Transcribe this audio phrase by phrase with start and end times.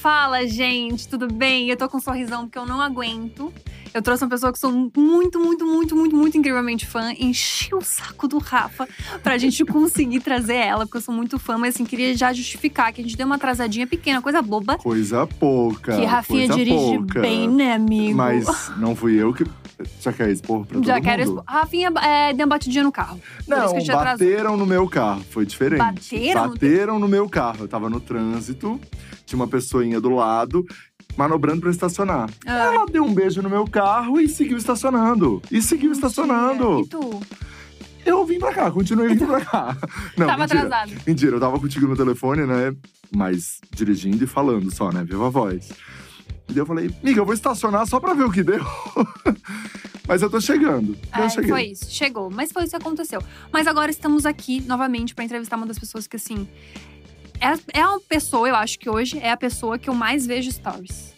[0.00, 1.68] Fala, gente, tudo bem?
[1.68, 3.52] Eu tô com um sorrisão porque eu não aguento.
[3.92, 7.12] Eu trouxe uma pessoa que sou muito, muito, muito, muito, muito incrivelmente fã.
[7.18, 8.88] Enchi o saco do Rafa
[9.24, 12.92] pra gente conseguir trazer ela, porque eu sou muito fã, mas assim, queria já justificar
[12.92, 14.78] que a gente deu uma atrasadinha pequena, coisa boba.
[14.78, 15.96] Coisa pouca.
[15.96, 17.20] Que Rafinha dirige pouca.
[17.20, 18.16] bem, né, amigo?
[18.16, 19.44] Mas não fui eu que.
[20.00, 21.04] Já quer expor pra todo já mundo?
[21.04, 21.44] quero expor.
[21.46, 23.18] Rafinha é, deu uma batidinha no carro.
[23.18, 24.26] Por isso Não, que a gente atrasou.
[24.28, 25.22] bateram no meu carro.
[25.30, 25.78] Foi diferente.
[25.78, 27.58] Bateram Bateram no meu carro.
[27.60, 28.80] Eu tava no trânsito,
[29.24, 30.64] tinha uma pessoinha do lado,
[31.16, 32.28] manobrando pra estacionar.
[32.46, 32.52] Ah.
[32.74, 35.40] Ela deu um beijo no meu carro e seguiu estacionando.
[35.50, 36.80] E seguiu estacionando.
[36.80, 37.20] E tu?
[38.06, 39.76] Eu vim pra cá, continuei vindo pra cá.
[40.16, 40.60] Não, Tava mentira.
[40.62, 40.92] atrasado.
[41.06, 42.74] Mentira, eu tava contigo no telefone, né?
[43.14, 45.04] Mas dirigindo e falando só, né?
[45.04, 45.68] Viva a voz.
[46.48, 48.64] E daí eu falei, amiga, eu vou estacionar só pra ver o que deu.
[50.08, 50.96] Mas eu tô chegando.
[51.16, 51.50] Eu É, cheguei.
[51.50, 52.30] foi isso, chegou.
[52.30, 53.22] Mas foi isso que aconteceu.
[53.52, 56.48] Mas agora estamos aqui novamente pra entrevistar uma das pessoas que, assim.
[57.40, 60.50] É, é uma pessoa, eu acho que hoje é a pessoa que eu mais vejo
[60.50, 61.12] stories.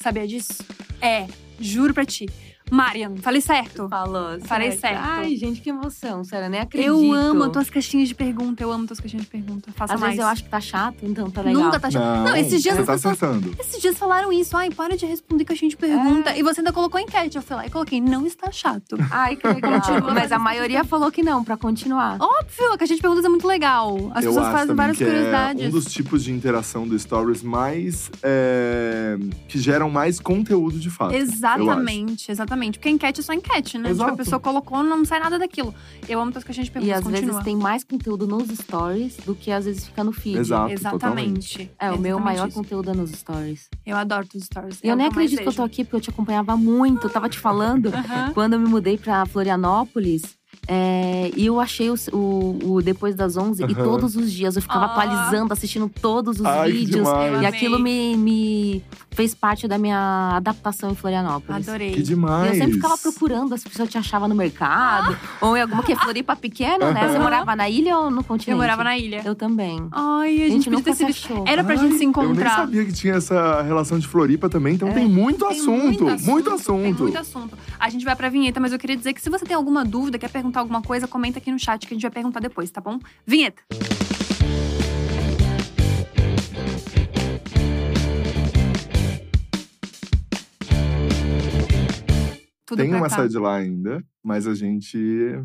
[0.00, 0.64] Sabia disso?
[1.02, 1.26] É,
[1.58, 2.26] juro pra ti.
[2.70, 3.88] Marian, falei certo?
[3.88, 4.38] Falou.
[4.44, 5.00] Falei certo.
[5.02, 6.22] Ai, gente, que emoção.
[6.24, 6.88] Sério, eu nem acredito.
[6.88, 9.70] Eu amo as tuas caixinhas de pergunta, eu amo tuas caixinhas de pergunta.
[9.72, 10.12] Faça Às mais.
[10.12, 11.62] vezes eu acho que tá chato, então tá legal.
[11.64, 12.02] Nunca tá chato.
[12.02, 13.54] Não, Não, esses dias você as tá pessoas acertando.
[13.58, 14.56] Esses dias falaram isso.
[14.56, 16.36] Ai, para de responder caixinha de pergunta.
[16.36, 17.36] E você ainda colocou enquete.
[17.36, 18.96] Eu fui lá e coloquei, não está chato.
[19.10, 19.80] Ai, que legal.
[19.80, 22.16] Continua, Mas a maioria falou que não, pra continuar.
[22.20, 23.96] Óbvio, a caixinha de perguntas é muito legal.
[24.14, 25.64] As eu pessoas fazem várias que curiosidades.
[25.64, 28.10] é um dos tipos de interação do Stories mais…
[28.22, 31.14] é, que geram mais conteúdo de fato.
[31.14, 32.59] Exatamente, exatamente.
[32.78, 33.90] Porque enquete é só enquete, né?
[33.90, 34.16] Tipo, a Exato.
[34.16, 35.74] pessoa colocou, não sai nada daquilo.
[36.08, 36.98] Eu amo tuas caixinhas de E perguntas.
[36.98, 37.26] às continua.
[37.26, 40.38] vezes tem mais conteúdo nos stories do que às vezes fica no feed.
[40.38, 41.70] Exato, Exatamente.
[41.78, 42.56] É, o meu Exatamente maior isso.
[42.56, 43.68] conteúdo é nos stories.
[43.86, 44.80] Eu adoro os stories.
[44.82, 47.06] E eu é nem acredito que eu tô aqui, porque eu te acompanhava muito.
[47.06, 47.90] Eu tava te falando,
[48.34, 50.38] quando eu me mudei pra Florianópolis.
[50.72, 53.82] É, e eu achei o, o- o Depois das 11 e Aham.
[53.82, 54.88] todos os dias eu ficava Ah.
[54.92, 57.08] atualizando, assistindo todos os Ai, que vídeos.
[57.42, 61.68] E aquilo me, me fez parte da minha adaptação em Florianópolis.
[61.68, 61.92] Adorei.
[61.92, 62.52] Que E demais.
[62.52, 65.96] eu sempre ficava procurando, as pessoas te achavam no mercado, ou em alguma que é
[65.96, 67.08] Floripa pequena, né?
[67.08, 68.52] Você morava na ilha ou no continente?
[68.52, 69.22] Eu morava na ilha.
[69.24, 69.88] Eu também.
[69.90, 71.44] Ai, a gente, A gente podia nunca ter se achou.
[71.48, 72.56] Era pra gente se Ai, Eu nem encontrar.
[72.56, 75.48] sabia que tinha essa relação de Floripa também, então tem muito É.
[75.48, 76.04] Tem assunto.
[76.24, 76.82] Muito assunto.
[76.82, 77.58] Tem muito assunto.
[77.78, 80.16] A gente vai pra vinheta, mas eu queria dizer que se você tem alguma dúvida,
[80.18, 82.80] quer perguntar alguma coisa, comenta aqui no chat que a gente vai perguntar depois, tá
[82.80, 82.98] bom?
[83.26, 83.62] Vinheta!
[92.66, 93.16] Tudo Tem uma cá.
[93.16, 94.96] sede lá ainda, mas a gente,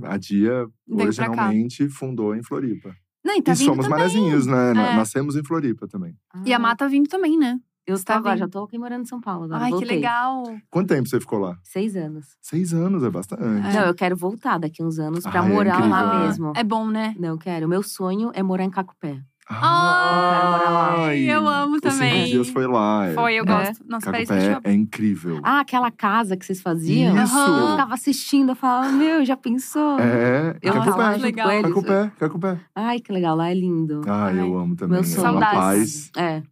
[0.04, 2.96] a Dia, Veio originalmente fundou em Floripa.
[3.24, 4.00] Não, e tá e vindo somos também.
[4.00, 4.70] manezinhos, né?
[4.72, 4.74] É.
[4.74, 6.16] Nascemos em Floripa também.
[6.46, 7.60] E a Má tá vindo também, né?
[7.88, 9.64] Eu tô tá já tô aqui morando em São Paulo agora.
[9.64, 9.88] Ai, voltei.
[9.90, 10.44] que legal.
[10.72, 11.56] Quanto tempo você ficou lá?
[11.64, 12.26] Seis anos.
[12.42, 13.44] Seis anos, é bastante.
[13.44, 16.20] Não, eu quero voltar daqui uns anos pra Ai, é morar lá incrível.
[16.28, 16.54] mesmo.
[16.56, 17.14] É bom, né?
[17.20, 17.68] Não, eu quero.
[17.68, 19.20] Meu sonho é morar em Cacupé.
[19.48, 22.26] Ai, eu amo também.
[22.26, 23.06] cinco dias foi lá.
[23.08, 23.14] é.
[23.14, 23.46] Foi, eu É.
[23.46, 23.86] gosto.
[23.88, 24.74] Nossa, peraí, deixa Cacupé eu...
[24.74, 25.40] é incrível.
[25.44, 27.16] Ah, aquela casa que vocês faziam?
[27.24, 27.38] Isso!
[27.38, 30.00] Eu ficava assistindo, eu falava, meu, já pensou?
[30.00, 31.12] É, Eu Ah, lá Cacupé.
[31.14, 31.48] junto legal.
[31.48, 31.68] com eles.
[31.74, 32.60] Cacupé, Cacupé.
[32.76, 34.02] Ai, que legal, lá é lindo.
[34.08, 34.94] Ah, Ai, eu amo também.
[34.94, 35.32] meu é sonho.
[35.38, 36.10] uma Saudades.
[36.16, 36.24] paz.
[36.24, 36.44] É.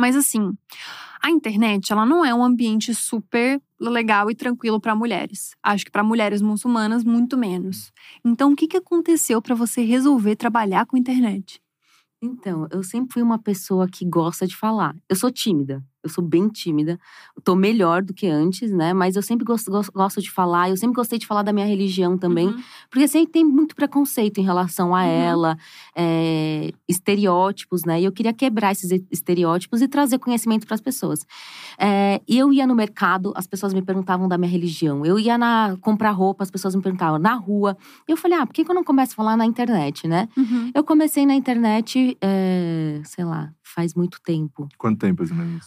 [0.00, 0.56] Mas assim,
[1.22, 5.54] a internet, ela não é um ambiente super legal e tranquilo para mulheres.
[5.62, 7.92] Acho que para mulheres muçulmanas muito menos.
[8.24, 11.60] Então, o que que aconteceu para você resolver trabalhar com internet?
[12.22, 14.96] Então, eu sempre fui uma pessoa que gosta de falar.
[15.06, 16.98] Eu sou tímida, eu sou bem tímida.
[17.44, 18.92] Tô melhor do que antes, né?
[18.92, 20.70] Mas eu sempre gosto, gosto, de falar.
[20.70, 22.48] Eu sempre gostei de falar da minha religião também.
[22.48, 22.62] Uhum.
[22.90, 25.06] Porque sempre tem muito preconceito em relação a Uhum.
[25.06, 25.58] ela,
[25.94, 28.00] é, estereótipos, né?
[28.00, 31.26] E eu queria quebrar esses estereótipos e trazer conhecimento para as pessoas.
[31.78, 35.04] É, e eu ia no mercado, as pessoas me perguntavam da minha religião.
[35.04, 37.76] Eu ia na comprar roupa, as pessoas me perguntavam na rua.
[38.08, 40.28] E eu falei, ah, por que, que eu não começo a falar na internet, né?
[40.36, 40.70] Uhum.
[40.74, 44.68] Eu comecei na internet, é, sei lá, faz muito tempo.
[44.76, 45.66] Quanto tempo, mais ou menos?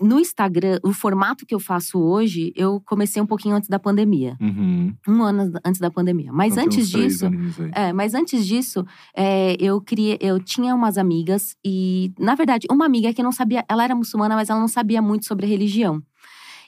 [0.00, 4.36] No Instagram, o formato que eu faço hoje, eu comecei um pouquinho antes da pandemia.
[4.38, 4.94] Uhum.
[5.08, 6.30] Um ano antes da pandemia.
[6.30, 7.24] Mas Então, antes disso.
[7.72, 8.84] É, mas antes disso,
[9.16, 13.64] é, eu queria, eu tinha umas amigas e, na verdade, uma amiga que não sabia,
[13.66, 16.02] ela era muçulmana, mas ela não sabia muito sobre religião.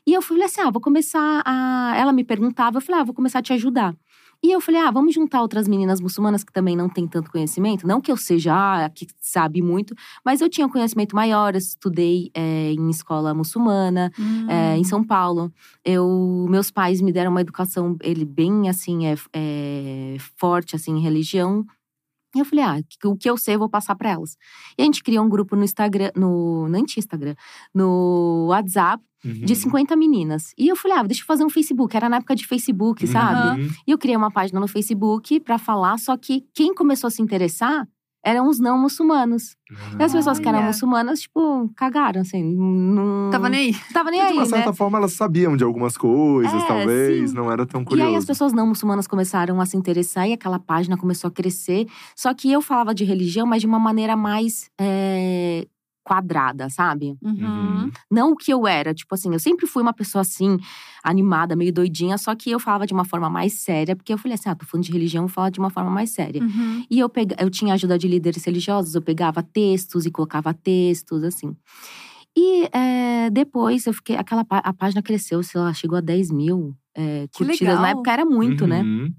[0.07, 3.15] E eu falei assim, ah, vou começar a, ela me perguntava, eu falei, ah, vou
[3.15, 3.95] começar a te ajudar.
[4.43, 7.87] E eu falei, ah, vamos juntar outras meninas muçulmanas que também não têm tanto conhecimento.
[7.87, 9.95] Não que eu seja ah, que sabe muito,
[10.25, 11.55] mas eu tinha um conhecimento maior.
[11.55, 14.13] Eu estudei é, em escola muçulmana,
[14.49, 14.77] é, Hum.
[14.77, 15.53] em São Paulo.
[15.85, 21.01] Eu, meus pais me deram uma educação, ele bem assim, é, é, forte assim em
[21.01, 21.67] religião.
[22.39, 24.37] E eu falei, ah, o que eu sei eu vou passar para elas.
[24.79, 27.35] E a gente criou um grupo no Instagram, no nem tinha Instagram,
[27.75, 29.33] no WhatsApp Uhum.
[29.33, 30.53] de 50 meninas.
[30.57, 31.97] E eu falei, ah, deixa eu fazer um Facebook.
[31.97, 33.61] Era na época de Facebook, sabe?
[33.61, 33.69] Uhum.
[33.85, 37.21] E eu criei uma página no Facebook para falar, só que quem começou a se
[37.21, 37.85] interessar
[38.29, 39.57] eram os não muçulmanos.
[39.99, 42.43] E as pessoas que eram muçulmanas, tipo, cagaram, assim.
[42.43, 43.77] Não Tava nem aí.
[43.93, 44.49] tava nem de aí, uma né?
[44.49, 47.37] certa forma, elas sabiam de algumas coisas, É, talvez, sim.
[47.37, 48.11] não era tão E curioso.
[48.11, 51.87] aí as pessoas não muçulmanas começaram a se interessar e aquela página começou a crescer.
[52.17, 55.67] Só que eu falava de religião, mas de uma maneira mais é,
[56.09, 57.19] quadrada, sabe?
[57.23, 57.91] Uhum.
[58.11, 58.95] Não o que eu era.
[58.95, 60.57] Tipo assim, eu sempre fui uma pessoa assim,
[61.05, 64.35] animada, meio doidinha, só que eu falava de uma forma mais séria, porque eu falei
[64.35, 66.43] assim: ah, tô falando de religião, vou falar de uma forma mais séria.
[66.43, 66.85] Uhum.
[66.91, 67.37] E eu, pega...
[67.39, 71.55] eu tinha ajuda de líderes religiosos, eu pegava textos e colocava textos, assim.
[72.35, 74.17] E é, depois eu fiquei.
[74.17, 77.81] Aquela a página cresceu, sei lá, chegou a 10 mil é, Que curtidas.
[77.81, 78.81] Na época era muito, né?
[78.83, 79.13] Uhum.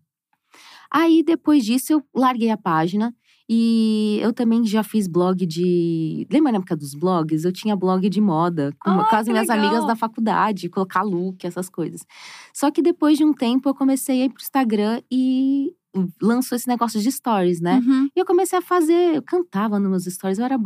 [0.91, 3.13] Aí depois disso eu larguei a página.
[3.51, 6.27] E eu também já fiz blog de.
[6.31, 7.43] Lembra na época dos blogs?
[7.45, 9.65] Eu tinha blog de moda com, Ah, com as minhas legal.
[9.65, 12.05] amigas da faculdade, colocar look, essas coisas.
[12.53, 15.71] Só que depois de um tempo eu comecei a ir pro Instagram e
[16.21, 17.81] lançou esse negócio de stories, né?
[17.85, 18.09] Uhum.
[18.15, 20.57] E eu comecei a fazer, eu cantava nos meus stories, eu era.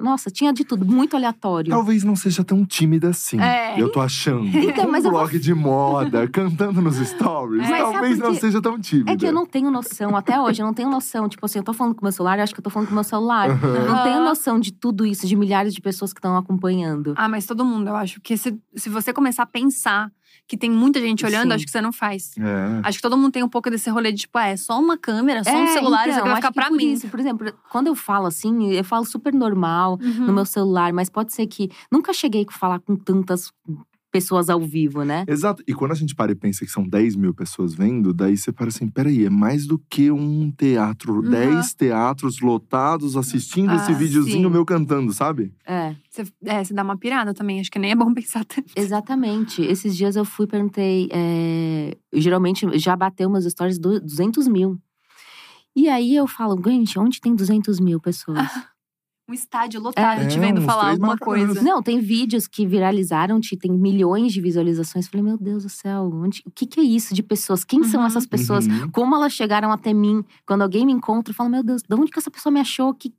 [0.00, 1.70] nossa, tinha de tudo, muito aleatório.
[1.70, 3.40] Talvez não seja tão tímida assim.
[3.40, 3.80] É.
[3.80, 4.46] Eu tô achando.
[4.46, 8.60] Então, um mas eu vou- blog de moda, cantando nos stories, sabe talvez não seja
[8.60, 9.12] tão tímida.
[9.12, 11.28] É que eu não tenho noção, até hoje, eu não tenho noção.
[11.28, 12.88] Tipo assim, eu tô falando com o meu celular, eu acho que eu tô falando
[12.88, 13.48] com o meu celular.
[13.50, 14.24] Eu não tenho Aham.
[14.24, 17.14] noção de tudo isso, de milhares de pessoas que estão acompanhando.
[17.16, 18.14] Ah, mas todo mundo, eu acho.
[18.20, 20.10] Porque se, se você começar a pensar
[20.52, 21.54] que tem muita gente olhando, Sim.
[21.54, 22.32] acho que você não faz.
[22.36, 22.80] É.
[22.86, 24.98] Acho que todo mundo tem um pouco desse rolê de, tipo, ah, é só uma
[24.98, 26.92] câmera, só um É, celular, isso então, aqui vai ficar pra por mim.
[26.92, 30.26] Isso, por exemplo, quando eu falo assim, eu falo super normal Uhum.
[30.26, 33.50] no meu celular, mas pode ser que nunca cheguei a falar com tantas
[34.12, 35.24] pessoas ao vivo, né?
[35.26, 35.62] Exato.
[35.66, 38.52] E quando a gente para e pensa que são 10 mil pessoas vendo, daí você
[38.52, 41.14] para assim: peraí, é mais do que um teatro.
[41.16, 41.30] Uhum.
[41.30, 44.52] 10 teatros lotados assistindo esse Ah, videozinho sim.
[44.52, 45.52] meu cantando, sabe?
[45.66, 47.58] É, Você, é, você dá uma pirada também.
[47.58, 48.70] Acho que nem é bom pensar tanto.
[48.76, 49.62] exatamente.
[49.62, 51.08] Esses dias eu fui e perguntei.
[51.10, 54.78] é, geralmente já bateu meus stories do 200 mil.
[55.74, 58.46] E aí eu falo, gente, onde tem 200 mil pessoas?
[59.28, 61.62] Um estádio lotado É, te vendo falar alguma coisa.
[61.62, 65.06] Não, tem vídeos que viralizaram, te- tem milhões de visualizações.
[65.08, 67.62] Falei, meu Deus do céu, onde- o que, que é isso de pessoas?
[67.64, 68.06] Quem são Uhum.
[68.06, 68.66] essas pessoas?
[68.66, 68.90] Uhum.
[68.90, 70.24] Como elas chegaram até mim?
[70.44, 72.92] Quando alguém me encontra, eu falo, meu Deus, de onde que essa pessoa me achou?
[72.92, 73.14] Que,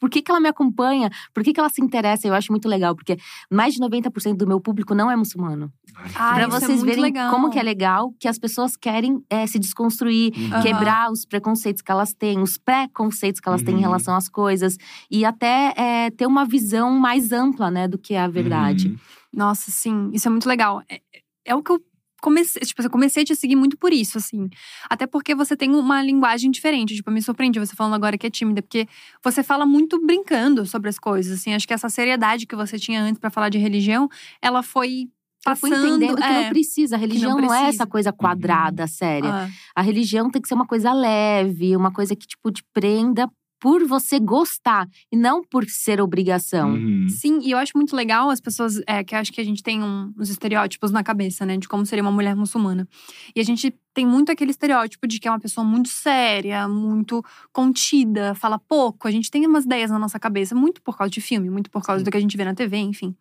[0.00, 1.10] por que, que ela me acompanha?
[1.34, 2.26] Por que, que ela se interessa?
[2.26, 3.16] Eu acho muito legal, porque
[3.50, 5.72] mais de 90% do meu público não é muçulmano.
[6.14, 7.30] Ah, Pra isso é vocês muito verem legal.
[7.30, 10.62] como que é legal, que as pessoas querem é, se desconstruir, Uhum.
[10.62, 13.82] quebrar os preconceitos que elas têm, os preconceitos que elas têm em Uhum.
[13.82, 14.76] relação às coisas.
[15.10, 18.88] E até é, ter uma visão mais ampla, né, do que é a verdade.
[18.88, 18.96] Uhum.
[19.32, 20.82] Nossa, sim, isso é muito legal.
[20.88, 21.00] É,
[21.44, 21.80] é o que eu
[22.20, 24.48] comecei, tipo, eu comecei a te seguir muito por isso, assim.
[24.88, 26.94] Até porque você tem uma linguagem diferente.
[26.94, 28.86] Tipo, eu me surpreendi você falando agora que é tímida, porque
[29.22, 31.54] você fala muito brincando sobre as coisas, assim.
[31.54, 34.08] Acho que essa seriedade que você tinha antes pra falar de religião,
[34.42, 35.08] ela foi
[35.46, 35.88] Eu fui passando.
[35.96, 36.96] entendendo que é, não precisa.
[36.96, 37.68] A religião não, é precisa.
[37.68, 39.30] essa coisa quadrada, séria.
[39.32, 43.28] ah, A religião tem que ser uma coisa leve, uma coisa que, tipo, te prenda
[43.60, 46.72] por você gostar e não por ser obrigação.
[46.72, 47.06] Uhum.
[47.08, 48.80] Sim, e eu acho muito legal as pessoas.
[48.86, 51.56] É, que acho que a gente tem um- uns estereótipos na cabeça, né?
[51.56, 52.86] De como seria uma mulher muçulmana.
[53.34, 57.20] E a gente tem muito aquele estereótipo de que é uma pessoa muito séria, muito
[57.52, 59.08] contida, fala pouco.
[59.08, 61.82] A gente tem umas ideias na nossa cabeça, muito por causa de filme, muito por
[61.82, 62.04] causa Sim.
[62.04, 63.14] do que a gente vê na TV, enfim.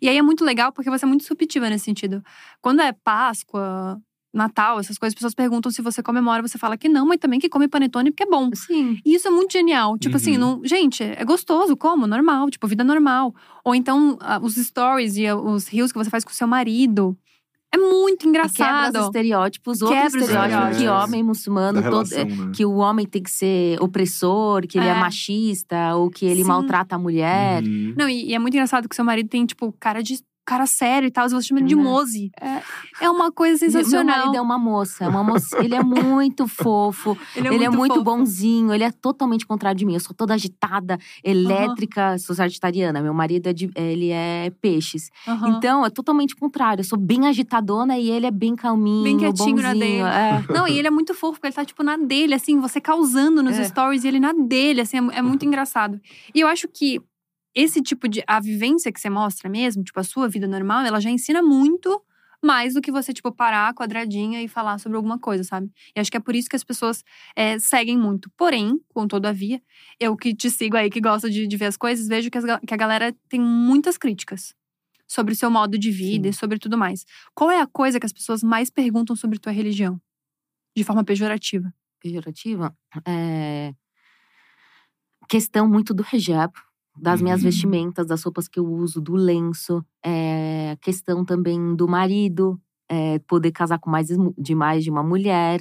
[0.00, 2.22] E aí é muito legal porque você é muito subjetiva nesse sentido.
[2.62, 4.00] Quando é Páscoa.
[4.34, 7.38] Natal, essas coisas, as pessoas perguntam se você comemora, você fala que não, mas também
[7.38, 8.50] que come panetone porque é bom.
[8.54, 8.98] Sim.
[9.04, 9.96] E isso é muito genial.
[9.96, 10.38] Tipo assim, Uhum.
[10.58, 12.06] não, gente, é gostoso, como?
[12.06, 13.34] Normal, tipo, vida normal.
[13.64, 17.16] Ou então, os stories e os reels que você faz com o seu marido.
[17.72, 18.98] É muito E quebra engraçado.
[19.00, 21.04] os estereótipos, outro Quebra os estereótipo que estereótipos.
[21.08, 22.52] homem muçulmano, Da todo, relação, né?
[22.54, 24.94] que o homem tem que ser opressor, que ele é, É.
[25.00, 26.48] machista, ou que ele Sim.
[26.48, 27.64] maltrata a mulher.
[27.64, 27.94] Uhum.
[27.98, 31.06] Não, e, e é muito engraçado que seu marido tem, tipo, cara de cara sério
[31.06, 31.28] e tal.
[31.28, 31.82] Você chama ele de Né?
[31.82, 32.30] Mose.
[32.40, 32.62] É.
[33.06, 34.16] É uma coisa Meu sensacional.
[34.18, 35.56] marido é uma moça, uma moça.
[35.62, 39.94] ele é muito fofo, Ele ele é muito bonzinho, ele é totalmente contrário de mim.
[39.94, 40.98] Eu sou toda agitada,
[41.48, 43.00] elétrica, sou sagitariana.
[43.02, 45.10] Meu marido é de- ele é peixes.
[45.26, 45.48] Aham.
[45.56, 46.80] Então, é totalmente contrário.
[46.80, 49.78] Eu sou bem agitadona e ele é bem calminho, Bem quietinho na bonzinho.
[49.78, 50.00] dele.
[50.02, 50.44] É.
[50.52, 53.42] Não, e ele é muito fofo, porque ele tá, tipo, na dele, assim, você causando
[53.42, 53.64] nos É.
[53.64, 56.00] stories e ele na dele, assim, é, é muito engraçado.
[56.34, 57.00] E eu acho que
[57.54, 58.22] esse tipo de.
[58.26, 62.02] A vivência que você mostra mesmo, tipo, a sua vida normal, ela já ensina muito
[62.42, 65.70] mais do que você, tipo, parar quadradinha e falar sobre alguma coisa, sabe?
[65.96, 67.02] E acho que é por isso que as pessoas
[67.34, 68.30] é, seguem muito.
[68.36, 69.62] Porém, com todavia,
[69.98, 72.44] eu que te sigo aí, que gosto de, de ver as coisas, vejo que, as
[72.44, 74.54] que a galera tem muitas críticas
[75.06, 76.30] sobre o seu modo de vida Sim.
[76.30, 77.04] e sobre tudo mais.
[77.34, 80.00] Qual é a coisa que as pessoas mais perguntam sobre tua religião?
[80.76, 81.72] De forma pejorativa.
[82.00, 83.72] pejorativa, é
[85.28, 86.52] questão muito do hijab,
[86.96, 87.44] das minhas Uhum.
[87.44, 93.52] vestimentas, das roupas que eu uso, do lenço, é, questão também do marido, é, poder
[93.52, 94.08] casar com mais
[94.38, 95.60] de mais de uma mulher,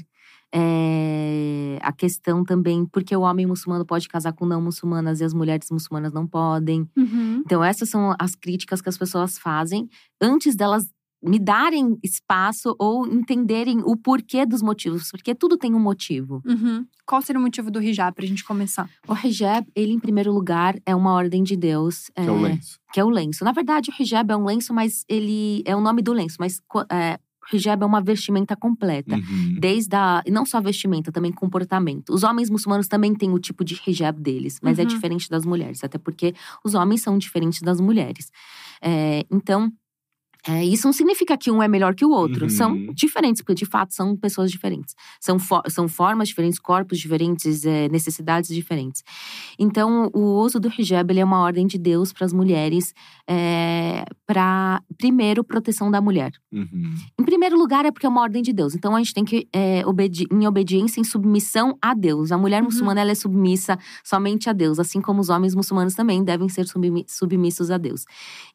[0.56, 5.34] É, a questão também, porque o homem muçulmano pode casar com não muçulmanas e as
[5.34, 6.88] mulheres muçulmanas não podem.
[6.96, 7.44] Uhum.
[7.46, 9.90] Então, essas são as críticas que as pessoas fazem
[10.22, 10.88] antes delas
[11.24, 16.42] me darem espaço ou entenderem o porquê dos motivos, porque tudo tem um motivo.
[16.46, 16.86] Uhum.
[17.06, 18.90] Qual seria o motivo do hijab pra gente começar?
[19.08, 22.80] O hijab, ele em primeiro lugar é uma ordem de Deus, Que é o lenço.
[22.94, 23.44] que é o lenço.
[23.44, 26.62] Na verdade, o hijab é um lenço, mas ele é o nome do lenço, mas
[26.92, 27.18] é,
[27.52, 29.16] o hijab é uma vestimenta completa.
[29.16, 29.58] Uhum.
[29.60, 30.24] Desde a.
[30.26, 32.14] E não só vestimenta, também comportamento.
[32.14, 34.88] Os homens muçulmanos também têm o tipo de hijab deles, mas é Uhum.
[34.88, 38.32] diferente das mulheres, até porque os homens são diferentes das mulheres.
[38.82, 39.72] É, então.
[40.48, 42.44] É, isso não significa que um é melhor que o outro.
[42.44, 42.50] Uhum.
[42.50, 44.94] São diferentes, porque de fato são pessoas diferentes.
[45.20, 49.04] São, fo- são formas diferentes, corpos diferentes, é, necessidades diferentes.
[49.58, 52.94] Então, o uso do hijab ele é uma ordem de Deus para as mulheres,
[54.26, 56.32] para, primeiro, proteção da mulher.
[56.52, 56.94] Uhum.
[57.20, 58.76] Em primeiro lugar, é porque é uma ordem de Deus.
[58.76, 62.32] Então a gente tem que é, obedi em obediência, em submissão a Deus.
[62.32, 62.66] A mulher Uhum.
[62.66, 66.68] muçulmana ela é submissa somente a Deus, assim como os homens muçulmanos também devem ser
[66.68, 68.06] submi- submissos a Deus.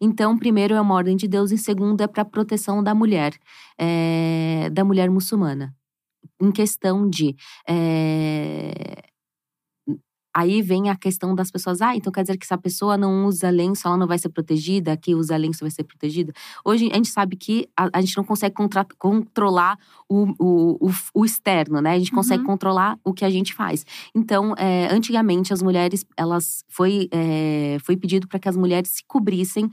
[0.01, 3.35] Então, primeiro é uma ordem de Deus, em segundo é para proteção da mulher,
[3.79, 5.75] é, da mulher muçulmana.
[6.41, 7.35] Em questão de
[7.69, 9.03] é,
[10.39, 13.27] Aí vem a questão das pessoas, ah, então quer dizer que se a pessoa não
[13.27, 16.33] usa lenço, ela não vai ser protegida, que usa lenço vai ser protegida.
[16.65, 18.55] Hoje a gente sabe que a, a gente não consegue
[18.99, 19.77] controlar
[20.09, 21.95] o, o, o, o externo, né?
[21.95, 22.47] A gente consegue Uhum.
[22.47, 23.85] controlar o que a gente faz.
[24.15, 29.03] Então, é, antigamente as mulheres, elas foi, é, foi pedido para que as mulheres se
[29.09, 29.69] cobrissem,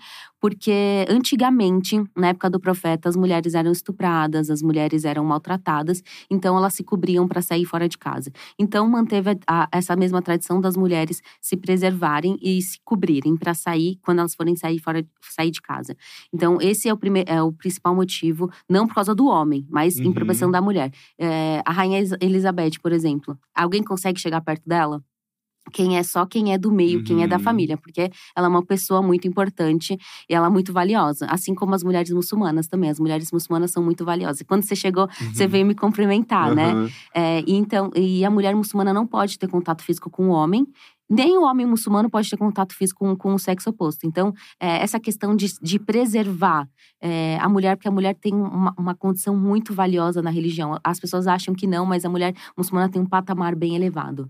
[0.46, 6.56] porque antigamente, na época do profeta, as mulheres eram estupradas, as mulheres eram maltratadas, então
[6.56, 8.32] elas se cobriam para sair fora de casa.
[8.60, 13.56] Então manteve a- a- essa mesma tradição das mulheres se preservarem e se cobrirem para
[13.56, 15.98] sair quando elas forem sair fora sair de casa.
[16.32, 20.00] Então esse é o primeiro é o principal motivo, não por causa do homem, mas
[20.00, 20.14] em Uhum.
[20.14, 20.92] proteção da mulher.
[21.18, 25.02] É, a rainha Elizabeth, por exemplo, alguém consegue chegar perto dela?
[25.74, 27.42] Quem é só quem é do meio, quem é da Uhum.
[27.44, 29.98] família, porque ela é uma pessoa muito importante
[30.30, 31.26] e ela é muito valiosa.
[31.28, 32.90] Assim como as mulheres muçulmanas também.
[32.90, 34.42] As mulheres muçulmanas são muito valiosas.
[34.42, 35.50] E quando você chegou, você Uhum.
[35.50, 36.72] veio me cumprimentar, né?
[36.72, 36.90] Aham.
[37.14, 40.66] É, e então, e a mulher muçulmana não pode ter contato físico com o homem,
[41.10, 44.08] nem o homem muçulmano pode ter contato físico com, com o sexo oposto.
[44.08, 46.68] Então, é, essa questão de, de preservar
[47.02, 50.80] é, a mulher, porque a mulher tem uma, uma condição muito valiosa na religião.
[50.84, 54.30] As pessoas acham que não, mas a mulher muçulmana tem um patamar bem elevado.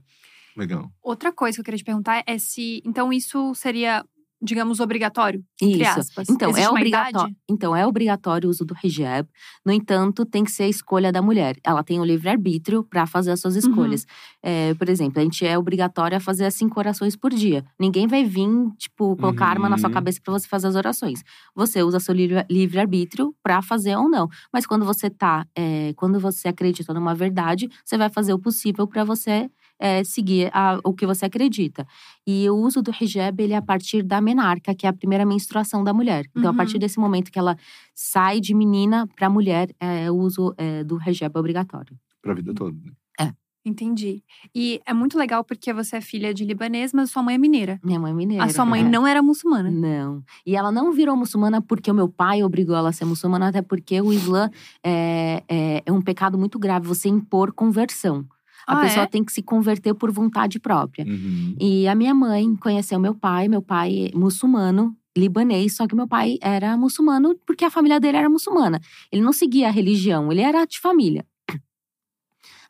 [0.57, 0.89] Legal.
[1.03, 2.81] Outra coisa que eu queria te perguntar é se.
[2.85, 4.03] Então, isso seria,
[4.41, 5.43] digamos, obrigatório?
[5.61, 5.99] Entre Isso.
[5.99, 6.29] aspas.
[6.29, 7.35] Então, Existe é obrigatório.
[7.49, 9.27] Então, é obrigatório o uso do hijab.
[9.65, 11.57] No entanto, tem que ser a escolha da mulher.
[11.63, 13.51] Ela tem o livre-arbítrio para fazer as Uhum.
[13.51, 14.05] suas escolhas.
[14.43, 17.65] É, por exemplo, a gente é obrigatório a fazer as cinco orações por dia.
[17.79, 18.47] Ninguém vai vir,
[18.77, 19.93] tipo, colocar arma na sua Uhum.
[19.93, 21.23] cabeça para você fazer as orações.
[21.55, 24.27] Você usa seu livre- livre-arbítrio para fazer ou não.
[24.53, 28.85] Mas quando você tá, é, quando você acredita numa verdade, você vai fazer o possível
[28.87, 31.85] para você é, seguir a- o que você acredita.
[32.25, 35.25] E o uso do hijab, ele é a partir da menarca, que é a primeira
[35.25, 36.25] menstruação da mulher.
[36.31, 36.49] Então, Uhum.
[36.49, 37.57] a partir desse momento que ela
[37.93, 41.95] sai de menina para mulher, é, o uso é, do hijab é obrigatório.
[42.21, 42.75] Pra vida toda.
[43.19, 43.33] né?
[43.67, 44.23] Entendi.
[44.53, 47.79] E é muito legal porque você é filha de libanês, mas sua mãe é mineira.
[47.83, 48.43] Minha mãe é mineira.
[48.43, 48.83] A sua mãe é.
[48.87, 49.71] não era muçulmana.
[49.71, 50.23] Não.
[50.45, 53.63] E ela não virou muçulmana porque o meu pai obrigou ela a ser muçulmana, até
[53.63, 54.51] porque o Islã
[54.83, 58.23] é, é, é um pecado muito grave, você impor conversão.
[58.67, 59.07] A Ah, pessoa é?
[59.07, 61.05] tem que se converter por vontade própria.
[61.05, 61.55] Uhum.
[61.59, 66.07] E a minha mãe conheceu meu pai, meu pai é muçulmano, libanês, só que meu
[66.07, 68.79] pai era muçulmano porque a família dele era muçulmana.
[69.11, 71.25] Ele não seguia a religião, ele era de família.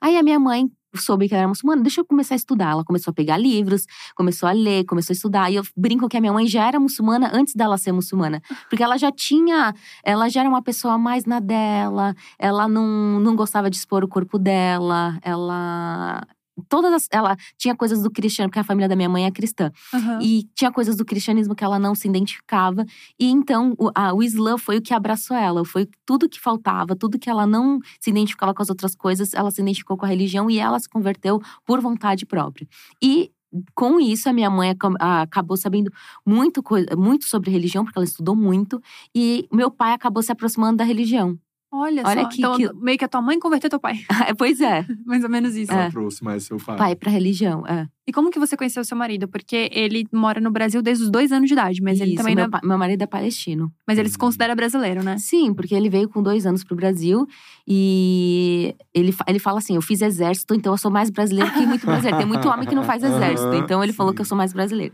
[0.01, 0.69] Aí a minha mãe
[1.01, 2.71] soube que ela era muçulmana, deixa eu começar a estudar.
[2.71, 3.85] Ela começou a pegar livros,
[4.15, 5.51] começou a ler, começou a estudar.
[5.51, 8.41] E eu brinco que a minha mãe já era muçulmana antes dela ser muçulmana.
[8.69, 9.73] Porque ela já tinha,
[10.03, 14.07] ela já era uma pessoa mais na dela, ela não, não gostava de expor o
[14.07, 16.25] corpo dela, ela.
[16.69, 19.71] Todas as, ela tinha coisas do cristiano, porque a família da minha mãe é cristã.
[19.93, 20.19] Aham.
[20.21, 22.85] E tinha coisas do cristianismo que ela não se identificava.
[23.19, 25.65] E então o, a- o Islã foi o que abraçou ela.
[25.65, 29.51] Foi tudo que faltava, tudo que ela não se identificava com as outras coisas, ela
[29.51, 32.67] se identificou com a religião e ela se converteu por vontade própria.
[33.01, 33.31] E
[33.73, 35.89] com isso, a minha mãe acabou sabendo
[36.25, 36.61] muito,
[36.97, 38.81] muito sobre religião, porque ela estudou muito.
[39.15, 41.37] E meu pai acabou se aproximando da religião.
[41.71, 42.29] Olha, Olha só.
[42.29, 43.95] que- então, que- meio que a tua mãe converteu teu pai.
[44.37, 45.71] pois é, Mais ou menos isso.
[45.71, 45.89] Ela É.
[45.89, 46.77] trouxe mais seu pai.
[46.77, 47.65] pai pra religião.
[47.67, 47.87] É.
[48.07, 49.27] E como que você conheceu seu marido?
[49.27, 52.35] Porque ele mora no Brasil desde os dois anos de idade, mas ele Isso, também
[52.35, 53.71] meu, não é- pa- meu marido é palestino.
[53.87, 55.17] Mas ele se considera brasileiro, né?
[55.17, 57.25] Sim, porque ele veio com dois anos pro Brasil
[57.67, 61.65] e ele, fa- ele fala assim: eu fiz exército, então eu sou mais brasileiro que
[61.65, 62.17] muito brasileiro.
[62.17, 64.15] Tem muito homem que não faz exército, então ele falou sim.
[64.15, 64.93] que eu sou mais brasileiro.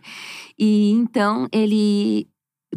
[0.57, 2.27] E então ele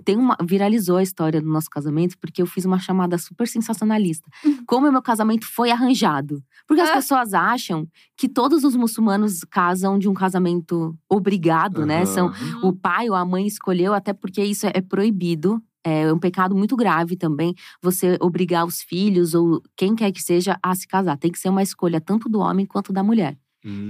[0.05, 4.29] tem uma viralizou a história do nosso casamento porque eu fiz uma chamada super sensacionalista.
[4.67, 6.43] Como o meu casamento foi arranjado.
[6.67, 6.95] Porque as Ah.
[6.95, 7.87] pessoas acham
[8.17, 12.05] que todos os muçulmanos casam de um casamento obrigado, né?
[12.07, 12.33] São
[12.63, 15.63] o pai ou a mãe escolheu, até porque isso é proibido.
[15.87, 20.59] É um pecado muito grave também você obrigar os filhos ou quem quer que seja
[20.63, 21.19] a se casar.
[21.19, 23.37] Tem que ser uma escolha tanto do homem quanto da mulher.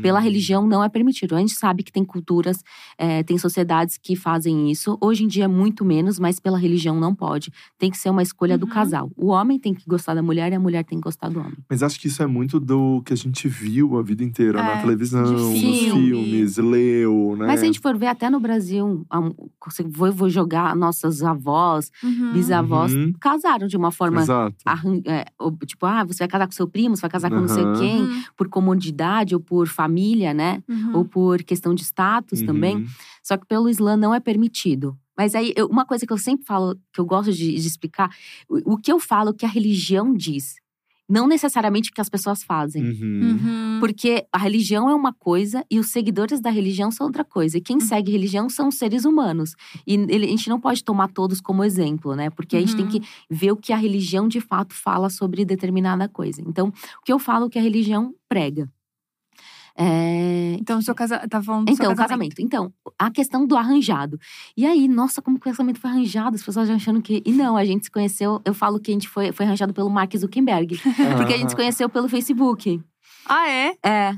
[0.02, 0.22] Pela Hum.
[0.22, 1.34] religião não é permitido.
[1.34, 2.62] A gente sabe que tem culturas,
[2.96, 4.96] é, tem sociedades que fazem isso.
[5.00, 7.50] Hoje em dia, muito menos, mas pela religião não pode.
[7.78, 8.72] Tem que ser uma escolha do Uhum.
[8.72, 9.10] casal.
[9.16, 11.54] O homem tem que gostar da mulher e a mulher tem que gostar do homem.
[11.68, 14.72] Mas acho que isso é muito do que a gente viu a vida inteira na
[14.72, 15.90] É, televisão, de nos filme.
[16.08, 17.46] filmes, leu, né?
[17.46, 19.04] Mas se a gente for ver até no Brasil,
[19.90, 22.32] vou, vou jogar nossas avós, Uhum.
[22.32, 23.12] bisavós, Uhum.
[23.20, 24.20] casaram de uma forma.
[24.22, 24.54] Exato.
[24.64, 25.24] arran- é,
[25.66, 28.02] tipo, ah, você vai casar com seu primo, você vai casar com não sei quem,
[28.02, 28.22] Uhum.
[28.36, 30.62] por comodidade ou por família, né?
[30.68, 30.97] Uhum.
[30.97, 32.76] Ou por questão de status também.
[32.76, 32.87] Uhum.
[33.23, 34.97] Só que pelo Islã não é permitido.
[35.16, 38.11] Mas aí, eu- uma coisa que eu sempre falo, que eu gosto de, de explicar,
[38.49, 40.56] o, o que eu falo que a religião diz.
[41.06, 42.83] Não necessariamente o que as pessoas fazem.
[42.83, 43.21] Uhum.
[43.23, 43.76] Uhum.
[43.78, 47.59] Porque a religião é uma coisa e os seguidores da religião são outra coisa.
[47.59, 49.54] E quem segue religião são os seres humanos.
[49.87, 52.30] E ele- a gente não pode tomar todos como exemplo, né?
[52.30, 52.90] Porque a gente tem Uhum.
[52.92, 56.40] que ver o que a religião de fato fala sobre determinada coisa.
[56.40, 58.66] Então, o que eu falo que a religião prega.
[59.76, 61.28] É, Então, o seu casamento.
[61.28, 62.40] Tá falando então, seu o casamento.
[62.40, 64.18] Então, a questão do arranjado.
[64.56, 66.36] E aí, nossa, como que o casamento foi arranjado?
[66.36, 67.22] As pessoas já achando que.
[67.26, 68.40] E não, a gente se conheceu.
[68.44, 70.78] Eu falo que a gente foi, foi arranjado pelo Mark Zuckerberg.
[71.16, 72.80] Porque a gente se conheceu pelo Facebook.
[73.26, 73.74] Ah, é?
[73.84, 74.16] É.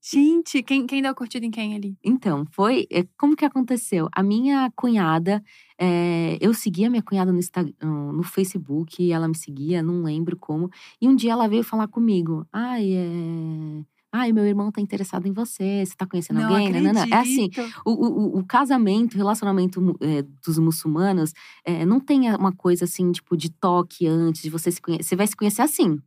[0.00, 1.98] Gente, quem, quem deu curtida em quem ali?
[2.02, 2.86] Então, foi.
[2.90, 4.08] é, Como que aconteceu?
[4.12, 5.42] A minha cunhada.
[5.78, 10.02] é, eu seguia minha cunhada no, Insta- no no Facebook, e ela me seguia, não
[10.02, 10.70] lembro como.
[11.00, 12.46] E um dia ela veio falar comigo.
[12.52, 13.82] Ai, é.
[14.18, 16.72] Ai, meu irmão tá interessado em você, você tá conhecendo Não alguém?
[16.72, 17.14] Nanana." acredito.
[17.14, 17.50] É assim,
[17.84, 21.32] o, o, o casamento, o relacionamento é, dos muçulmanos,
[21.64, 25.04] é, não tem uma coisa assim, tipo, de toque antes, de você se conhecer.
[25.04, 25.98] Você vai se conhecer assim.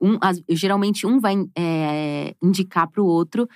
[0.00, 3.48] Um, as- geralmente, um vai é, indicar pro outro.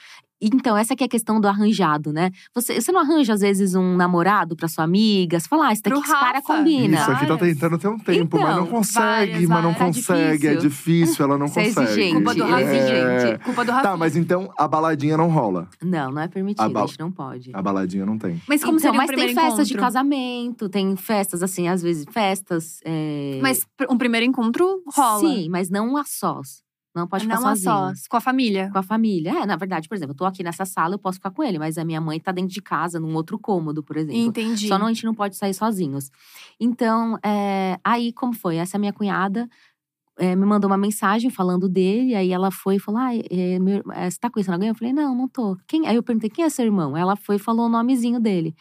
[0.42, 2.30] Então, essa que é a questão do arranjado, né?
[2.54, 5.38] Você, você não arranja, às vezes, um namorado pra sua amiga?
[5.38, 6.42] Você fala, ah, esse daqui Pro Rafa.
[6.42, 6.98] combina.
[7.00, 9.78] Isso aqui tá tentando ter um tempo, mas não Então, consegue, várias, mas não várias.
[9.78, 9.84] Tá
[10.14, 10.46] consegue.
[10.48, 10.68] É difícil.
[10.68, 11.86] difícil, ela não Você é consegue.
[11.90, 12.14] exigente.
[12.14, 12.50] Culpa do É.
[12.50, 13.20] Rafinha, É.
[13.30, 13.44] gente.
[13.44, 13.90] Culpa do Rafinha.
[13.92, 15.68] Tá, mas então a baladinha não rola.
[15.82, 17.50] Não, não é permitido, A a, ba- gente não pode.
[17.54, 18.40] A baladinha não tem.
[18.48, 22.04] Mas como então, seria mas um tem festas de casamento, tem festas, assim, às vezes,
[22.10, 22.80] festas.
[22.84, 25.20] é, Mas um primeiro encontro rola.
[25.20, 26.61] Sim, mas não a sós.
[26.94, 27.72] Não pode ficar não a sozinho.
[27.72, 28.06] sós.
[28.06, 28.70] Com a família.
[28.70, 29.30] Com a família.
[29.42, 31.58] É, na verdade, por exemplo, eu tô aqui nessa sala, eu posso ficar com ele,
[31.58, 34.20] mas a minha mãe tá dentro de casa, num outro cômodo, por exemplo.
[34.20, 34.68] Entendi.
[34.68, 36.10] Só não, a gente não pode sair sozinhos.
[36.60, 38.56] Então, é, aí como foi?
[38.56, 39.48] Essa minha cunhada
[40.18, 43.82] é, me mandou uma mensagem falando dele, aí ela foi e falou: ah, é, meu-
[43.92, 44.68] é, você tá conhecendo alguém?
[44.68, 45.56] Eu falei, não, não tô.
[45.66, 45.86] Quem?
[45.86, 46.94] Aí eu perguntei, quem é seu irmão?
[46.96, 48.54] Ela foi e falou o nomezinho dele.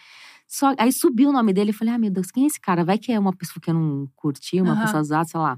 [0.47, 2.83] Só, aí subiu o nome dele e falei, ah, meu Deus, quem é esse cara?
[2.85, 4.81] Vai que é uma pessoa que eu não curti, uma Aham.
[4.81, 5.57] pessoa usada, sei lá.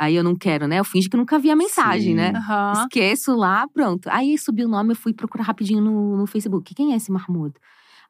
[0.00, 0.78] Aí eu não quero, né?
[0.78, 2.14] Eu fingi que nunca vi a mensagem, Sim.
[2.14, 2.32] né?
[2.34, 2.72] Aham.
[2.84, 4.08] Esqueço lá, pronto.
[4.08, 6.74] Aí subiu o nome, eu fui procurar rapidinho no, no Facebook.
[6.74, 7.52] Quem é esse Mahmoud?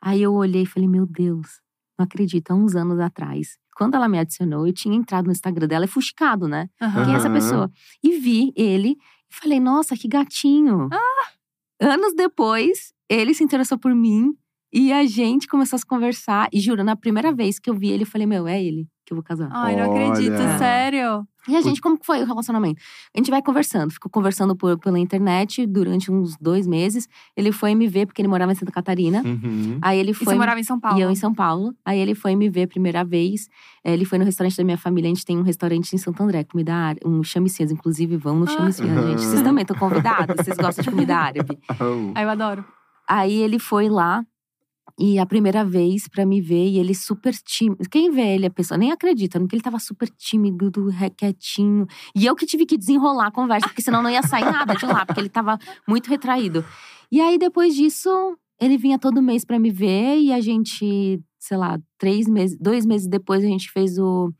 [0.01, 1.61] Aí eu olhei e falei, meu Deus,
[1.99, 3.59] não acredito, há uns anos atrás.
[3.75, 6.69] Quando ela me adicionou, eu tinha entrado no Instagram dela e fuxicado, né?
[6.81, 7.07] Aham.
[7.07, 7.69] Quem é essa pessoa?
[8.05, 8.91] E vi ele
[9.29, 10.89] e falei, nossa, que gatinho.
[11.81, 14.33] Anos depois, ele se interessou por mim
[14.73, 16.49] e a gente começou a se conversar.
[16.53, 19.13] E juro, na primeira vez que eu vi ele, eu falei, meu, é ele que
[19.13, 19.49] eu vou casar.
[19.53, 20.59] Ai, não acredito, Olha.
[20.59, 21.27] sério.
[21.49, 22.81] E a gente, como que foi o relacionamento?
[23.15, 27.09] A gente vai conversando, ficou conversando por, pela internet durante uns dois meses.
[27.37, 29.23] Ele foi me ver, porque ele morava em Santa Catarina.
[29.25, 29.79] Uhum.
[29.83, 30.27] Aí ele E foi.
[30.27, 30.99] você morava em São Paulo?
[30.99, 31.75] E eu em São Paulo.
[31.85, 33.49] Aí ele foi me ver a primeira vez.
[33.83, 35.09] Eh, Ele foi no restaurante da minha família.
[35.11, 37.01] A gente tem um restaurante em Santo André, comida árabe.
[37.05, 38.49] Um chamicinhas, inclusive, vão no Ah.
[38.49, 39.23] chamicinhas, gente.
[39.23, 40.37] Vocês também estão convidados?
[40.37, 41.59] Vocês gostam de comida árabe?
[41.81, 42.13] Oh.
[42.15, 42.65] Ai, eu adoro.
[43.09, 44.23] Aí ele foi lá.
[45.01, 47.89] E a primeira vez pra me ver, e ele super tímido.
[47.91, 51.87] Quem vê ele, a pessoa nem acredita, porque ele tava super tímido, do- quietinho.
[52.15, 54.85] E eu que tive que desenrolar a conversa, porque senão não ia sair nada de
[54.85, 55.59] lá, porque ele tava
[55.89, 56.63] muito retraído.
[57.11, 58.11] E aí, depois disso,
[58.61, 62.85] ele vinha todo mês pra me ver, e a gente, sei lá, três meses, dois
[62.85, 64.31] meses depois, a gente fez o.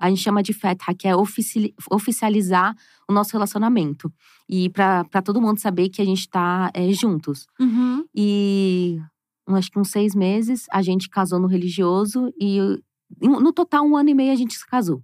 [0.00, 2.74] A gente chama de FETRA, que é ofici- oficializar
[3.08, 4.12] o nosso relacionamento.
[4.48, 7.46] E pra pra todo mundo saber que a gente tá é, juntos.
[7.60, 8.04] Uhum.
[8.14, 8.98] E
[9.56, 12.58] acho que uns seis meses a gente casou no religioso e
[13.20, 15.02] no total um ano e meio a gente se casou.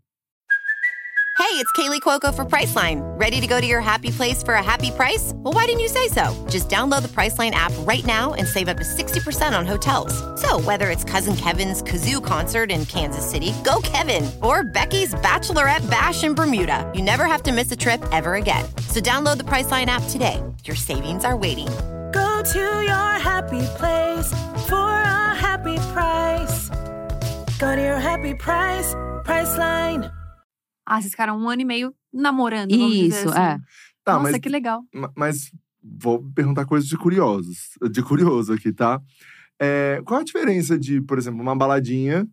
[1.37, 3.03] Hey, it's Kaylee Cuoco for Priceline.
[3.19, 5.33] Ready to go to your happy place for a happy price?
[5.35, 6.33] Well, why didn't you say so?
[6.49, 10.15] Just download the Priceline app right now and save up to 60% on hotels.
[10.41, 15.89] So, whether it's Cousin Kevin's Kazoo concert in Kansas City, go Kevin, or Becky's Bachelorette
[15.91, 18.65] Bash in Bermuda, you never have to miss a trip ever again.
[18.89, 20.41] So, download the Priceline app today.
[20.65, 21.69] Your savings are waiting.
[22.15, 24.31] Go to your happy place
[24.69, 26.71] for a happy price.
[27.59, 30.11] Go to your happy price, Priceline.
[30.87, 33.39] Ah, vocês ficaram um ano e meio namorando, vamos dizer Isso, assim.
[33.41, 33.59] é.
[34.05, 34.83] Tá, Nossa, mas, que legal.
[34.95, 35.51] ma- mas
[35.83, 39.01] vou perguntar coisas de curiosos, de curioso aqui, tá?
[39.61, 42.27] É, qual a diferença de, por exemplo, uma baladinha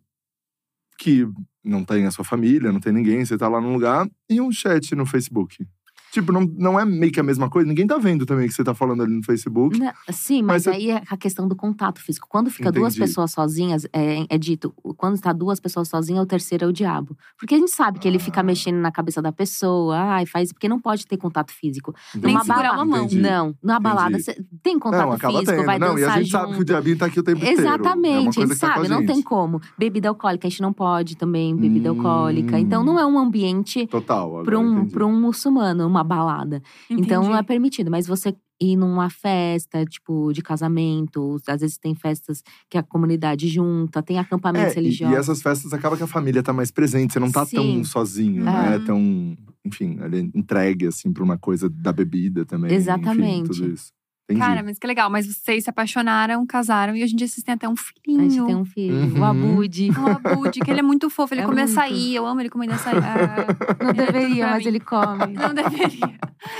[0.98, 1.26] que
[1.64, 4.52] não tem a sua família, não tem ninguém, você tá lá num lugar, e um
[4.52, 5.66] chat no Facebook?
[6.12, 7.66] Tipo, não, não é meio que a mesma coisa?
[7.66, 9.78] Ninguém tá vendo também o que você tá falando ali no Facebook.
[9.78, 12.26] Né, Sim, mas, Mas aí é a questão do contato físico.
[12.28, 13.08] Quando fica duas Entendi.
[13.08, 17.16] pessoas sozinhas, é, é dito, quando está duas pessoas sozinhas, o terceiro é o diabo.
[17.38, 18.42] Porque a gente sabe que ele fica Ah.
[18.42, 21.94] mexendo na cabeça da pessoa, ai, faz, porque não pode ter contato físico.
[22.14, 23.04] Nem Numa segurar uma mão.
[23.06, 23.20] Entendi.
[23.22, 24.24] Não, na balada Entendi.
[24.24, 25.64] cê tem contato Não, acaba físico, tendo.
[25.66, 26.40] vai não, e dançar a gente junto.
[26.42, 27.60] sabe que o diabinho tá aqui o tempo inteiro.
[27.60, 29.06] É uma Exatamente, a coisa gente que tá com sabe, não gente.
[29.14, 29.60] tem como.
[29.78, 31.96] Bebida alcoólica, a gente não pode também, bebida Hum.
[31.96, 32.58] alcoólica.
[32.58, 34.92] Então não é um ambiente Total, para um, entendi.
[34.92, 36.62] pra um muçulmano, uma balada.
[36.90, 37.46] Então não é Entendi.
[37.48, 37.90] permitido.
[37.90, 43.48] Mas você ir numa festa, tipo, de casamento, às vezes tem festas que a comunidade
[43.48, 45.16] junta, tem acampamentos É, e, religiosos.
[45.16, 47.84] e essas festas acaba que a família tá mais presente, você não tá tão Sim.
[47.84, 48.52] sozinho, Uhum.
[48.52, 48.78] né?
[48.86, 49.98] Tão, enfim,
[50.34, 52.72] entregue, assim, pra uma coisa da bebida também.
[52.72, 53.40] Exatamente.
[53.40, 53.90] Enfim, tudo isso.
[54.32, 54.40] Entendi.
[54.46, 55.08] Cara, mas que legal.
[55.10, 58.30] Mas vocês se apaixonaram, casaram e hoje em dia vocês têm até um A filhinho.
[58.30, 59.20] gente tem um filho, Uhum.
[59.20, 59.90] o Abud.
[59.90, 61.34] O Abud, que ele é muito fofo.
[61.34, 61.70] Ele É come muito.
[61.70, 62.14] açaí.
[62.14, 62.94] Eu amo ele comendo açaí.
[63.80, 65.32] Não É tudo deveria, mas ele come.
[65.34, 66.18] Não deveria.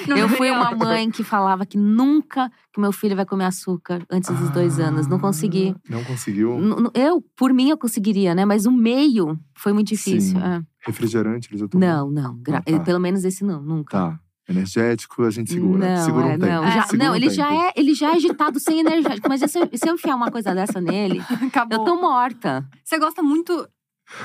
[0.09, 0.55] Não eu fui deveria.
[0.55, 4.79] uma mãe que falava que nunca que meu filho vai comer açúcar antes dos dois
[4.79, 5.07] anos.
[5.07, 5.75] Não consegui.
[5.77, 6.59] Ah, Não conseguiu?
[6.95, 8.45] Eu, por mim, eu conseguiria, né?
[8.45, 10.39] Mas o meio foi muito difícil.
[10.39, 10.63] É.
[10.87, 11.89] Refrigerante, eles já tomam?
[11.89, 12.37] Não, não.
[12.43, 12.81] gra- Ah, tá.
[12.81, 13.91] Pelo menos esse não, nunca.
[13.99, 14.21] Tá.
[14.49, 15.97] Energético, a gente segura.
[15.97, 16.47] Não, segura um é, tempo.
[16.47, 17.37] não, já, Segura não um ele, tempo.
[17.37, 19.29] já é, ele já é agitado sem energético.
[19.29, 21.79] Mas se eu, se eu enfiar uma coisa dessa nele, Acabou.
[21.79, 22.69] eu tô morta.
[22.85, 23.69] Você gosta muito.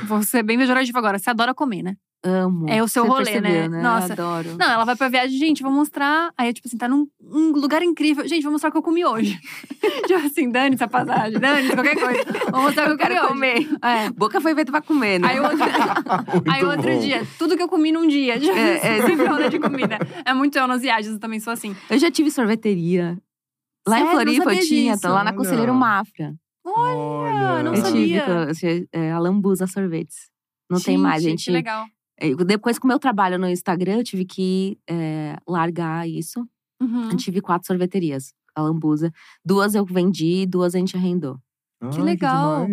[0.06, 1.19] Vou ser bem pejorativa agora.
[1.19, 1.95] Você adora comer, né?
[2.23, 2.65] Amo.
[2.67, 3.77] É o seu Você rolê, percebeu, né?
[3.80, 4.13] Eu Nossa.
[4.13, 4.56] adoro.
[4.58, 6.32] Não, ela vai pra viagem, gente, vou mostrar.
[6.38, 8.27] Aí, tipo assim, tá num um lugar incrível.
[8.27, 9.39] Gente, vou mostrar o que eu comi hoje.
[10.08, 12.51] tipo assim, dane-se a passagem, dane-se qualquer coisa.
[12.51, 13.69] Vou mostrar o que eu, Eu quero comer.
[13.84, 14.10] É.
[14.10, 15.27] Boca foi feita pra comer, né?
[15.27, 15.58] Aí outro,
[16.51, 16.99] aí outro bom.
[16.99, 18.39] dia, tudo que eu comi num dia.
[18.39, 19.01] Tipo, É, é.
[19.08, 19.97] sempre roda de comida.
[20.25, 21.75] É muito eu nas viagens, eu também sou assim.
[21.89, 23.17] Eu já tive sorveteria.
[23.88, 24.10] Lá Sério?
[24.10, 25.03] em Floripa eu tinha, disso.
[25.03, 25.38] tá lá na Olha.
[25.38, 26.34] Conselheiro Mafra.
[26.65, 28.25] Olha, não eu tive, sabia.
[28.84, 30.30] eu- é, a Lambuza Sorvetes.
[30.69, 31.45] Não tem mais, Gente, gente.
[31.45, 31.86] Que legal.
[32.19, 36.47] É, Depois, com o meu trabalho no Instagram, eu tive que é, largar isso.
[36.82, 37.10] Uhum.
[37.12, 39.12] Eu tive quatro sorveterias, a Lambuza.
[39.43, 41.39] Duas eu vendi, duas a gente arrendou.
[41.82, 42.67] Ai, legal.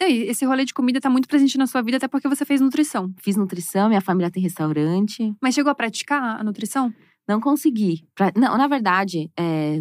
[0.00, 2.44] E aí, esse rolê de comida tá muito presente na sua vida, até porque você
[2.44, 3.12] fez nutrição.
[3.20, 5.32] Fiz nutrição, minha família tem restaurante.
[5.40, 6.92] Mas chegou a praticar a nutrição?
[7.28, 8.04] Não consegui.
[8.16, 9.80] Pra- Não, na verdade, é,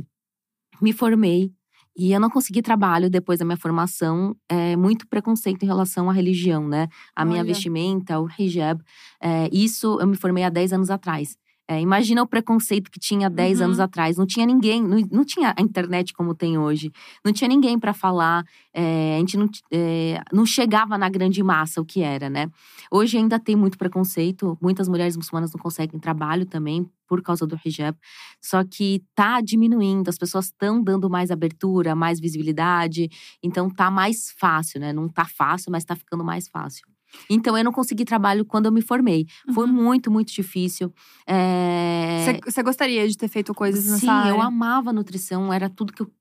[0.79, 1.51] me formei
[1.95, 4.35] e eu não consegui trabalho depois da minha formação.
[4.49, 6.87] É, muito preconceito em relação à religião, né?
[7.15, 7.47] A minha Olha.
[7.47, 8.81] vestimenta, o hijab.
[9.21, 11.35] É, isso eu me formei há 10 anos atrás.
[11.71, 13.65] É, imagina o preconceito que tinha 10 Uhum.
[13.67, 14.17] anos atrás.
[14.17, 16.91] Não tinha ninguém, não, não tinha a internet como tem hoje.
[17.23, 18.43] Não tinha ninguém para falar.
[18.73, 22.49] é, a gente não, é, não chegava na grande massa o que era, né?
[22.91, 24.57] Hoje ainda tem muito preconceito.
[24.61, 27.97] Muitas mulheres muçulmanas não conseguem trabalho também por causa do hijab.
[28.41, 33.09] Só que tá diminuindo, as pessoas estão dando mais abertura, mais visibilidade.
[33.41, 34.91] Então tá mais fácil, né?
[34.91, 36.90] Não tá fácil, mas tá ficando mais fácil.
[37.29, 39.25] Então eu não consegui trabalho quando eu me formei.
[39.53, 39.73] Foi Uhum.
[39.73, 40.93] muito, muito difícil.
[41.27, 42.23] É...
[42.25, 44.29] Você você gostaria de ter feito coisas nessa Sim, área?
[44.31, 46.11] eu amava nutrição, era tudo que eu,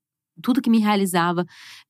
[0.41, 1.45] tudo que me realizava.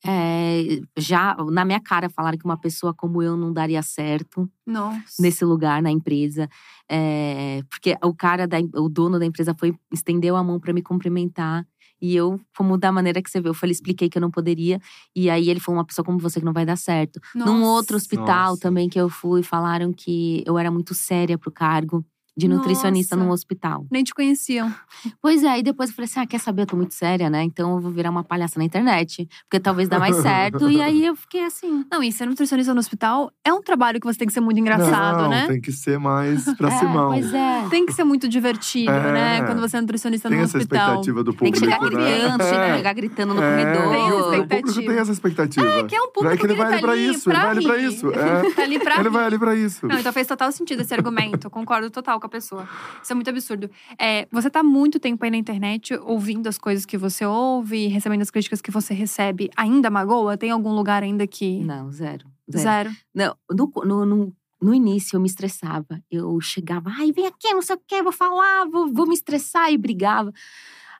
[0.05, 5.21] É, já na minha cara falaram que uma pessoa como eu não daria certo Nossa.
[5.21, 6.49] nesse lugar, na empresa.
[6.89, 10.81] É, porque o cara, da, o dono da empresa foi, estendeu a mão para me
[10.81, 11.65] cumprimentar.
[12.01, 14.79] E eu, como da maneira que você viu, eu falei, expliquei que eu não poderia.
[15.15, 17.19] E aí ele falou, uma pessoa como você que não vai dar certo.
[17.35, 17.65] Num Nossa.
[17.65, 18.61] outro hospital Nossa.
[18.61, 23.27] também que eu fui, falaram que eu era muito séria pro cargo de nutricionista Nossa.
[23.27, 23.85] num hospital.
[23.91, 24.73] Nem te conheciam.
[25.21, 26.61] Pois é, e depois eu falei assim: ah, quer saber?
[26.63, 27.43] Eu tô muito séria, né?
[27.43, 29.27] Então eu vou virar uma palhaça na internet.
[29.49, 30.69] Porque talvez dá mais certo.
[30.69, 31.85] e aí eu fiquei assim.
[31.91, 34.59] Não, e ser nutricionista no hospital é um trabalho que você tem que ser muito
[34.59, 35.47] engraçado, não, né?
[35.47, 37.09] tem que ser mais pra é, Simão.
[37.11, 37.67] Pois é.
[37.69, 39.11] Tem que ser muito divertido, É.
[39.11, 39.41] né?
[39.45, 40.79] Quando você é nutricionista Tem no essa hospital.
[40.87, 41.89] expectativa do Tem público, que chegar né?
[41.89, 42.75] gritando, É.
[42.77, 43.91] chegar gritando no É, corredor.
[43.91, 44.91] Tem essa o público expectativa.
[44.91, 45.67] tem essa expectativa.
[45.67, 47.33] É, que é um público É que ele que vai ali tá pra isso, pra
[47.33, 48.07] ele vai ali pra isso.
[48.21, 48.51] É.
[48.53, 49.87] Tá ali pra Ele vai ali pra isso.
[49.87, 51.47] Não, então fez total sentido esse argumento.
[51.47, 52.69] Eu concordo total com a pessoa.
[53.03, 53.69] Isso é muito absurdo.
[53.99, 58.21] É, você tá muito tempo aí na internet ouvindo as coisas que você ouve, recebendo
[58.21, 59.49] as críticas que você recebe.
[59.57, 60.37] Ainda magoa?
[60.37, 61.59] Tem algum lugar ainda que.
[61.63, 62.25] Não, zero.
[62.49, 62.89] Zero.
[62.89, 62.91] Zero.
[63.13, 66.01] Não, no, no, no, no início eu me estressava.
[66.09, 69.71] Eu chegava, ai, vem aqui, não sei o quê, vou falar, vou, vou me estressar
[69.71, 70.31] e brigava.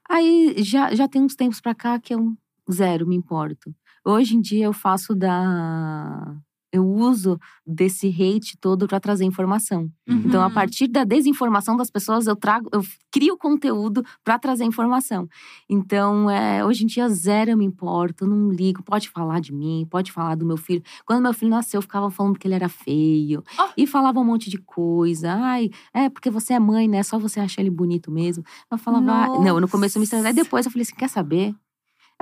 [0.10, 2.36] Aí já, já tem uns tempos pra cá que eu
[2.71, 3.73] zero me importo.
[4.03, 6.36] Hoje em dia eu faço da.
[6.71, 9.89] Eu uso desse hate todo para trazer informação.
[10.07, 10.53] Então, a Uhum.
[10.53, 12.81] partir da desinformação das pessoas, eu trago, eu
[13.12, 15.27] crio conteúdo para trazer informação.
[15.69, 18.84] Então, é, hoje em dia, zero eu me importo, não ligo.
[18.84, 20.81] Pode falar de mim, pode falar do meu filho.
[21.05, 23.43] Quando meu filho nasceu, ficavam falando que ele era feio.
[23.60, 23.69] Oh.
[23.77, 25.34] E falavam um monte de coisa.
[25.34, 27.03] Ai, é porque você é mãe, né?
[27.03, 28.43] Só você acha ele bonito mesmo.
[28.71, 30.27] Eu falava, ah, não, no começo eu me estressei.
[30.27, 31.53] Aí depois eu falei assim: quer saber?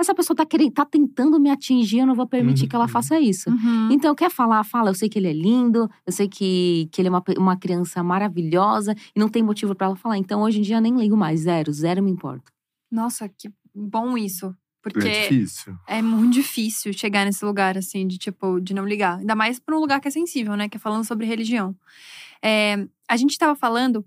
[0.00, 2.90] Essa pessoa tá, querendo, tá tentando me atingir, eu não vou permitir que ela Uhum.
[2.90, 3.50] faça isso.
[3.50, 3.88] Uhum.
[3.92, 4.64] Então, quer falar?
[4.64, 4.90] Fala.
[4.90, 8.02] Eu sei que ele é lindo, eu sei que, que ele é uma, uma criança
[8.02, 10.16] maravilhosa e não tem motivo pra ela falar.
[10.16, 11.40] Então, hoje em dia, eu nem ligo mais.
[11.40, 12.50] Zero, zero me importa.
[12.90, 14.54] Nossa, que bom isso.
[14.82, 15.76] Porque É difícil.
[15.86, 19.18] é muito difícil chegar nesse lugar, assim, de tipo, de não ligar.
[19.18, 20.70] Ainda mais pra um lugar que é sensível, né?
[20.70, 21.76] Que é falando sobre religião.
[22.42, 24.02] É, a gente tava falando,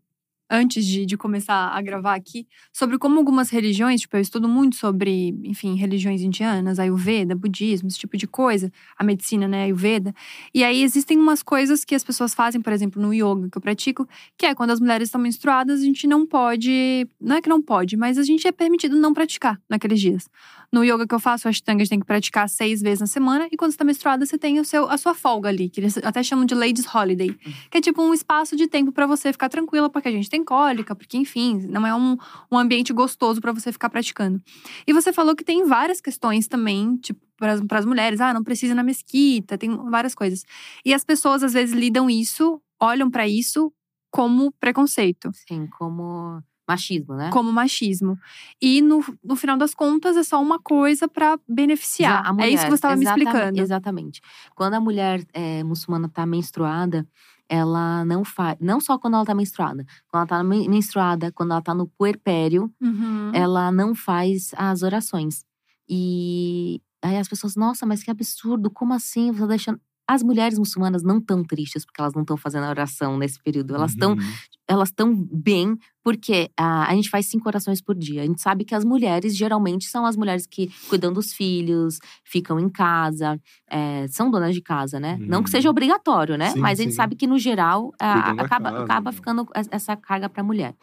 [0.50, 4.76] antes de, de começar a gravar aqui, sobre como algumas religiões, tipo, eu estudo muito
[4.76, 10.14] sobre, enfim, religiões indianas, Ayurveda, budismo, esse tipo de coisa, a medicina, né, Ayurveda.
[10.54, 13.62] E aí existem umas coisas que as pessoas fazem, por exemplo, no yoga que eu
[13.62, 17.08] pratico, que é quando as mulheres estão menstruadas, a gente não pode.
[17.20, 20.30] Não é que não pode, mas a gente é permitido não praticar naqueles dias.
[20.72, 23.06] No yoga que eu faço, o Ashtanga, a gente tem que praticar seis vezes na
[23.06, 23.48] semana.
[23.52, 25.98] E quando você tá menstruada, você tem o seu, a sua folga ali, que eles
[26.00, 27.38] até chamam de Ladies Holiday.
[27.70, 30.43] Que é tipo um espaço de tempo pra você ficar tranquila, porque a gente tem
[30.44, 32.18] cólica, porque, enfim, não é um,
[32.52, 34.42] um ambiente gostoso pra você ficar praticando.
[34.86, 38.22] E você falou que tem várias questões também, tipo, para as mulheres.
[38.22, 40.44] Ah, não precisa ir na mesquita, tem várias coisas.
[40.86, 43.72] E as pessoas, às vezes, lidam isso, olham pra isso
[44.12, 47.30] como preconceito Sim, como machismo, né?
[47.32, 48.18] como machismo.
[48.62, 52.24] E no, no final das contas é só uma coisa pra beneficiar.
[52.26, 53.60] A é isso que você estava me explicando.
[53.60, 54.22] Exatamente.
[54.56, 57.08] Quando a mulher é, muçulmana tá menstruada,
[57.50, 58.58] ela não faz.
[58.60, 59.86] Não só quando ela tá menstruada.
[60.08, 63.32] Quando ela tá men- menstruada, quando ela tá no puerpério, Uhum.
[63.34, 65.46] ela não faz as orações.
[65.90, 69.32] E aí as pessoas, nossa, mas que absurdo, como assim?
[69.32, 69.82] Você tá deixando.
[70.14, 73.74] As mulheres muçulmanas não estão tristes porque elas não estão fazendo a oração nesse período.
[73.76, 74.20] Elas estão Uhum.
[74.68, 78.22] elas estão bem, porque a, a gente faz cinco orações por dia.
[78.22, 82.58] A gente sabe que as mulheres, geralmente, são as mulheres que cuidam dos filhos, ficam
[82.60, 83.38] em casa,
[83.70, 85.18] é, são donas de casa, né?
[85.20, 85.52] Não que Uhum.
[85.52, 86.52] seja obrigatório, né?
[86.52, 86.98] Sim, Mas a gente sim.
[86.98, 89.16] sabe que, no geral, a- acaba, casa, acaba né?
[89.16, 90.76] ficando es- essa carga para a mulher.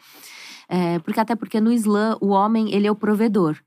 [0.69, 3.57] É, porque até porque no Islã, o homem, ele é o provedor.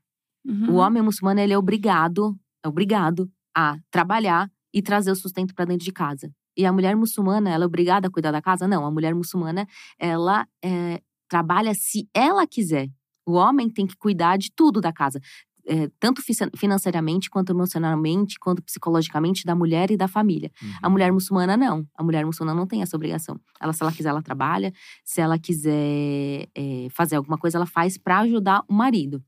[0.45, 0.71] Uhum.
[0.71, 5.65] O homem muçulmano, ele é obrigado, é obrigado a trabalhar e trazer o sustento para
[5.65, 6.29] dentro de casa.
[6.57, 8.67] E a mulher muçulmana, ela é obrigada a cuidar da casa?
[8.67, 9.65] Não, a mulher muçulmana,
[9.97, 12.89] ela é, trabalha se ela quiser.
[13.25, 15.19] O homem tem que cuidar de tudo da casa.
[15.67, 20.51] é, tanto fi- financeiramente, quanto emocionalmente, quanto psicologicamente, da mulher e da família.
[20.79, 20.91] A Uhum.
[20.93, 21.83] mulher muçulmana não.
[21.97, 23.39] A mulher muçulmana não tem essa obrigação.
[23.59, 24.71] Ela, se ela quiser, ela trabalha.
[25.03, 29.23] Se ela quiser é, fazer alguma coisa, ela faz para ajudar o marido.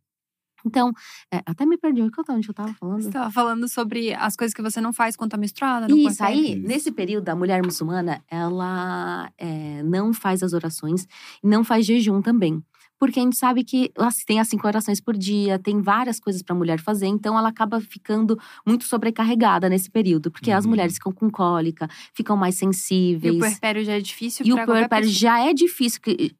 [0.67, 0.91] Então,
[1.33, 2.01] é, até me perdi.
[2.01, 3.01] O que eu tava, onde eu tava falando?
[3.01, 5.87] Você estava falando sobre as coisas que você não faz quando tá menstruada.
[5.87, 6.67] no Isso, aí, Isso.
[6.67, 11.07] nesse período, a mulher muçulmana, ela é, não faz as orações,
[11.43, 12.61] não faz jejum também.
[12.99, 13.91] Porque a gente sabe que
[14.25, 17.49] tem as cinco orações por dia, tem várias coisas para a mulher fazer, então ela
[17.49, 20.31] acaba ficando muito sobrecarregada nesse período.
[20.31, 20.71] Porque as Uhum.
[20.71, 23.35] mulheres ficam com cólica, ficam mais E sensíveis.
[23.35, 26.01] o puerpério já é difícil E o puerpério já é difícil.
[26.01, 26.35] que-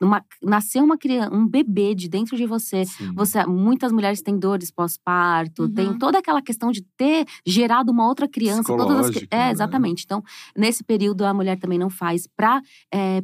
[0.00, 2.84] Uma, nascer uma criança, um bebê de dentro de você.
[2.84, 3.12] Sim.
[3.14, 5.74] Você, muitas mulheres têm dores pós-parto, Uhum.
[5.74, 8.62] tem toda aquela questão de ter gerado uma outra criança.
[8.64, 9.50] Todas as, é, né?
[9.50, 10.04] exatamente.
[10.04, 10.22] Então,
[10.56, 12.60] nesse período, a mulher também não faz para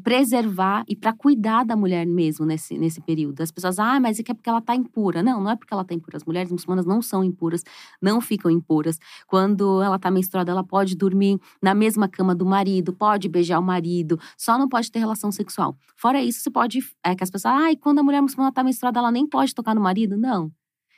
[0.03, 3.41] preservar e para cuidar da mulher mesmo nesse, nesse período.
[3.43, 5.23] As pessoas, ah, mas é que é porque ela tá impura.
[5.23, 6.17] Não, não é porque ela tá impura.
[6.17, 7.63] As mulheres muçulmanas não são impuras,
[8.01, 8.99] não ficam impuras.
[9.27, 13.63] Quando ela tá menstruada, ela pode dormir na mesma cama do marido, pode beijar o
[13.63, 15.77] marido, só não pode ter relação sexual.
[15.97, 16.81] Fora isso, você pode.
[17.05, 19.55] É que as pessoas, ah, e quando a mulher muçulmana tá menstruada, ela nem pode
[19.55, 20.17] tocar no marido?
[20.17, 20.51] Não.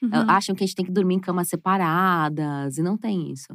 [0.03, 0.11] Uhum.
[0.29, 3.49] Acham que a gente tem que dormir em camas separadas, e não tem isso.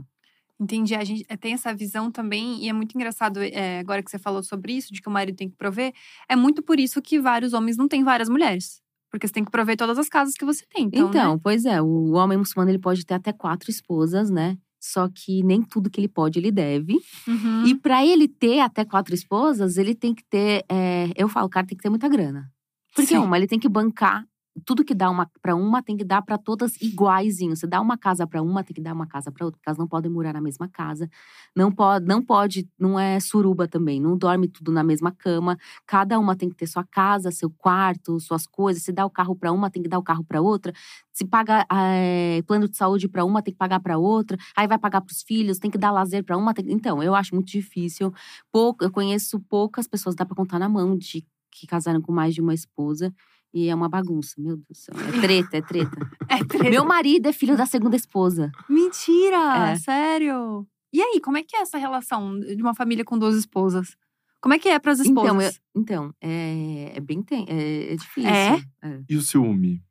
[0.60, 0.96] Entendi.
[0.96, 4.20] A gente eh, tem essa visão também, e é muito engraçado, é, agora que você
[4.20, 5.92] falou sobre isso, de que o marido tem que prover.
[6.30, 8.82] É muito por isso que vários homens não têm várias mulheres.
[9.12, 10.86] Porque você tem que prover todas as casas que você tem.
[10.86, 11.40] Então, Então, né?
[11.42, 14.58] pois é, o homem muçulmano ele pode ter até quatro esposas, né?
[14.88, 16.94] Só que nem tudo que ele pode, ele deve.
[17.28, 17.66] Uhum.
[17.66, 20.64] E para ele ter até quatro esposas, ele tem que ter.
[20.70, 22.52] é, eu falo, o cara tem que ter muita grana.
[22.96, 23.18] Porque Sim.
[23.18, 24.24] uma, ele tem que bancar.
[24.64, 27.56] Tudo que dá uma para uma tem que dar para todas iguaizinho.
[27.58, 29.78] Você dá uma casa para uma, tem que dar uma casa para outra, porque elas
[29.78, 31.10] não podem morar na mesma casa.
[31.54, 35.58] Não pode, não pode, não é suruba também, não dorme tudo na mesma cama.
[35.86, 38.82] Cada uma tem que ter sua casa, seu quarto, suas coisas.
[38.84, 40.74] Se dá o carro para uma, tem que dar o carro para outra.
[41.12, 44.38] Se paga eh, plano de saúde para uma, tem que pagar para outra.
[44.56, 46.54] Aí vai pagar para os filhos, tem que dar lazer para uma.
[46.54, 48.14] tem- Então, eu acho muito difícil.
[48.52, 52.34] Pouco, eu conheço poucas pessoas, dá para contar na mão, de que casaram com mais
[52.36, 53.14] de uma esposa.
[53.56, 54.94] E é uma bagunça, meu Deus do céu.
[55.00, 55.98] É treta, é treta.
[56.30, 56.70] É treta.
[56.70, 58.52] Meu marido é filho da segunda esposa.
[58.70, 59.70] Mentira!
[59.72, 59.76] É.
[59.78, 60.68] Sério?
[60.92, 63.96] E aí, como é que é essa relação de uma família com duas esposas?
[64.42, 65.32] Como é que é pras esposas?
[65.32, 68.30] Então, eu- então é, é bem ten, é, é difícil.
[68.30, 68.62] É?
[68.84, 69.02] É.
[69.10, 69.82] E o ciúme?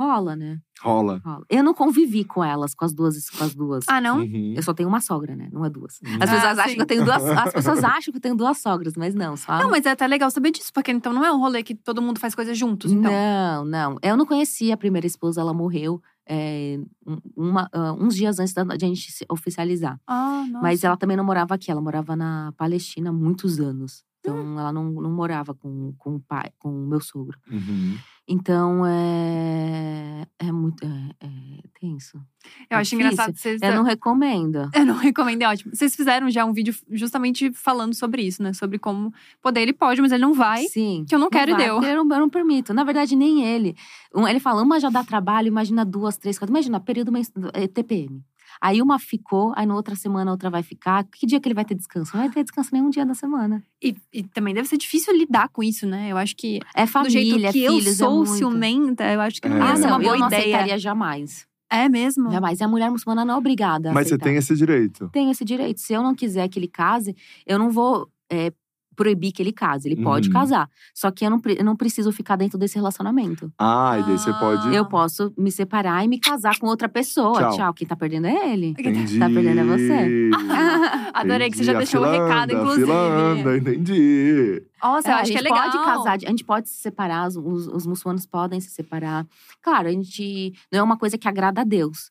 [0.00, 0.58] Rola, né?
[0.80, 1.20] Rola.
[1.22, 1.44] Rola.
[1.50, 3.84] Eu não convivi com elas, com as duas, com as duas.
[3.86, 4.20] Ah, não?
[4.20, 4.54] Uhum.
[4.56, 5.48] Eu só tenho uma sogra, né?
[5.52, 6.00] Não é duas.
[6.02, 6.16] Uhum.
[6.20, 6.76] As Ah, pessoas acham sim.
[6.76, 7.22] que eu tenho duas.
[7.48, 9.58] As pessoas acham que eu tenho duas sogras, mas não, só.
[9.58, 12.00] Não, mas é até legal saber disso, porque então não é um rolê que todo
[12.00, 13.12] mundo faz coisas juntos, então.
[13.12, 13.96] Não, não.
[14.02, 16.00] Eu não conhecia a primeira esposa, ela morreu
[16.32, 19.98] é, um- uma, ah, uns dias antes da de a gente se oficializar.
[20.06, 20.62] Ah, nossa.
[20.62, 24.04] Mas ela também não morava aqui, ela morava na Palestina há muitos anos.
[24.20, 24.58] Então Hum.
[24.58, 27.36] ela não, não morava com, com o pai, com o meu sogro.
[27.50, 27.96] Uhum.
[28.32, 30.86] Então é, é muito.
[30.86, 31.28] É, é
[31.80, 32.16] tenso.
[32.70, 33.10] Eu é acho difícil.
[33.12, 33.60] engraçado vocês.
[33.60, 34.70] Eu não recomendo.
[34.72, 35.74] Eu não recomendo, é ótimo.
[35.74, 38.52] Vocês fizeram já um vídeo justamente falando sobre isso, né?
[38.52, 39.12] Sobre como
[39.42, 40.62] poder ele pode, mas ele não vai.
[40.68, 41.04] Sim.
[41.08, 41.74] que eu não quero e vai, deu.
[41.74, 42.72] porque Eu não, eu não permito.
[42.72, 43.74] Na verdade, nem ele.
[44.14, 46.52] Ele fala, uma já dá trabalho, imagina duas, três, quatro.
[46.52, 47.10] Imagina, período
[47.52, 48.22] eh, TPM.
[48.60, 51.04] Aí uma ficou, aí na outra semana a outra vai ficar.
[51.04, 52.10] Que dia que ele vai ter descanso?
[52.14, 53.62] Não vai ter descanso nenhum dia da semana.
[53.82, 56.08] E, e também deve ser difícil lidar com isso, né?
[56.12, 58.36] Eu acho que É do família, jeito é que eu filhos, sou é muito.
[58.36, 59.60] ciumenta, eu acho que não É.
[59.60, 60.42] ia Ah, não, uma boa eu não ideia.
[60.42, 61.46] aceitaria jamais.
[61.72, 62.30] É mesmo?
[62.30, 62.60] Jamais.
[62.60, 64.24] E a mulher muçulmana não é obrigada a Mas você aceitar.
[64.26, 65.08] tem esse direito.
[65.12, 65.80] Tenho esse direito.
[65.80, 68.52] Se eu não quiser que ele case, eu não vou é,
[68.96, 69.88] proibir que ele case.
[69.88, 70.34] Ele pode Uhum.
[70.34, 70.68] casar.
[70.94, 73.50] Só que eu não, eu não preciso ficar dentro desse relacionamento.
[73.58, 74.74] Ah, e daí você pode.
[74.74, 77.38] Eu posso me separar e me casar com outra pessoa.
[77.38, 77.56] Tchau.
[77.56, 77.74] Tchau.
[77.74, 78.68] Quem tá perdendo é ele.
[78.78, 79.18] Entendi.
[79.18, 80.30] Tá perdendo é você.
[81.14, 82.86] Adorei que você já deixou A o recado, a inclusive.
[82.86, 84.62] fila anda, entendi.
[84.82, 85.70] Nossa, É, eu a acho que gente é legal.
[85.70, 89.26] pode casar, a gente pode se separar, os, os, os muçulmanos podem se separar.
[89.62, 92.10] Claro, a gente não é uma coisa que agrada a Deus.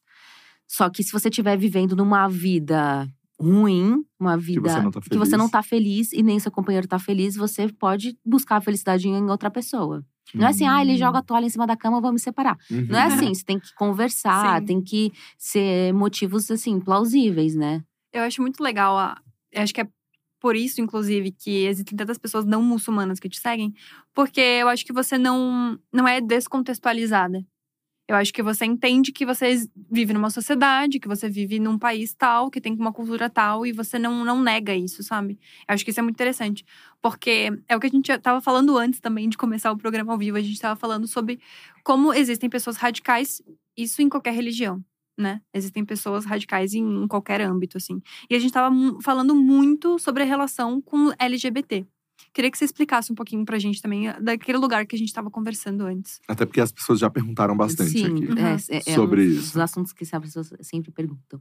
[0.68, 3.08] Só que se você estiver vivendo numa vida
[3.40, 5.32] ruim, uma vida você não tá que você feliz.
[5.32, 9.30] não tá feliz e nem seu companheiro tá feliz, você pode buscar a felicidade em
[9.30, 10.04] outra pessoa.
[10.34, 12.58] Não é assim, ah, ele joga a toalha em cima da cama, vamos me separar.
[12.70, 12.86] Uhum.
[12.90, 14.66] Não é assim, você tem que conversar, Sim.
[14.66, 17.84] tem que ser motivos, assim, plausíveis, né?
[18.14, 18.98] Eu acho muito legal.
[18.98, 19.20] A...
[19.52, 19.88] Eu acho que é
[20.40, 23.74] por isso, inclusive, que existem tantas pessoas não muçulmanas que te seguem.
[24.14, 27.44] Porque eu acho que você não, não é descontextualizada.
[28.10, 32.12] Eu acho que você entende que você vive numa sociedade, que você vive num país
[32.12, 35.40] tal, que tem uma cultura tal, e você não, não nega isso, sabe?
[35.68, 36.66] Eu acho que isso é muito interessante.
[37.04, 40.18] Porque é o que a gente estava falando antes também de começar o programa ao
[40.18, 40.38] vivo.
[40.38, 41.40] A gente estava falando sobre
[41.84, 43.44] como existem pessoas radicais,
[43.78, 44.84] isso em qualquer religião,
[45.16, 45.40] né?
[45.54, 48.02] Existem pessoas radicais em, em qualquer âmbito, assim.
[48.28, 51.86] E a gente estava falando muito sobre a relação com LGBT.
[52.34, 55.08] Queria que você explicasse um pouquinho pra gente também eh, daquele lugar que a gente
[55.08, 56.20] estava conversando antes.
[56.28, 58.26] Até porque as pessoas já perguntaram bastante Sim, aqui.
[58.26, 58.38] Uhum.
[58.38, 59.54] é, é, é Sobre um isso.
[59.54, 61.40] dos assuntos que as pessoas sempre perguntam.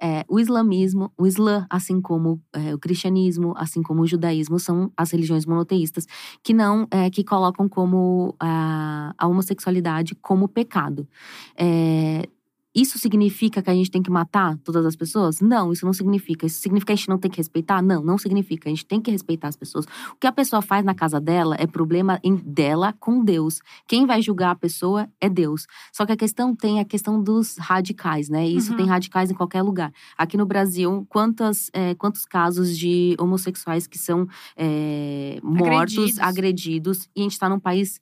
[0.00, 4.92] É, o islamismo, o islã, assim como é, o cristianismo, assim como o judaísmo, são
[4.96, 6.06] as religiões monoteístas
[6.42, 11.08] que não, é, que colocam como a, a homossexualidade como pecado.
[11.56, 12.28] É,
[12.76, 15.40] isso significa que a gente tem que matar todas as pessoas?
[15.40, 16.44] Não, isso não significa.
[16.46, 17.80] Isso significa que a gente não tem que respeitar?
[17.80, 18.68] Não, não significa.
[18.68, 19.86] A gente tem que respeitar as pessoas.
[20.12, 23.60] O que a pessoa faz na casa dela é problema em- dela com Deus.
[23.88, 25.66] Quem vai julgar a pessoa é Deus.
[25.92, 28.46] Só que a questão tem a questão dos radicais, né?
[28.46, 28.76] Isso Uhum.
[28.76, 29.90] tem radicais em qualquer lugar.
[30.18, 36.18] Aqui no Brasil, quantas, é, quantos casos de homossexuais que são é, mortos, Agredidos.
[36.20, 38.00] agredidos, e a gente está num país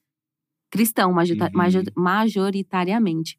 [0.70, 1.14] cristão, Uhum.
[1.53, 3.37] major- majoritariamente.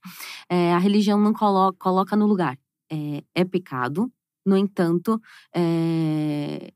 [0.49, 2.57] É, a religião não coloca, coloca no lugar.
[2.91, 4.11] É, é pecado,
[4.45, 5.19] no entanto,
[5.55, 6.71] é,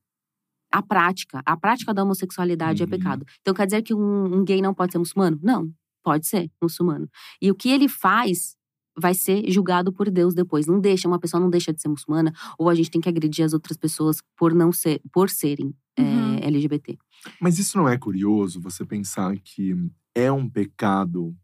[0.71, 2.87] a prática, a prática da homossexualidade Uhum.
[2.87, 3.25] é pecado.
[3.41, 5.39] Então quer dizer que um, um gay não pode ser muçulmano?
[5.41, 5.71] Não,
[6.03, 7.07] pode ser muçulmano.
[7.41, 8.55] E o que ele faz
[8.97, 10.67] vai ser julgado por Deus depois.
[10.67, 13.45] Não deixa, uma pessoa não deixa de ser muçulmana, ou a gente tem que agredir
[13.45, 16.37] as outras pessoas por não ser, por serem é, Uhum.
[16.41, 16.97] LGBT.
[17.39, 19.73] Mas isso não é curioso você pensar que
[20.15, 21.35] é um pecado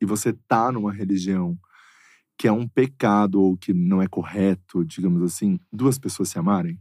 [0.00, 1.58] e você tá numa religião
[2.36, 6.78] que é um pecado ou que não é correto, digamos assim, duas pessoas se amarem?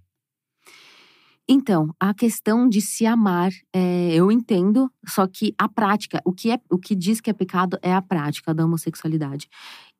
[1.47, 6.49] Então, a questão de se amar, é, eu entendo, só que a prática, o que,
[6.49, 9.49] é, o que diz que é pecado é a prática da homossexualidade.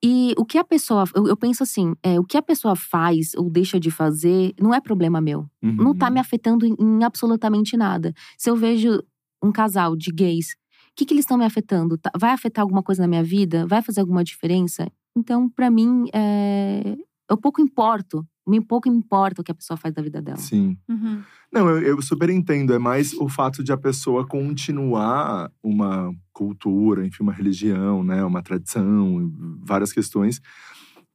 [0.02, 3.34] E o que a pessoa, eu, eu penso assim, é, o que a pessoa faz
[3.34, 5.46] ou deixa de fazer não é problema meu.
[5.60, 8.14] Não tá me afetando em, em absolutamente nada.
[8.38, 9.02] Se eu vejo
[9.42, 10.56] um casal de gays,
[10.96, 11.96] que, que eles estão me afetando?
[11.98, 13.66] Tá- Vai afetar alguma coisa na minha vida?
[13.66, 14.86] Vai fazer alguma diferença?
[15.16, 16.96] Então, pra mim, é,
[17.30, 18.26] eu pouco importo.
[18.46, 20.36] Me pouco importa o que a pessoa faz da vida dela.
[20.38, 20.76] Sim.
[20.88, 21.22] Uhum.
[21.52, 22.74] Não, eu, eu super entendo.
[22.74, 28.24] É mais o fato de a pessoa continuar uma cultura, enfim, uma religião, né?
[28.24, 29.30] Uma tradição,
[29.62, 30.40] várias questões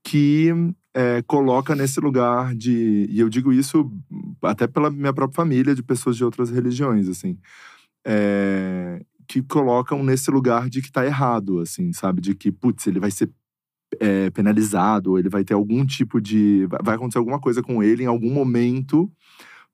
[0.04, 0.54] que
[0.94, 3.08] é, coloca nesse lugar de.
[3.10, 3.92] E eu digo isso
[4.42, 7.38] até pela minha própria família, de pessoas de outras religiões, assim.
[8.06, 12.22] é, que colocam nesse lugar de que tá errado, assim, sabe?
[12.22, 13.30] De que, putz, ele vai ser
[14.00, 16.68] é, penalizado, ele vai ter algum tipo de.
[16.84, 19.12] vai acontecer alguma coisa com ele em algum momento,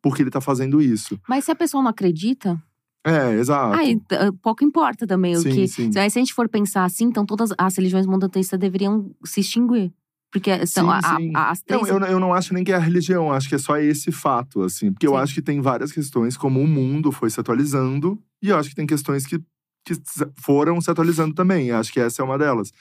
[0.01, 1.19] porque ele tá fazendo isso.
[1.27, 2.61] Mas se a pessoa não acredita,
[3.05, 3.75] É, exato.
[3.77, 5.67] aí t- ah, pouco importa também o Sim, que.
[5.67, 5.91] sim.
[5.97, 9.91] Aí, se a gente for pensar assim, então todas as religiões monoteístas deveriam se extinguir.
[10.31, 11.81] Porque são Sim, a- a- as três.
[11.81, 13.77] Não, eu, não- eu não acho nem que é a religião, acho que é só
[13.77, 14.91] esse fato, assim.
[14.91, 18.57] Porque eu acho que tem várias questões, como o mundo foi se atualizando, e eu
[18.57, 19.39] acho que tem questões que,
[19.85, 19.95] que
[20.41, 21.71] foram se atualizando também.
[21.71, 22.71] Acho que essa é uma delas.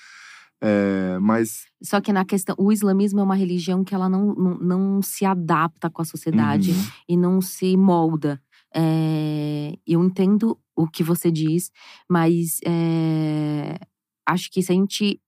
[0.60, 1.64] É, mas.
[1.82, 5.24] Só que na questão, o islamismo é uma religião que ela não, não, não se
[5.24, 6.84] adapta com a sociedade Uhum.
[7.08, 8.40] e não se molda.
[8.74, 11.70] É, eu entendo o que você diz,
[12.08, 13.78] mas é,
[14.26, 15.20] acho que se a gente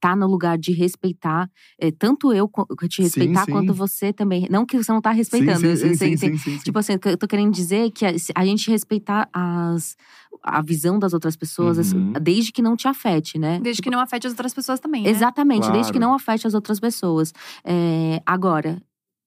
[0.00, 2.50] tá no lugar de respeitar, é, tanto eu
[2.88, 3.52] te respeitar sim.
[3.52, 4.46] quanto você também.
[4.50, 5.60] Não que você não tá respeitando.
[5.60, 6.58] sim, sim, sim, sim, sim, sim.
[6.58, 9.96] Tipo assim, o que eu tô querendo dizer é que a, a gente respeitar as,
[10.42, 12.12] a visão das outras pessoas, as- Uhum.
[12.20, 13.58] desde que não te afete, né?
[13.60, 15.10] Desde que não afete as outras pessoas também, né?
[15.10, 16.10] Exatamente, desde que Claro.
[16.10, 17.32] não afete as outras pessoas.
[17.64, 18.80] É, agora,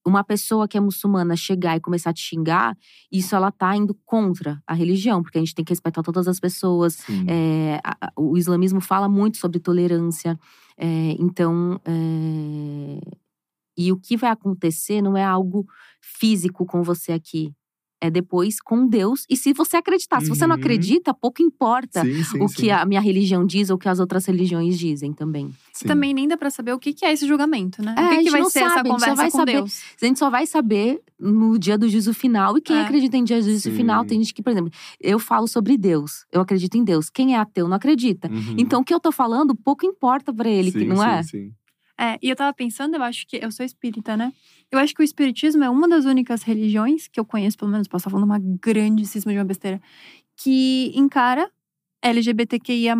[0.05, 2.75] uma pessoa que é muçulmana chegar e começar a te xingar,
[3.11, 6.39] isso ela tá indo contra a religião, porque a gente tem que respeitar todas as
[6.39, 6.97] pessoas.
[7.27, 10.39] É, a- a- o islamismo fala muito sobre tolerância.
[10.83, 12.99] é, então, é,
[13.77, 15.65] e o que vai acontecer não é algo
[16.01, 17.53] físico com você aqui.
[18.01, 19.25] É depois com Deus.
[19.29, 20.59] E se você acreditar, se você não Uhum.
[20.61, 23.87] acredita, pouco importa Sim, sim, o sim, que a minha religião diz ou o que
[23.87, 25.51] as outras religiões dizem também.
[25.71, 25.85] sim.
[25.87, 27.93] Também nem dá pra saber o que é esse julgamento, né?
[27.95, 29.15] É, o a que, gente que vai não ser sabe, essa a gente só conversa
[29.15, 29.51] vai com saber.
[29.53, 29.81] Deus?
[30.01, 32.57] A gente só vai saber no dia do juízo final.
[32.57, 32.81] E quem É.
[32.81, 33.75] acredita em dia do juízo Sim.
[33.75, 37.07] final, tem gente que, por exemplo, eu falo sobre Deus, eu acredito em Deus.
[37.09, 38.27] Quem é ateu não acredita.
[38.31, 38.55] Uhum.
[38.57, 41.23] Então, o que eu tô falando, pouco importa pra ele, que Sim, não sim, é?
[41.23, 41.51] Sim.
[42.01, 44.33] É, e eu tava pensando, eu acho que eu sou espírita, né?
[44.71, 47.87] Eu acho que o espiritismo é uma das únicas religiões que eu conheço, pelo menos,
[47.87, 49.79] posso estar falando uma grandíssima de uma besteira,
[50.35, 51.47] que encara
[52.01, 52.95] LGBTQIA,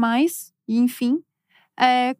[0.67, 1.19] e enfim,
[1.79, 2.15] é,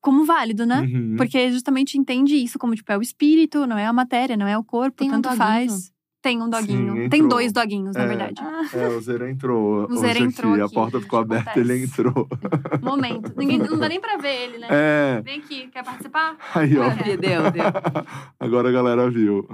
[0.00, 0.80] como válido, né?
[0.80, 1.14] Uhum.
[1.16, 4.58] Porque justamente entende isso como, tipo, é o espírito, não é a matéria, não é
[4.58, 5.38] o corpo, Tem um tanto doguinho.
[5.38, 5.92] faz.
[6.20, 6.94] Tem um doguinho.
[7.04, 8.06] Sim, Tem dois doguinhos, na É.
[8.08, 8.42] verdade.
[8.74, 9.86] É, o Zera entrou.
[9.88, 10.60] O Zera hoje entrou aqui.
[10.62, 12.00] A aqui, porta gente, ficou aberta, ele acontece.
[12.00, 12.28] entrou.
[12.82, 13.32] Momento.
[13.36, 14.66] Ninguém, não dá nem pra ver ele, né?
[14.68, 15.22] É.
[15.22, 16.36] Vem aqui, quer participar?
[16.54, 16.84] Aí, ó.
[16.86, 17.16] É.
[17.16, 17.64] Deu, deu.
[18.40, 19.48] Agora a galera viu.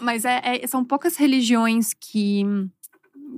[0.00, 2.44] Mas é, é- são poucas religiões que,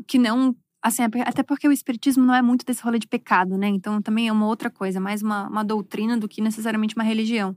[0.07, 0.55] que não.
[0.83, 3.67] Assim, é até porque o espiritismo não é muito desse rolê de pecado, né?
[3.69, 7.57] Então também é uma outra coisa, mais uma, uma doutrina do que necessariamente uma religião.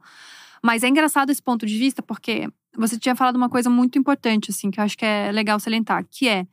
[0.63, 4.51] Mas é engraçado esse ponto de vista, porque você tinha falado uma coisa muito importante,
[4.51, 6.45] assim, que eu acho que é legal salientar, que é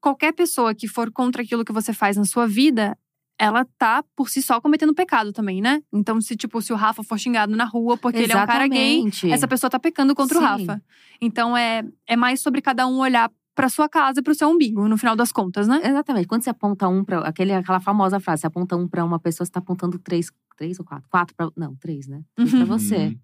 [0.00, 2.96] qualquer pessoa que for contra aquilo que você faz na sua vida,
[3.40, 5.82] ela tá por si só cometendo pecado também, né?
[5.92, 8.66] Então, se, tipo, se o Rafa for xingado na rua porque ele é um cara
[8.66, 9.30] gay, Exatamente.
[9.32, 10.46] essa pessoa tá pecando contra o Sim.
[10.46, 10.82] Rafa.
[11.20, 14.86] Então é, é mais sobre cada um olhar pra sua casa e pro seu umbigo,
[14.88, 15.80] no final das contas, né?
[15.84, 16.28] Exatamente.
[16.28, 19.44] Quando você aponta um para aquele aquela famosa frase, você aponta um pra uma pessoa,
[19.44, 21.08] você tá apontando três, três ou quatro?
[21.08, 21.50] Quatro pra.
[21.56, 22.22] Não, três, né?
[22.36, 22.66] Três pra Uhum.
[22.66, 22.96] você.
[23.06, 23.18] Uhum.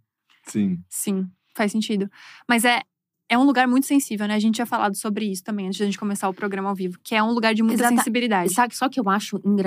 [0.46, 0.78] Sim.
[0.88, 2.08] Sim, faz sentido.
[2.48, 2.80] Mas é,
[3.28, 4.34] é um lugar muito sensível, né?
[4.34, 6.74] A gente tinha falado sobre isso também antes de a gente começar o programa ao
[6.74, 8.52] vivo, que é um lugar de muita Exata- sensibilidade.
[8.52, 9.62] Sabe, só que eu acho, n-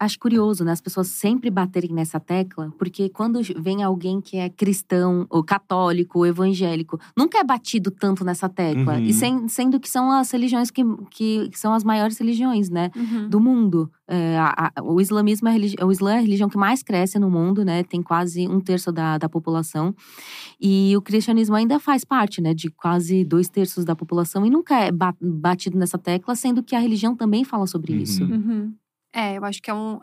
[0.00, 0.72] acho curioso, né?
[0.72, 6.20] As pessoas sempre baterem nessa tecla, porque quando vem alguém que é cristão, ou católico,
[6.20, 8.94] ou evangélico, nunca é batido tanto nessa tecla.
[8.94, 9.04] Uhum.
[9.04, 12.90] E sem- sendo que são as religiões que, que, que são as maiores religiões, né?
[12.96, 13.28] Uhum.
[13.28, 13.92] do mundo.
[14.14, 16.82] É, a- a- o islamismo é a religi- o Islã é a religião que mais
[16.82, 17.82] cresce no mundo, né?
[17.82, 19.94] Tem quase um terço da, da população.
[20.60, 22.52] E o cristianismo ainda faz parte, né?
[22.52, 24.44] De quase dois terços da população.
[24.44, 27.98] E nunca é ba- batido nessa tecla, sendo que a religião também fala sobre Uhum.
[28.00, 28.24] isso.
[28.24, 28.74] Uhum.
[29.14, 29.98] É, eu acho que é um,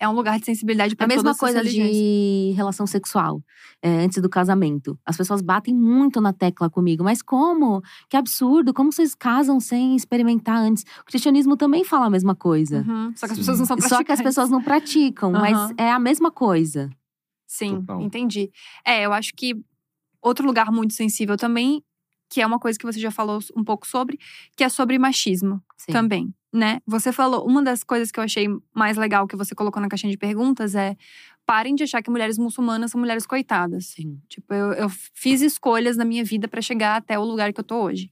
[0.00, 3.42] é um lugar de sensibilidade É pra a mesma todas as coisa de relação sexual,
[3.82, 4.98] é, antes do casamento.
[5.04, 7.82] As pessoas batem muito na tecla comigo, mas como?
[8.08, 8.72] Que absurdo!
[8.72, 10.84] Como vocês casam sem experimentar antes?
[11.00, 12.84] O cristianismo também fala a mesma coisa.
[12.86, 13.12] Uhum.
[13.16, 13.42] Só que as Sim.
[13.42, 15.74] pessoas não são Só que as pessoas não praticam, mas Aham.
[15.76, 16.90] é a mesma coisa.
[17.46, 18.02] Sim, Total.
[18.02, 18.50] entendi.
[18.84, 19.54] É, eu acho que
[20.22, 21.82] outro lugar muito sensível também,
[22.30, 24.18] que é uma coisa que você já falou um pouco sobre,
[24.54, 25.92] que é sobre machismo Sim.
[25.92, 26.80] também, né?
[26.86, 30.10] Você falou, uma das coisas que eu achei mais legal que você colocou na caixinha
[30.10, 30.96] de perguntas é
[31.44, 33.86] parem de achar que mulheres muçulmanas são mulheres coitadas.
[33.86, 34.20] Sim.
[34.28, 37.64] Tipo, eu, eu fiz escolhas na minha vida pra chegar até o lugar que eu
[37.64, 38.10] tô hoje.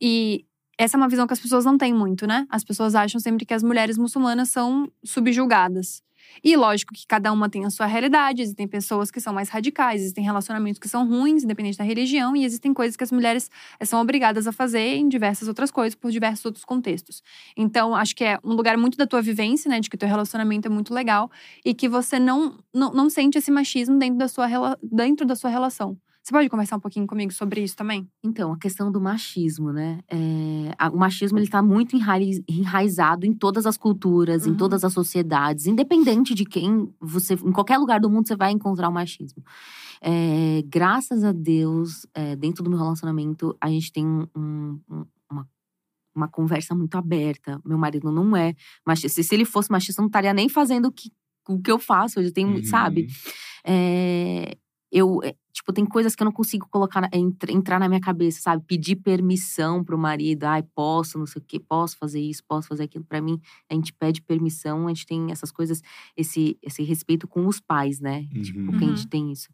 [0.00, 0.44] E
[0.76, 2.46] essa é uma visão que as pessoas não têm muito, né?
[2.50, 6.02] As pessoas acham sempre que as mulheres muçulmanas são subjugadas.
[6.42, 10.00] E lógico que cada uma tem a sua realidade, existem pessoas que são mais radicais,
[10.00, 13.84] existem relacionamentos que são ruins, independente da religião, e existem coisas que as mulheres eh,
[13.84, 17.22] são obrigadas a fazer em diversas outras coisas, por diversos outros contextos.
[17.56, 19.80] Então, acho que é um lugar muito da tua vivência, né?
[19.80, 21.30] De que teu relacionamento é muito legal
[21.64, 24.48] e que você não, não, não sente esse machismo dentro da sua,
[24.82, 25.96] dentro da sua relação.
[26.24, 28.08] Você pode conversar um pouquinho comigo sobre isso também?
[28.24, 30.00] Então, a questão do machismo, né?
[30.10, 34.56] É, o machismo ele está muito enraiz- enraizado em todas as culturas, em Uhum.
[34.56, 38.88] todas as sociedades, independente de quem você, em qualquer lugar do mundo você vai encontrar
[38.88, 39.42] o machismo.
[40.00, 44.26] É, graças a Deus, é, dentro do meu relacionamento, a gente tem um-
[44.90, 45.46] um- uma
[46.16, 47.60] uma conversa muito aberta.
[47.64, 48.54] Meu marido não é
[48.86, 49.20] machista.
[49.20, 51.10] Se ele fosse machista, eu não estaria nem fazendo o que,
[51.48, 52.20] o que eu faço.
[52.20, 52.62] Eu tenho, Uhum.
[52.62, 53.08] sabe?
[53.66, 54.56] É,
[54.92, 55.20] eu,
[55.54, 57.08] tipo, tem coisas que eu não consigo colocar,
[57.48, 58.64] entrar na minha cabeça, sabe?
[58.66, 60.44] Pedir permissão pro marido.
[60.44, 63.04] Ai, posso, não sei o quê, posso fazer isso, posso fazer aquilo.
[63.04, 63.40] Pra mim,
[63.70, 65.80] a gente pede permissão, a gente tem essas coisas,
[66.16, 68.26] esse, esse respeito com os pais, né?
[68.42, 68.76] Tipo, Uhum.
[68.78, 69.48] que a gente tem isso.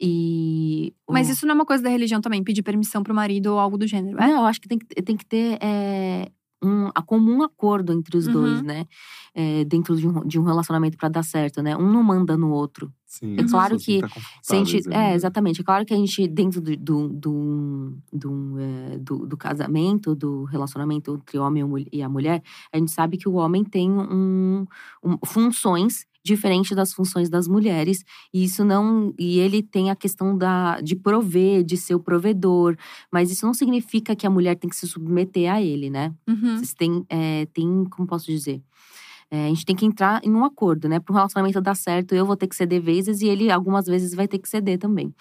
[0.00, 0.92] E.
[1.08, 3.58] Mas o- isso não é uma coisa da religião também, pedir permissão pro marido ou
[3.58, 4.18] algo do gênero.
[4.20, 4.26] É?
[4.28, 6.30] Não, eu acho que tem que, tem que ter é,
[6.62, 8.32] um a comum acordo entre os Uhum.
[8.32, 8.86] dois, né?
[9.34, 11.76] É, dentro de um, de um relacionamento pra dar certo, né?
[11.76, 12.92] Um não manda no outro.
[13.18, 15.14] Sim, É claro que a gente, é, né?
[15.14, 15.60] exatamente.
[15.60, 20.44] É claro que a gente, dentro do, do, do, do, é, do- do casamento, do
[20.44, 22.42] relacionamento entre o homem e a mul- e a mulher,
[22.72, 24.66] a gente sabe que o homem tem um,
[25.02, 28.02] um- funções diferentes das funções das mulheres.
[28.34, 29.14] E isso não.
[29.16, 32.76] E ele tem a questão da, de prover, de ser o provedor.
[33.12, 36.12] Mas isso não significa que a mulher tem que se submeter a ele, né?
[36.28, 36.56] Uhum.
[36.56, 38.60] Vocês têm, é, tem, como posso dizer?
[39.30, 41.00] É, a gente tem que entrar em um acordo, né?
[41.00, 44.14] Para o relacionamento dar certo, eu vou ter que ceder vezes e ele algumas vezes
[44.14, 45.12] vai ter que ceder também.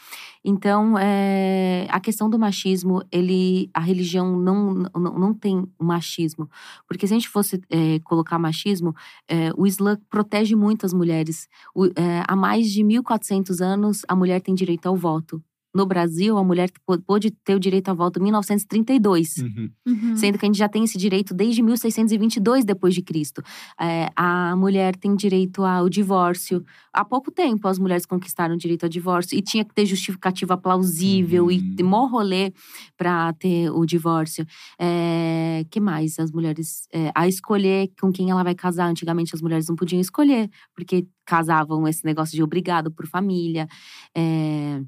[0.43, 6.49] Então, é, a questão do machismo, ele, a religião não, não, não tem machismo,
[6.87, 8.93] porque se a gente fosse é, colocar machismo,
[9.27, 11.47] é, o Islã protege muito as mulheres.
[11.73, 15.41] O- é, há mais de 1.400 anos, a mulher tem direito ao voto.
[15.75, 19.69] No Brasil, a mulher pô- pôde ter o direito ao voto em 1932 Uhum.
[19.85, 20.15] Uhum.
[20.15, 23.41] sendo que a gente já tem esse direito desde 1622 depois de Cristo.
[23.79, 26.63] É, a mulher tem direito ao divórcio.
[26.93, 30.57] Há pouco tempo as mulheres conquistaram o direito ao divórcio e tinha que ter justificativa
[30.57, 31.75] plausível Uhum.
[31.77, 32.53] e mó rolê
[32.97, 34.45] para ter o divórcio.
[34.79, 38.87] É, que mais as mulheres é, a escolher com quem ela vai casar?
[38.89, 43.67] Antigamente as mulheres não podiam escolher porque casavam esse negócio de obrigado por família.
[44.15, 44.81] É,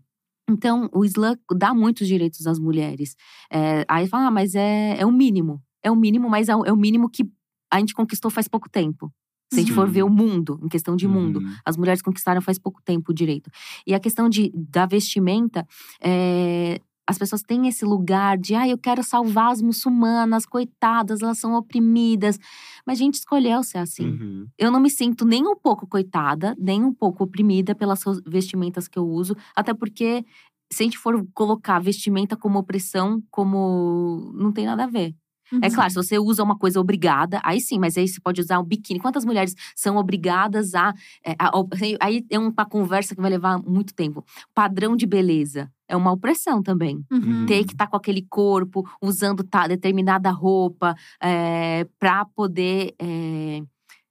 [0.50, 3.16] então, o Islã dá muitos direitos às mulheres.
[3.52, 5.62] É, aí fala, ah, mas é, é o mínimo.
[5.84, 7.24] É o mínimo, mas é o, é o mínimo que
[7.72, 9.12] a gente conquistou faz pouco tempo.
[9.52, 11.40] Se a gente for ver o mundo, em questão de mundo.
[11.40, 11.56] Uhum.
[11.66, 13.50] As mulheres conquistaram faz pouco tempo o direito.
[13.86, 15.66] E a questão de, da vestimenta,
[16.02, 21.40] é, as pessoas têm esse lugar de, ah, eu quero salvar as muçulmanas, coitadas, elas
[21.40, 22.38] são oprimidas.
[22.86, 24.10] Mas a gente escolheu ser assim.
[24.10, 24.48] Uhum.
[24.58, 29.00] Eu não me sinto nem um pouco coitada, nem um pouco oprimida pelas vestimentas que
[29.00, 30.26] eu uso, até porque
[30.72, 35.16] se a gente for colocar vestimenta como opressão, como não tem nada a ver.
[35.62, 35.74] É Uhum.
[35.74, 38.64] claro, se você usa uma coisa obrigada, aí sim, mas aí você pode usar um
[38.64, 39.00] biquíni.
[39.00, 40.94] Quantas mulheres são obrigadas a.
[41.26, 41.64] é, a- a-
[42.02, 44.24] aí é uma conversa que vai levar muito tempo.
[44.54, 47.46] Padrão de beleza é uma opressão também Uhum.
[47.46, 53.62] ter que estar com aquele corpo, usando ta- determinada roupa, é, para poder é,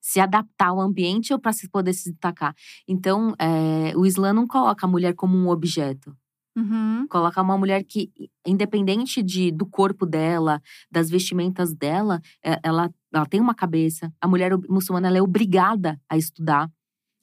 [0.01, 2.55] se adaptar ao ambiente ou para poder se destacar.
[2.87, 6.16] Então, é, o Islã não coloca a mulher como um objeto.
[6.57, 7.07] Uhum.
[7.09, 8.11] Coloca uma mulher que,
[8.46, 14.11] independente de, do corpo dela, das vestimentas dela, é, ela, ela tem uma cabeça.
[14.20, 16.70] A mulher muçulmana ela é obrigada a estudar.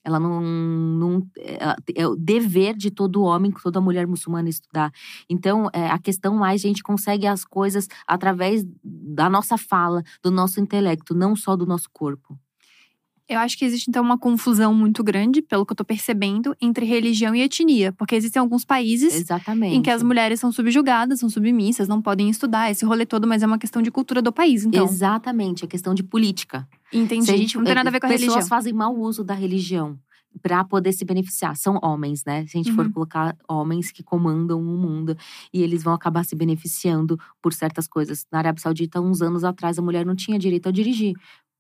[0.06, 0.42] Ela não.
[0.42, 4.92] não ela- é o dever de todo homem, toda mulher muçulmana estudar.
[5.30, 10.30] Então, é, a questão mais, a gente consegue as coisas através da nossa fala, do
[10.32, 12.38] nosso intelecto, não só do nosso corpo.
[13.34, 16.86] Eu acho que existe, então, uma confusão muito grande, pelo que eu tô percebendo, entre
[16.86, 17.92] religião e etnia.
[17.94, 19.76] Porque existem alguns países Exatamente.
[19.76, 23.44] em que as mulheres são subjugadas, são submissas, não podem estudar, esse rolê todo, mas
[23.44, 24.84] é uma questão de cultura do país, então.
[24.84, 26.68] Exatamente, é questão de política.
[26.92, 27.26] Entendi.
[27.26, 28.48] Se a gente, não tem nada a ver com a pessoas religião.
[28.48, 29.98] fazem mau uso da religião
[30.42, 31.56] para poder se beneficiar.
[31.56, 32.46] São homens, né?
[32.48, 32.92] Se a gente for Uhum.
[32.92, 35.16] colocar homens que comandam o mundo
[35.54, 38.26] e eles vão acabar se beneficiando por certas coisas.
[38.32, 41.14] Na Arábia Saudita, uns anos atrás, a mulher não tinha direito a dirigir.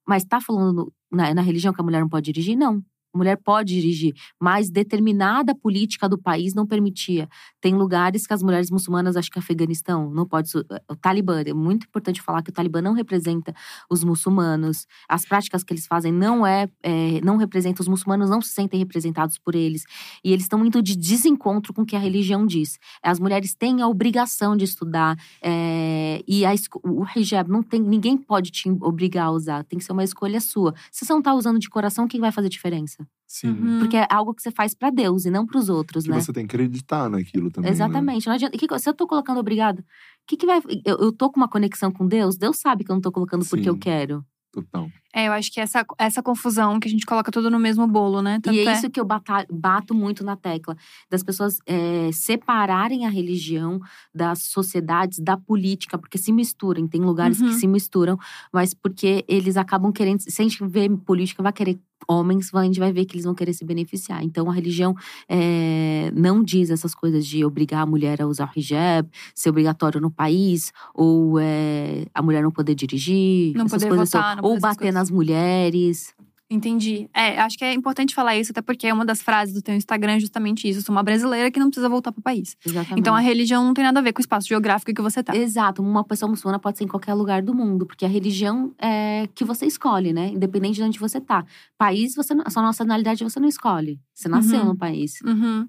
[0.08, 2.58] Mas tá falando na, na religião que a mulher não pode dirigir?
[2.58, 2.84] Não.
[3.14, 7.30] A mulher pode dirigir, mas determinada política do país não permitia.
[7.61, 10.49] Tem lugares que as mulheres muçulmanas, acho que Afeganistão, não pode.
[10.49, 13.53] su- O Talibã, é muito importante falar que o Talibã não representa
[13.89, 14.88] os muçulmanos.
[15.07, 18.80] As práticas que eles fazem não é, é, não representam os muçulmanos, não se sentem
[18.80, 19.84] representados por eles.
[20.24, 22.80] E eles estão indo de desencontro com o que a religião diz.
[23.03, 26.53] As mulheres têm a obrigação de estudar é, e a
[26.84, 29.64] o hijab não tem, ninguém pode te obrigar a usar.
[29.66, 30.74] Tem que ser uma escolha sua.
[30.91, 33.03] Se você não tá usando de coração, o que vai fazer diferença?
[33.28, 33.49] Sim.
[33.49, 33.80] Uhum.
[33.80, 36.22] Porque é algo que você faz pra Deus e não pros outros, Que né?
[36.22, 37.72] você tem que acreditar naquilo também.
[37.72, 37.76] né?
[37.76, 38.28] Exatamente.
[38.28, 38.56] Não adianta.
[38.58, 39.84] que que- se eu tô colocando obrigado, o
[40.28, 40.62] que, que vai.
[40.86, 43.43] Eu, eu tô com uma conexão com Deus, Deus sabe que eu não tô colocando
[43.45, 44.24] porque eu quero.
[44.51, 44.88] Total.
[45.16, 48.22] É, eu acho que essa, essa confusão que a gente coloca tudo no mesmo bolo,
[48.22, 48.39] né?
[48.41, 50.76] Tanto E é isso que eu bata- bato muito na tecla,
[51.09, 53.80] das pessoas é, separarem a religião
[54.14, 56.88] das sociedades, da política, porque se misturam.
[56.88, 57.47] Tem lugares Uhum.
[57.49, 58.18] que se misturam,
[58.51, 60.22] mas porque eles acabam querendo.
[60.22, 63.34] Se a gente vê política, vai querer homens, a gente vai ver que eles vão
[63.34, 64.22] querer se beneficiar.
[64.24, 64.93] Então a religião
[65.30, 70.01] é, não diz essas coisas de obrigar a mulher a usar o hijab, ser obrigatório
[70.01, 74.43] no país, ou é, a mulher não poder dirigir, Não essas poder coisas votar, são-
[74.43, 76.14] não ou bater nas mulheres.
[76.49, 77.10] Entendi.
[77.16, 80.14] É, acho que é importante falar isso, até porque uma das frases do teu Instagram
[80.14, 80.80] é justamente isso.
[80.80, 82.56] Eu sou uma brasileira que não precisa voltar pro país.
[82.64, 82.99] Exatamente.
[82.99, 85.36] Então a religião não tem nada a ver com o espaço geográfico que você tá.
[85.36, 89.28] Exato, uma pessoa muçulmana pode ser em qualquer lugar do mundo, porque a religião é
[89.34, 90.28] que você escolhe, né?
[90.28, 91.43] Independente de onde você tá.
[91.76, 93.99] País, você a sua nacionalidade você não escolhe.
[94.14, 94.66] Você nasceu Uhum.
[94.68, 95.22] no país.
[95.26, 95.68] Uhum.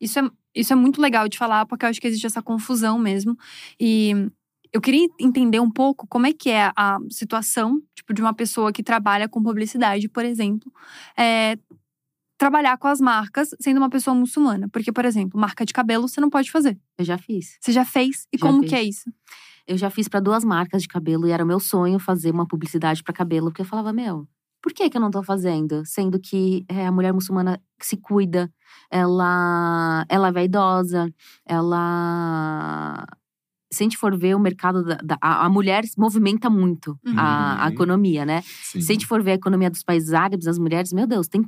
[0.00, 2.98] Isso, é, isso é muito legal de falar, porque eu acho que existe essa confusão
[2.98, 3.38] mesmo.
[3.78, 4.28] E
[4.74, 8.72] eu queria entender um pouco como é que é a situação, tipo, de uma pessoa
[8.72, 10.70] que trabalha com publicidade, por exemplo.
[11.16, 11.56] é,
[12.36, 14.68] trabalhar com as marcas sendo uma pessoa muçulmana.
[14.68, 16.76] Porque, por exemplo, marca de cabelo você não pode fazer.
[16.98, 17.56] Eu já fiz.
[17.60, 18.26] Você já fez?
[18.32, 18.70] E Já como fiz.
[18.70, 19.10] que é isso?
[19.66, 22.46] Eu já fiz para duas marcas de cabelo e era o meu sonho fazer uma
[22.46, 24.28] publicidade para cabelo, porque eu falava, meu,
[24.60, 25.82] por que que eu não tô fazendo?
[25.86, 28.52] Sendo que é, a mulher muçulmana que se cuida,
[28.90, 31.08] ela, ela é vaidosa,
[31.46, 33.06] ela.
[33.74, 34.94] Se a gente for ver o mercado da.
[34.96, 37.72] da- a, a mulher movimenta muito a, a Uhum.
[37.72, 38.42] economia, né?
[38.62, 38.80] Sim.
[38.80, 41.44] Se a gente for ver a economia dos países árabes, as mulheres, meu Deus, tem,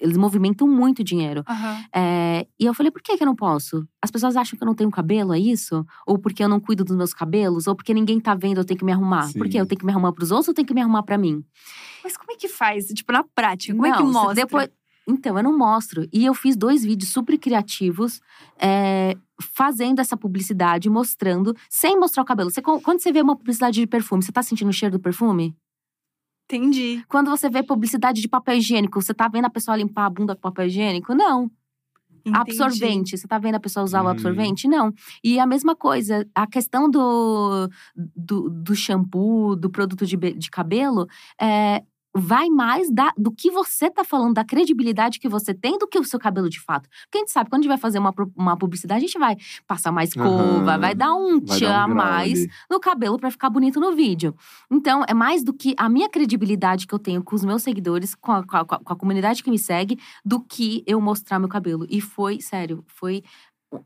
[0.00, 1.42] eles movimentam muito dinheiro.
[1.48, 1.84] Aham.
[1.94, 3.86] É, e eu falei, por que, que eu não posso?
[4.02, 5.84] As pessoas acham que eu não tenho cabelo, é isso?
[6.06, 7.66] Ou porque eu não cuido dos meus cabelos?
[7.66, 9.24] Ou porque ninguém tá vendo, eu tenho que me arrumar?
[9.28, 9.38] Sim.
[9.38, 9.60] Por quê?
[9.60, 11.44] Eu tenho que me arrumar pros outros ou eu tenho que me arrumar pra mim?
[12.04, 12.86] Mas como é que faz?
[12.86, 14.34] Tipo, na prática, como é que Não, mostra?
[14.34, 14.68] Depois...
[15.10, 16.06] Então, eu não mostro.
[16.12, 18.20] E eu fiz dois vídeos super criativos,
[18.58, 22.50] é, fazendo essa publicidade, mostrando, sem mostrar o cabelo.
[22.50, 25.54] Você, quando você vê uma publicidade de perfume, você tá sentindo o cheiro do perfume?
[26.50, 27.04] Entendi.
[27.08, 30.34] Quando você vê publicidade de papel higiênico, você tá vendo a pessoa limpar a bunda
[30.34, 31.14] com papel higiênico?
[31.14, 31.50] Não.
[32.24, 32.36] Entendi.
[32.62, 33.16] Absorvente.
[33.18, 34.10] Você tá vendo a pessoa usar o Uhum.
[34.10, 34.66] absorvente?
[34.66, 34.92] Não.
[35.22, 37.68] E a mesma coisa, a questão do,
[38.16, 41.06] do, do shampoo, do produto de, de cabelo,
[41.40, 41.82] é,
[42.18, 45.98] vai mais da, do que você tá falando, da credibilidade que você tem do que
[45.98, 46.88] o seu cabelo de fato.
[47.04, 49.36] Porque a gente sabe, quando a gente vai fazer uma, uma publicidade, a gente vai
[49.66, 50.78] passar mais cova, Aham.
[50.80, 54.34] vai dar um Vai tchan a um mais no cabelo pra ficar bonito no vídeo.
[54.70, 58.14] Então, é mais do que a minha credibilidade que eu tenho com os meus seguidores,
[58.14, 61.48] com a, com a- com a comunidade que me segue, do que eu mostrar meu
[61.48, 61.86] cabelo.
[61.88, 63.22] E foi, sério, foi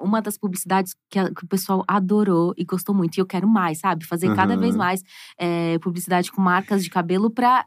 [0.00, 3.16] uma das publicidades que, a- que o pessoal adorou e gostou muito.
[3.16, 4.04] E eu quero mais, sabe?
[4.06, 4.60] Fazer cada Aham.
[4.60, 5.02] vez mais
[5.36, 7.66] é, publicidade com marcas de cabelo pra,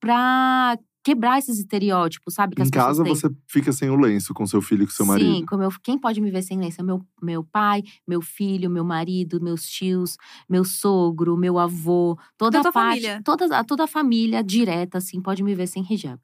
[0.00, 2.56] pra quebrar esses estereótipos, sabe?
[2.56, 3.14] Que Em casa têm.
[3.14, 5.32] você fica sem o lenço com seu filho e com seu marido.
[5.36, 6.80] Sim, como eu, quem pode me ver sem lenço?
[6.80, 10.16] É Meu, meu pai, meu filho, meu marido, meus tios,
[10.48, 13.22] meu sogro, meu avô, toda Toda a parte, família.
[13.24, 16.20] toda, a- toda a família direta, assim, pode me ver sem hijab.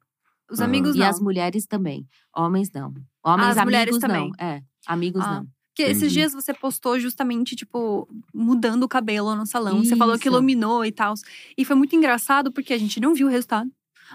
[0.51, 0.67] Os Aham.
[0.67, 1.07] amigos E não.
[1.07, 2.05] as mulheres também.
[2.35, 2.93] Homens não.
[3.23, 3.99] Homens, As amigos mulheres não.
[4.01, 4.31] também.
[4.37, 5.35] É, amigos Ah.
[5.35, 5.47] não.
[5.75, 9.83] Porque esses dias você postou justamente, tipo, mudando o cabelo no salão.
[9.83, 10.35] Você falou que Isso.
[10.37, 11.15] iluminou e tal.
[11.57, 13.69] E foi muito engraçado porque a gente não viu o resultado.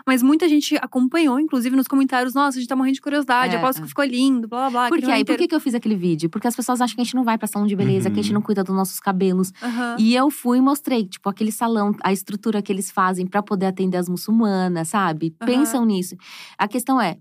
[0.06, 2.32] Mas muita gente acompanhou, inclusive nos comentários.
[2.32, 3.56] Nossa, a gente tá morrendo de curiosidade.
[3.56, 3.82] É, aposto é.
[3.82, 4.88] que ficou lindo, blá blá blá.
[4.88, 5.10] Por aquele quê?
[5.10, 6.30] rolê E por que, que eu fiz aquele vídeo?
[6.30, 8.22] Porque as pessoas acham que a gente não vai pra salão de beleza, que a
[8.22, 8.34] gente Uhum.
[8.34, 9.52] não cuida dos nossos cabelos.
[9.60, 9.96] Aham.
[9.98, 13.66] E eu fui e mostrei, tipo, aquele salão, a estrutura que eles fazem pra poder
[13.66, 15.34] atender as muçulmanas, sabe?
[15.40, 15.50] Aham.
[15.50, 16.14] Pensam nisso.
[16.56, 17.16] A questão é.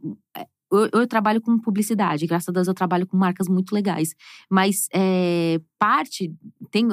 [0.72, 4.14] Eu, eu trabalho com publicidade, graças a Deus eu trabalho com marcas muito legais.
[4.50, 6.34] Mas é, parte.
[6.72, 6.88] Tem,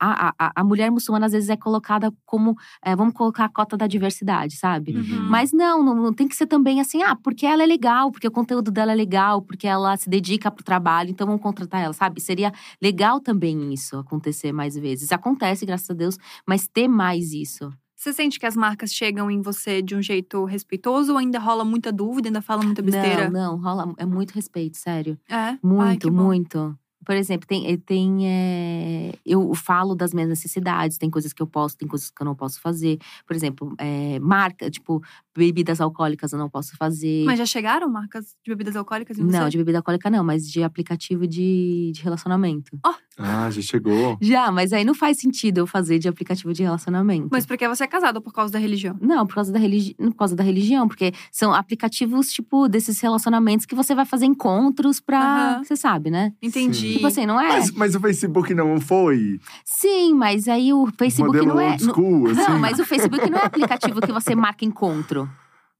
[0.00, 2.56] a, a, a mulher muçulmana às vezes é colocada como.
[2.84, 4.96] é, vamos colocar a cota da diversidade, sabe?
[4.96, 5.28] Uhum.
[5.28, 8.28] Mas não, não, não tem que ser também assim, ah, porque ela é legal, porque
[8.28, 11.92] o conteúdo dela é legal, porque ela se dedica pro trabalho, então vamos contratar ela,
[11.92, 12.20] sabe?
[12.20, 15.12] Seria legal também isso acontecer mais vezes.
[15.12, 16.16] Acontece, graças a Deus,
[16.46, 17.72] mas ter mais isso.
[17.98, 21.64] Você sente que as marcas chegam em você de um jeito respeitoso ou ainda rola
[21.64, 23.28] muita dúvida, ainda fala muita besteira?
[23.28, 25.18] Não, não, rola, é muito respeito, sério.
[25.28, 25.34] É?
[25.34, 26.22] Ai, Muito, bom.
[26.22, 26.78] muito.
[27.04, 31.46] Por exemplo, tem, eh, tem eh, eu falo das minhas necessidades, tem coisas que eu
[31.46, 32.98] posso, tem coisas que eu não posso fazer.
[33.26, 35.02] Por exemplo, eh, marca, tipo,
[35.36, 37.24] bebidas alcoólicas eu não posso fazer.
[37.24, 39.36] Mas já chegaram marcas de bebidas alcoólicas em você?
[39.36, 42.78] Não, de bebida alcoólica não, mas de aplicativo de, de relacionamento.
[43.18, 44.16] Ah, já chegou.
[44.20, 47.28] Já, mas aí não faz sentido eu fazer de aplicativo de relacionamento.
[47.30, 48.96] Mas porque você é casado ou por causa da religião?
[49.00, 49.94] Não, por causa da religi...
[49.94, 55.00] por causa da religião, porque são aplicativos, tipo, desses relacionamentos que você vai fazer encontros
[55.00, 55.18] pra.
[55.18, 55.64] Aham.
[55.64, 56.32] Você sabe, né?
[56.40, 56.94] Entendi.
[56.94, 57.48] Tipo assim, não é?
[57.48, 59.40] Mas, mas o Facebook não foi?
[59.64, 61.70] Sim, mas aí o Facebook Modelo não é.
[61.70, 62.40] old school, assim?
[62.40, 65.28] Não, mas o Facebook não é aplicativo que você marca encontro.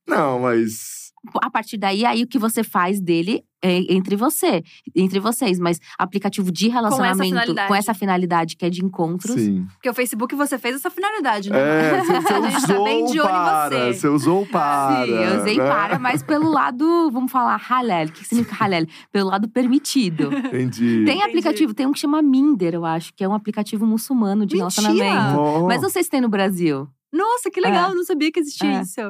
[0.06, 0.97] Não, mas…
[1.42, 4.62] a partir daí, aí o que você faz dele é entre você,
[4.94, 7.66] entre vocês, mas aplicativo de relacionamento finalidade.
[7.68, 9.34] com essa finalidade que é de encontros.
[9.34, 9.66] Sim.
[9.74, 11.58] Porque o Facebook você fez essa finalidade, né?
[11.58, 13.68] É, você, você A gente tá usou bem de olho em para.
[13.68, 13.94] você.
[13.94, 15.04] Você usou para.
[15.04, 15.66] Sim, eu usei né?
[15.68, 18.06] para, mas pelo lado, vamos falar, halal.
[18.06, 18.82] O que significa halal?
[19.10, 20.32] Pelo lado permitido.
[20.32, 21.02] Entendi.
[21.04, 24.56] Tem aplicativo, tem um que chama Minder, eu acho, que é um aplicativo muçulmano de
[24.56, 24.82] Mentira!
[24.88, 25.40] relacionamento.
[25.40, 25.66] Oh.
[25.66, 26.88] Mas não sei se tem no Brasil.
[27.12, 27.92] Nossa, que legal, É.
[27.92, 28.82] eu não sabia que existia É.
[28.82, 29.00] isso.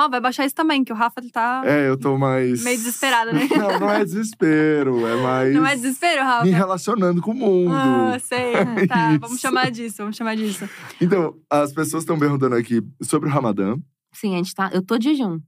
[0.00, 2.64] Ó, vai baixar isso também, que o Rafa tá É, eu tô mais.
[2.64, 3.46] meio desesperado, né?
[3.54, 5.54] Não, não é desespero, é mais.
[5.54, 6.44] Não é desespero, Rafa?
[6.44, 7.74] Me relacionando com o mundo.
[7.74, 8.52] Ah, sei.
[8.88, 9.20] Tá, Isso.
[9.20, 10.66] vamos chamar disso, vamos chamar disso.
[11.00, 13.76] Então, as pessoas estão perguntando aqui sobre o Ramadã.
[14.12, 14.70] Sim, a gente tá.
[14.72, 15.38] Eu tô de jejum.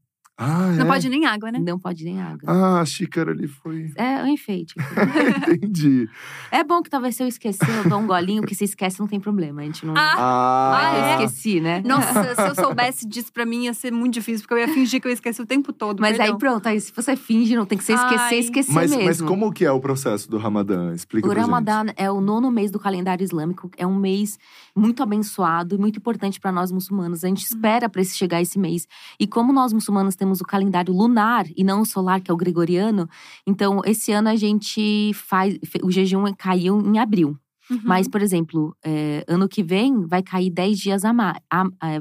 [0.43, 0.89] Ah, Não é?
[0.89, 1.59] pode nem água, né?
[1.59, 2.41] Não pode nem água.
[2.47, 3.91] Ah, a xícara ali foi.
[3.97, 4.75] É um enfeite.
[5.47, 6.09] Entendi.
[6.51, 9.07] é bom que talvez se eu esquecer, eu dou um golinho, que se esquece não
[9.07, 9.63] tem problema.
[9.63, 9.95] A gente não.
[9.97, 11.11] Ah, Ah, Ah, eu é?
[11.25, 11.83] esqueci, né?
[11.85, 15.01] Nossa, se eu soubesse disso pra mim ia ser muito difícil, porque eu ia fingir
[15.01, 16.01] que eu esqueci o tempo todo.
[16.01, 16.39] Mas aí perdão.
[16.39, 18.39] pronto, aí se você finge, não tem que ser esquecer, Ai.
[18.39, 19.05] esquecer mas, mesmo.
[19.05, 20.95] mas como que é o processo do Ramadã?
[20.95, 21.51] Explica O pra gente.
[21.51, 23.71] Ramadã é o nono mês do calendário islâmico.
[23.77, 24.39] É um mês
[24.77, 27.25] muito abençoado e muito importante para nós muçulmanos.
[27.25, 28.87] A gente espera para esse chegar esse mês.
[29.19, 32.37] E como nós muçulmanos temos o calendário lunar e não o solar, que é o
[32.37, 33.09] gregoriano,
[33.47, 35.59] então esse ano a gente faz.
[35.83, 37.42] O jejum caiu em abril.
[37.73, 37.81] Uhum.
[37.85, 41.39] Mas, por exemplo, é, ano que vem vai cair 10 dias a mais.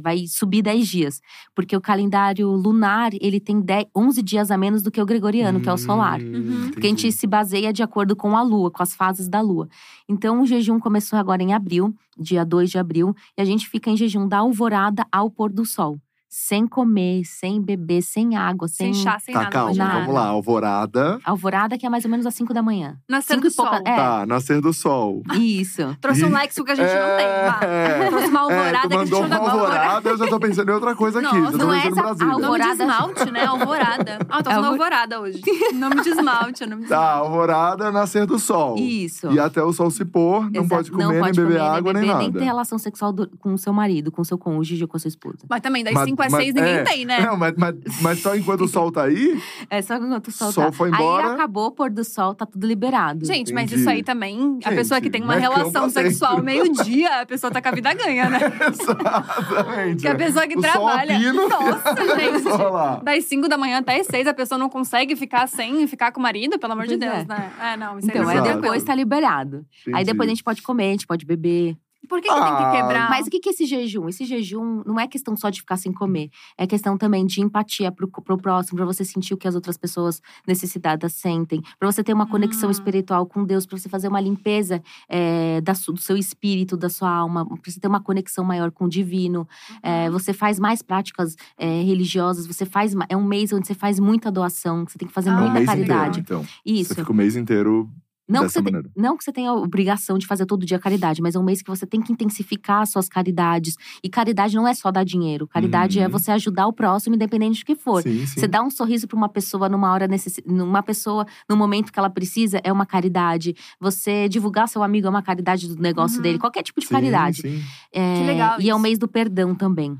[0.01, 1.21] vai subir 10 dias.
[1.55, 5.61] Porque o calendário lunar, ele tem 10, 11 dias a menos do que o gregoriano,
[5.61, 6.21] que é o solar.
[6.21, 9.39] Hum, Porque a gente se baseia de acordo com a lua, com as fases da
[9.39, 9.69] lua.
[10.07, 13.89] Então, o jejum começou agora em abril, dia 2 de abril, e a gente fica
[13.89, 15.97] em jejum da alvorada ao pôr do sol.
[16.33, 19.03] Sem comer, sem beber, sem água, Sem sem.
[19.03, 19.51] chá, sem Tá, nada.
[19.51, 19.99] calma, nada.
[19.99, 20.25] vamos lá.
[20.27, 21.19] Alvorada.
[21.25, 22.95] Alvorada, que é mais ou menos às 5 da manhã.
[23.09, 23.83] Nascer Cinco do e pouca- sol.
[23.85, 23.95] É.
[23.97, 25.23] Tá, nascer do sol.
[25.33, 25.81] Isso.
[25.99, 27.67] Trouxe um Lexo que a gente não tem.
[27.67, 28.07] É.
[28.09, 30.69] Trouxe uma É, alvorada que a gente não dá uma alvorada, eu já tô pensando
[30.69, 31.37] em outra coisa aqui.
[31.37, 32.27] Nossa, já tô não é essa Brasil.
[32.27, 33.45] Nome de Alvorada- esmalte, né?
[33.45, 34.19] Alvorada.
[34.31, 35.41] Ah, tô falando Alvo- alvorada hoje.
[35.73, 37.25] Nome de esmalte, é nome de Tá, esmalte.
[37.27, 38.77] alvorada, nascer do sol.
[38.77, 39.29] Isso.
[39.33, 40.67] E até o sol se pôr, não Exato.
[40.69, 42.19] pode comer, Não pode nem beber comer, água, nem, beber, nada.
[42.23, 44.95] Nem ter relação sexual do- com o seu marido, com o seu cônjuge ou com
[44.95, 45.39] a sua esposa.
[45.49, 46.83] Mas também, das Mas- 5 às mas- 6 ninguém é.
[46.83, 47.19] tem, né?
[47.21, 50.51] Não, mas, mas, mas só enquanto o sol tá aí, É só enquanto o sol,
[50.51, 50.71] Sol tá.
[50.71, 51.27] foi embora.
[51.27, 53.25] Aí acabou o pôr do sol, tá tudo liberado.
[53.25, 53.81] Gente, mas Entendi.
[53.81, 57.61] isso aí também, a Gente, pessoa que tem uma relação sexual meio-dia, a pessoa tá
[57.61, 58.39] com a vida ganha, né?
[58.71, 60.01] exatamente.
[60.01, 61.19] Que a pessoa que o trabalha.
[61.19, 62.41] Sol a Nossa, gente.
[62.43, 62.95] Só lá.
[63.03, 66.19] Das 5 da manhã até as 6, a pessoa não consegue ficar sem ficar com
[66.19, 67.25] o marido, pelo amor de Pois Deus, é.
[67.27, 67.51] né?
[67.61, 68.61] É, não, isso Então, aí aí é Exato.
[68.61, 69.65] depois tá liberado.
[69.87, 70.05] Aí Entendi.
[70.05, 71.75] depois a gente pode comer, a gente pode beber.
[72.09, 73.09] Por que, que tem Ah, que quebrar?
[73.09, 74.09] Mas o que que é esse jejum?
[74.09, 76.29] Esse jejum não é questão só de ficar sem comer.
[76.57, 79.77] É questão também de empatia pro, pro próximo, pra você sentir o que as outras
[79.77, 81.61] pessoas necessitadas sentem.
[81.79, 82.71] Pra você ter uma conexão Ah.
[82.71, 86.89] espiritual com Deus, pra você fazer uma limpeza é, da su- do seu espírito, da
[86.89, 87.45] sua alma.
[87.45, 89.47] Pra você ter uma conexão maior com o divino.
[89.81, 92.45] É, você faz mais práticas é, religiosas.
[92.47, 92.93] Você faz…
[93.09, 94.85] É um mês onde você faz muita doação.
[94.85, 96.19] que Você tem que fazer Ah, É um muita mês caridade.
[96.19, 96.45] inteiro, então.
[96.65, 96.89] Isso.
[96.93, 97.89] Você fica o mês inteiro
[98.31, 101.35] Não que, tem- não que você tenha a obrigação de fazer todo dia caridade, mas
[101.35, 103.75] é um mês que você tem que intensificar as suas caridades.
[104.03, 105.47] E caridade não é só dar dinheiro.
[105.47, 106.11] Caridade é Uhum.
[106.11, 108.01] você ajudar o próximo, independente do que for.
[108.01, 108.39] Sim, sim.
[108.39, 110.39] Você dá um sorriso para uma pessoa numa hora necess...
[110.45, 113.55] numa pessoa no momento que ela precisa é uma caridade.
[113.79, 116.23] Você divulgar seu amigo é uma caridade do negócio Uhum.
[116.23, 117.41] dele, qualquer tipo de Sim, caridade.
[117.41, 117.61] sim.
[117.91, 118.83] É, Que legal E é o isso.
[118.83, 119.97] mês do perdão também.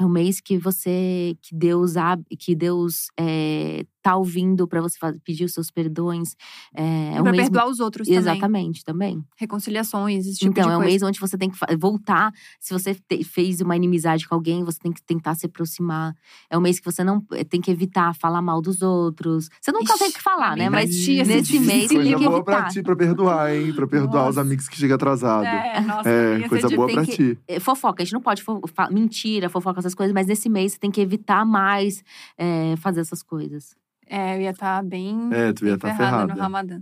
[0.00, 4.96] É o mês que você, que Deus abre, que Deus é, tá ouvindo para você
[4.98, 6.36] fazer, pedir os seus perdões.
[6.74, 8.18] É, é E um pra mês perdoar os outros também.
[8.20, 9.24] Exatamente, também.
[9.36, 10.90] Reconciliações, esse tipo então, de é um coisa.
[10.90, 12.32] mês onde você tem que voltar.
[12.60, 16.14] Se você te- fez uma inimizade com alguém, você tem que tentar se aproximar.
[16.48, 19.48] É um mês que você não eh, tem que evitar falar mal dos outros.
[19.60, 20.70] Você nunca Ixi, tem que falar, né?
[20.70, 23.72] Mas tia, esse nesse mês Coisa tem que boa pra ti, pra perdoar, hein?
[23.74, 24.40] Pra perdoar os Nossa.
[24.42, 25.48] amigos que chegam atrasados.
[25.48, 27.38] É, nossa, É, coisa boa pra que- ti.
[27.48, 30.78] É, Fofoca, a gente não pode fo mentira, fofoca, essas coisas, mas nesse mês você
[30.78, 32.02] tem que evitar mais
[32.38, 33.76] eh, fazer essas coisas.
[34.08, 35.28] É, eu ia estar bem.
[35.32, 36.34] É, tu ia estar ferrada ferrada.
[36.34, 36.80] no Ramadã.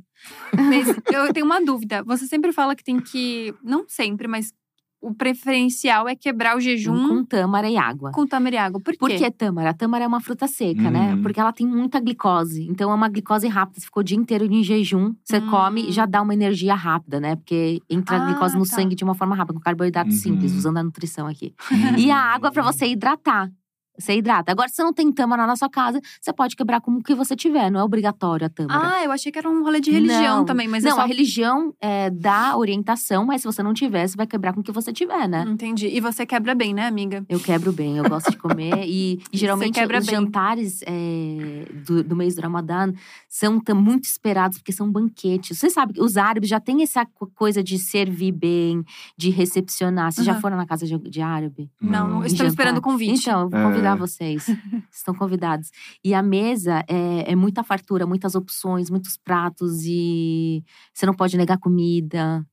[0.55, 2.03] Mas eu tenho uma dúvida.
[2.05, 3.55] Você sempre fala que tem que.
[3.62, 4.53] Não sempre, mas
[5.01, 8.11] o preferencial é quebrar o jejum Com tâmara e água.
[8.12, 8.81] com tâmara e água.
[8.81, 8.99] Por quê?
[8.99, 9.70] Por que tâmara?
[9.70, 11.14] A tâmara é uma fruta seca, né?
[11.14, 11.22] Uhum.
[11.22, 12.66] Porque ela tem muita glicose.
[12.68, 13.79] Então é uma glicose rápida.
[13.81, 15.51] Você ficou o dia inteiro em jejum, você Hum.
[15.51, 17.37] come e já dá uma energia rápida, né?
[17.37, 18.74] Porque entra Ah, a glicose no tá.
[18.74, 20.16] sangue de uma forma rápida, com carboidrato Uhum.
[20.16, 21.55] simples, usando a nutrição aqui.
[21.99, 23.51] E a água pra você hidratar.
[23.99, 24.53] Você hidrata.
[24.53, 27.14] Agora, se você não tem tâmara na sua casa, você pode quebrar com o que
[27.14, 27.70] você tiver.
[27.70, 28.97] Não é obrigatório a tâmara.
[28.97, 30.44] Ah, eu achei que era um rolê de religião Não.
[30.44, 31.01] também, mas não, é só.
[31.03, 34.62] a religião é, dá orientação, mas se você não tiver, você vai quebrar com o
[34.62, 35.44] que você tiver, né?
[35.49, 35.86] Entendi.
[35.88, 37.24] E você quebra bem, né, amiga?
[37.28, 38.84] Eu quebro bem, eu gosto de comer.
[38.86, 40.14] E, e geralmente quebra os bem.
[40.16, 42.92] jantares é, do, do mês do Ramadã
[43.28, 45.59] são muito esperados, porque são banquetes.
[45.59, 48.82] Você sabe que os árabes já têm essa co- coisa de servir bem,
[49.16, 50.12] de recepcionar.
[50.12, 50.40] Vocês já Aham.
[50.40, 51.70] foram na casa de, de árabe?
[51.80, 53.20] Não, não estou esperando o convite.
[53.28, 53.62] Então, eu vou É.
[53.62, 53.97] convidar convidar É.
[53.97, 54.47] vocês.
[54.93, 55.70] Estão convidados.
[56.05, 60.64] E a mesa é, é muita fartura, muitas opções, muitos pratos e
[60.95, 62.45] você não pode negar comida.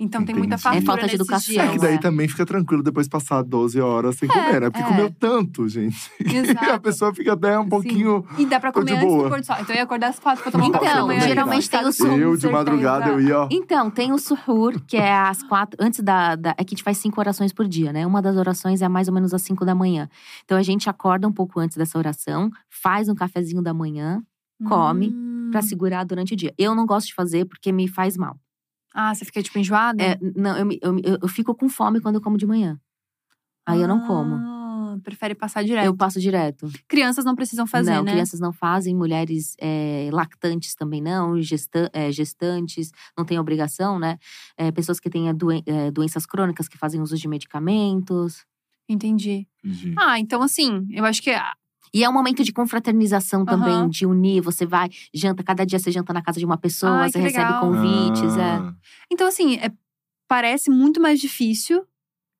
[0.00, 0.62] Então tem muita Entendi.
[0.62, 1.66] fartura É falta de educação, dias.
[1.66, 1.98] É que daí é.
[1.98, 4.70] também fica tranquilo depois passar 12 horas sem comer, né?
[4.70, 4.86] Porque é.
[4.86, 6.08] comeu tanto, gente.
[6.24, 6.64] Exato.
[6.64, 8.24] E a pessoa fica até um pouquinho.
[8.38, 9.24] E dá pra comer de antes boa.
[9.24, 9.56] do pôr do sol.
[9.60, 11.20] Então eu ia acordar às quatro pra tomar um café da Então, manhã.
[11.20, 12.12] geralmente tem o suco.
[12.12, 13.48] eu, de madrugada, eu ia, ó.
[13.50, 15.76] Então, tem o suhur, que é às quatro.
[15.82, 16.50] Antes da, da.
[16.50, 18.06] É que a gente faz cinco orações por dia, né?
[18.06, 20.08] Uma das orações é mais ou menos às cinco da manhã.
[20.44, 24.22] Então a gente acorda um pouco antes dessa oração, faz um cafezinho da manhã
[24.68, 25.48] come Hum.
[25.52, 26.52] pra segurar durante o dia.
[26.58, 28.36] Eu não gosto de fazer porque me faz mal.
[28.94, 30.02] Ah, você fica tipo enjoada?
[30.02, 32.80] É, não, eu, eu, eu, eu fico com fome quando eu como de manhã.
[33.66, 34.34] Aí eu não como.
[34.34, 35.84] Ah, Prefere passar direto.
[35.84, 36.66] Eu passo direto.
[36.88, 38.12] Crianças não precisam fazer, não, né?
[38.12, 44.18] crianças não fazem, mulheres é, lactantes também não, gesta- é, gestantes não têm obrigação, né?
[44.56, 48.44] É, pessoas que têm doen- é, doenças crônicas que fazem uso de medicamentos.
[48.88, 49.46] Entendi.
[49.62, 49.94] Entendi.
[49.98, 51.30] Ah, então assim, eu acho que.
[51.92, 53.88] E é um momento de confraternização também, Aham.
[53.88, 54.40] de unir.
[54.42, 57.44] Você vai, janta, cada dia você janta na casa de uma pessoa, Ai, você recebe
[57.44, 57.60] legal.
[57.60, 58.36] convites.
[58.36, 58.42] É.
[58.42, 58.72] Ah,
[59.10, 59.70] Então, assim, é-
[60.28, 61.84] parece muito mais difícil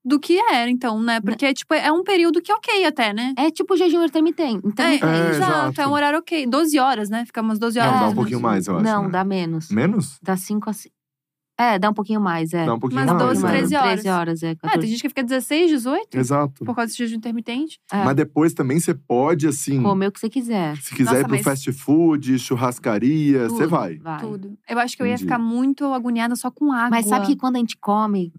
[0.04, 1.20] do que era, então, né?
[1.20, 3.34] Porque, tipo, é um período que ok até, né?
[3.36, 4.56] É tipo jejum intermitente.
[4.64, 5.04] É, intermitente.
[5.06, 5.80] É, exato, exato.
[5.82, 6.46] é um horário ok.
[6.46, 7.24] 12 horas, né?
[7.26, 8.00] Fica umas 12 Não, horas.
[8.00, 8.84] dá um pouquinho mais, eu acho.
[8.84, 9.08] Não, né?
[9.10, 9.70] dá menos.
[9.70, 10.18] Menos?
[10.22, 10.94] Dá 5 a 5.
[11.60, 12.64] É, dá um pouquinho mais, é.
[12.64, 13.26] Dá um pouquinho Mas mais.
[13.26, 13.48] 12, né?
[13.50, 13.90] 13 horas.
[13.94, 14.50] 13 horas, é.
[14.52, 14.80] Ah, 14.
[14.80, 16.64] tem gente que fica 16, 18 Exato.
[16.64, 17.80] por causa desse jejum intermitente.
[17.92, 18.04] É.
[18.04, 20.76] Mas depois também você pode, assim, Comer o que você quiser.
[20.76, 23.98] se quiser Nossa, ir pro mas- fast food, churrascaria, você Tudo, vai.
[24.20, 24.56] Tudo.
[24.68, 25.24] Eu acho que eu ia Entendi.
[25.24, 26.90] ficar muito agoniada só com água.
[26.90, 28.32] Mas sabe que quando a gente come,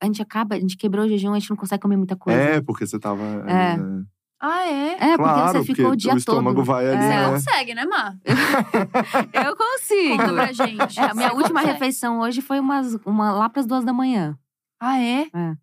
[0.00, 2.38] a gente acaba, a gente quebrou o jejum, a gente não consegue comer muita coisa.
[2.40, 3.22] É, porque você tava.
[3.46, 3.76] É.
[3.76, 4.04] né?
[4.44, 4.92] Ah, é?
[4.94, 6.64] É, porque Claro, você ficou o dia o estômago todo.
[6.66, 7.00] vai ali, É.
[7.00, 7.30] Você né?
[7.30, 8.18] consegue, né, Mar?
[9.46, 10.16] Eu consigo.
[10.16, 10.98] Conta pra gente.
[10.98, 11.72] É, a minha Você última consegue.
[11.72, 14.36] refeição hoje foi umas, uma, lá pras duas da manhã.
[14.80, 15.28] Ah, é?
[15.32, 15.56] É.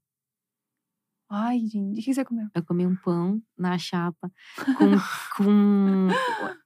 [1.31, 2.47] Ai, gente, o que você comeu?
[2.55, 4.31] Eu comi um pão na chapa
[4.77, 4.89] com,
[5.37, 6.07] com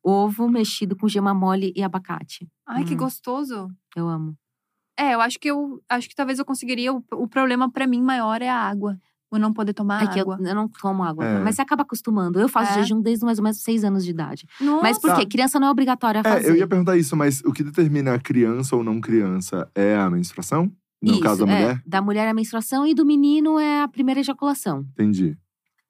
[0.03, 2.47] ovo mexido com gema mole e abacate.
[2.65, 2.97] Ai, que Hum.
[2.97, 3.67] gostoso.
[3.95, 4.37] Eu amo.
[4.97, 6.93] É, eu acho que eu acho que talvez eu conseguiria.
[6.93, 8.97] O, o problema pra mim maior é a água.
[9.33, 10.37] O não poder tomar é que eu, água.
[10.47, 11.25] eu não tomo água.
[11.25, 11.39] É.
[11.39, 12.39] Mas você acaba acostumando.
[12.39, 12.75] Eu faço É?
[12.83, 14.45] jejum desde mais ou menos seis anos de idade.
[14.61, 14.83] Nossa.
[14.83, 15.15] Mas por Tá.
[15.17, 15.25] quê?
[15.25, 16.45] Criança não é obrigatória a fazer.
[16.47, 19.95] É, eu ia perguntar isso, mas o que determina a criança ou não criança é
[19.95, 20.71] a menstruação?
[21.01, 21.55] No Isso, caso da é.
[21.61, 21.81] mulher?
[21.85, 24.85] Da mulher é a menstruação e do menino é a primeira ejaculação.
[24.93, 25.35] Entendi.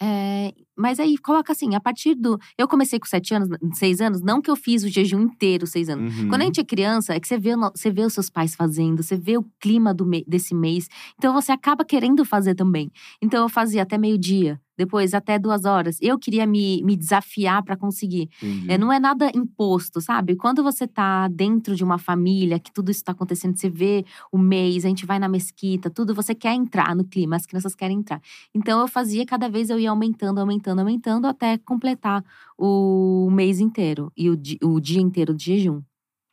[0.02, 2.38] É, mas aí coloca assim, a partir do.
[2.58, 5.90] Eu comecei com sete anos, seis anos, não que eu fiz o jejum inteiro, seis
[5.90, 6.16] anos.
[6.18, 6.30] Uhum.
[6.30, 9.02] Quando a gente é criança, é que você vê, você vê os seus pais fazendo,
[9.04, 10.88] você vê o clima do me- desse mês.
[11.18, 12.92] Então você acaba querendo fazer também.
[13.22, 15.98] Então eu fazia até meio-dia, depois até duas horas.
[16.02, 18.30] Eu queria me, me desafiar para conseguir.
[18.68, 20.36] É, não é nada imposto, sabe?
[20.36, 24.38] Quando você tá dentro de uma família, que tudo isso tá acontecendo, você vê o
[24.38, 28.00] mês, a gente vai na mesquita, tudo, você quer entrar no clima, as crianças querem
[28.00, 28.22] entrar.
[28.54, 32.24] Então eu fazia, cada vez eu ia aumentando, aumentando, aumentando, até completar
[32.58, 35.82] o mês inteiro e o, di- o dia inteiro de jejum.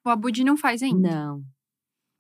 [0.05, 1.11] O Abudi não faz ainda.
[1.11, 1.43] Não.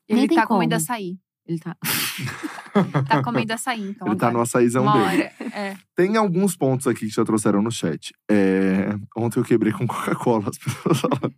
[0.08, 0.76] Ele Nem tá comendo como.
[0.82, 1.18] açaí.
[1.46, 1.76] Ele tá.
[3.08, 4.06] Tá comendo açaí, então.
[4.08, 4.32] Ele tá agora.
[4.38, 5.22] no açaizão Uma dele.
[5.22, 5.32] hora.
[5.54, 5.76] É.
[5.96, 8.12] Tem alguns pontos aqui que já trouxeram no chat.
[8.30, 11.32] É, Ontem eu quebrei com Coca-Cola, as pessoas falaram.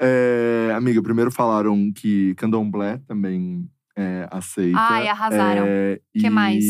[0.00, 4.78] É, Amiga, primeiro falaram que candomblé também é, aceita.
[4.78, 5.64] Ai, arrasaram.
[5.66, 6.64] É, Que e mais?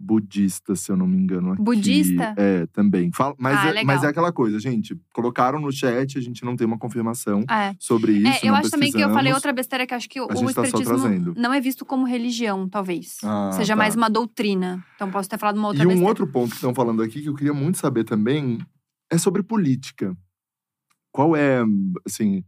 [0.00, 1.52] Budista, se eu não me engano.
[1.54, 1.62] Aqui.
[1.62, 2.32] Budista?
[2.36, 3.10] É, também.
[3.12, 4.96] Fala, mas, Ah, é, mas é aquela coisa, gente.
[5.12, 7.74] Colocaram no chat, a gente não tem uma confirmação É.
[7.80, 8.46] sobre isso.
[8.46, 10.62] É, eu acho também que eu falei outra besteira que acho que o gente tá
[10.62, 11.34] espiritismo trazendo.
[11.36, 13.16] não é visto como religião, talvez.
[13.24, 13.76] Ah, Seja tá.
[13.76, 14.84] mais uma doutrina.
[14.94, 16.08] Então posso ter falado uma outra E um besteira.
[16.08, 18.58] outro ponto que estão falando aqui que eu queria muito saber também
[19.10, 20.16] é sobre política.
[21.10, 21.64] Qual é,
[22.06, 22.44] assim,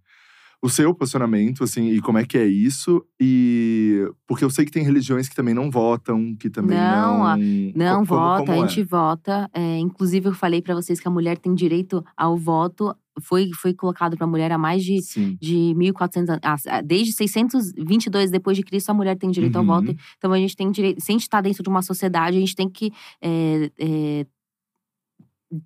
[0.62, 3.02] o seu posicionamento, assim, e como é que é isso?
[3.18, 7.26] E porque eu sei que tem religiões que também não votam, que também Não, não.
[7.26, 8.68] a- Não Co- como- vota, como a é?
[8.68, 9.50] gente vota.
[9.54, 12.94] É, inclusive, eu falei pra vocês que a mulher tem direito ao voto.
[13.22, 15.36] Foi, foi colocado pra mulher há mais de Sim.
[15.40, 16.66] de 1400 anos.
[16.66, 19.72] ah, Desde 622 depois de Cristo, a mulher tem direito Uhum.
[19.72, 19.96] ao voto.
[20.18, 21.00] Então a gente tem direito.
[21.00, 22.92] Se a gente está dentro de uma sociedade, a gente tem que
[23.22, 24.26] é, é,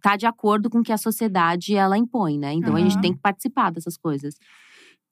[0.01, 2.53] tá de acordo com o que a sociedade ela impõe, né?
[2.55, 3.01] Então a gente Uhum.
[3.03, 4.35] tem que participar dessas coisas.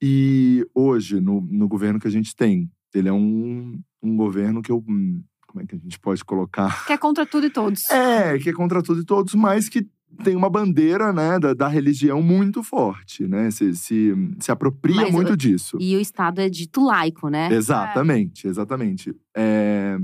[0.03, 4.73] E hoje, no, no governo que a gente tem, ele é um, um governo que
[4.73, 4.83] eu.
[4.87, 6.85] hum, Como é que a gente pode colocar?
[6.87, 7.89] Que é contra tudo e todos.
[7.91, 9.87] É, que é contra tudo e todos, mas que
[10.25, 13.51] tem uma bandeira, né, da, da religião muito forte, né?
[13.51, 15.79] Se, se, se apropria Mas muito eu- disso.
[15.81, 17.49] E o Estado é dito laico, né?
[17.53, 19.15] Exatamente, exatamente.
[19.35, 19.97] É,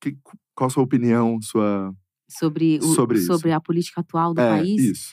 [0.00, 0.16] que-
[0.54, 1.92] qual a sua opinião, sua…
[2.30, 3.26] Sobre, o, Sobre isso.
[3.26, 4.80] sobre a política atual do é, país.
[4.82, 5.12] isso.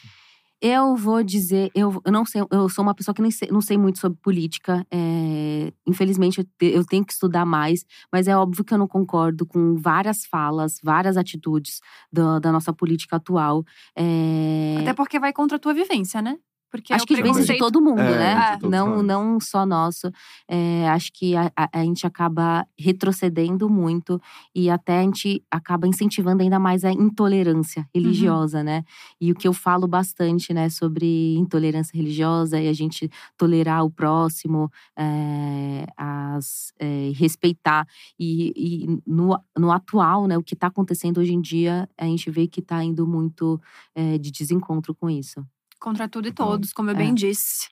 [0.62, 3.62] Eu vou dizer, eu, eu não sei, eu sou uma pessoa que nem sei, não
[3.62, 4.86] sei muito sobre política.
[4.91, 8.88] é, infelizmente, eu, te- eu tenho que estudar mais, mas é óbvio que eu não
[8.88, 11.80] concordo com várias falas, várias atitudes
[12.12, 13.64] da, da nossa política atual.
[13.95, 16.38] É, Até porque vai contra a tua vivência, né?
[16.72, 18.51] Porque Acho o que vem de todo mundo, É, né?
[18.55, 19.05] de todos Não, nós.
[19.05, 20.11] não só nosso.
[20.47, 24.22] É, acho que a, a- a gente acaba retrocedendo muito
[24.53, 28.84] e até a gente acaba incentivando ainda mais a intolerância religiosa, né?
[29.20, 33.89] E o que eu falo bastante, né, sobre intolerância religiosa e a gente tolerar o
[33.89, 37.88] próximo, é, as, é, respeitar.
[38.20, 42.30] E, e no, no atual, né, o que está acontecendo hoje em dia, a gente
[42.30, 43.59] vê que está indo muito
[43.95, 45.43] é, de desencontro com isso.
[45.80, 46.51] Contra tudo e Total.
[46.51, 46.97] todos, como eu É.
[46.97, 47.67] bem disse.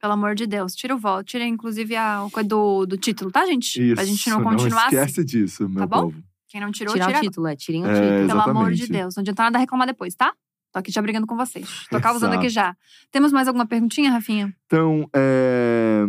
[0.00, 3.30] Pelo amor de Deus, tira o voto, tira inclusive a o coisa do, do título,
[3.30, 3.82] tá, gente?
[3.82, 4.96] Isso, pra gente não continuar assim.
[4.96, 6.10] esquece disso, meu Tá bom?
[6.10, 6.22] povo.
[6.48, 8.26] Quem não tirou, Tirar tira o título, é, tirem o É, título.
[8.28, 8.92] Pelo amor de Exatamente.
[8.92, 9.14] Deus.
[9.16, 10.32] Não adianta nada reclamar depois, tá?
[10.72, 11.86] Tô aqui já brigando com vocês.
[11.90, 12.38] Tô causando Exato.
[12.38, 12.76] aqui já.
[13.10, 14.54] Temos mais alguma perguntinha, Rafinha?
[14.66, 16.04] Então, é,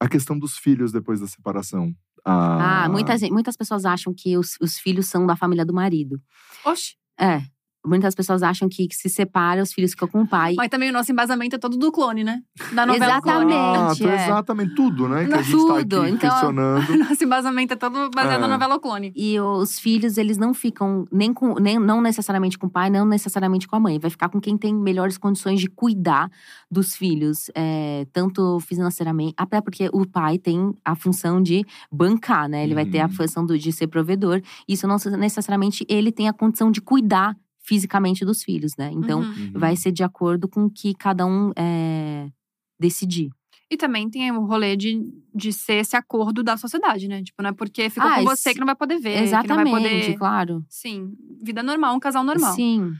[0.00, 1.94] a questão dos filhos depois da separação.
[2.24, 6.20] Ah, Ah, muitas, muitas pessoas acham que os, os filhos são da família do marido.
[6.64, 6.94] Oxi.
[7.20, 7.42] É.
[7.86, 10.54] Muitas pessoas acham que, que se separa, os filhos ficam com o pai.
[10.56, 12.42] Mas também o nosso embasamento é todo do clone, né?
[12.74, 13.52] Da novela Exatamente.
[13.52, 13.76] Clone.
[13.76, 14.24] Exato, é.
[14.26, 14.74] exatamente.
[14.74, 15.24] Tudo, né?
[15.26, 16.96] Que a gente tá Tudo, aqui então- questionando.
[17.08, 18.50] Nosso embasamento é todo baseado na É.
[18.50, 19.12] novela Clone.
[19.14, 23.06] E os filhos, eles não ficam nem com, nem, não necessariamente com o pai, não
[23.06, 23.98] necessariamente com a mãe.
[23.98, 26.30] Vai ficar com quem tem melhores condições de cuidar
[26.70, 32.64] dos filhos, é, tanto financeiramente, até porque o pai tem a função de bancar, né?
[32.64, 33.12] Ele vai ter a Uhum.
[33.12, 34.40] função do- de ser provedor.
[34.68, 37.36] Isso não necessariamente ele tem a condição de cuidar
[37.66, 38.90] fisicamente dos filhos, né?
[38.92, 39.26] Então, Uhum.
[39.28, 39.52] Uhum.
[39.54, 42.28] vai ser de acordo com o que cada um é,
[42.78, 43.30] decidir.
[43.70, 45.02] E também tem o rolê de,
[45.34, 47.20] de ser esse acordo da sociedade, né?
[47.22, 49.10] Tipo, não é porque ficou Ah, com você que não vai poder ver.
[49.14, 50.18] Que não Exatamente, vai poder.
[50.18, 50.64] claro.
[50.68, 51.12] Sim,
[51.42, 52.54] vida normal, um casal normal.
[52.54, 52.92] Sim.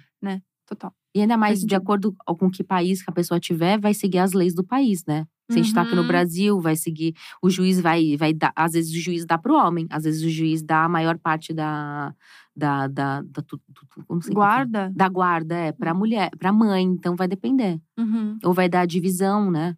[0.69, 0.93] Total.
[1.15, 4.33] E ainda mais de acordo com que país que a pessoa tiver, vai seguir as
[4.33, 5.25] leis do país, né?
[5.49, 6.09] Se a gente tá aqui no Uhum.
[6.09, 7.15] Brasil, vai seguir.
[7.41, 8.53] O juiz vai, vai dar.
[8.57, 11.55] Às vezes o juiz dá pro homem, às vezes o juiz dá a maior parte
[11.55, 12.13] da.
[12.57, 14.35] Da, da, da tu- tu- não como fala.
[14.35, 14.93] Guarda.
[14.95, 16.83] Da guarda, é, pra mulher, pra mãe.
[16.85, 17.81] Então vai depender.
[17.99, 18.39] Uhum.
[18.43, 19.77] Ou vai dar a divisão, né?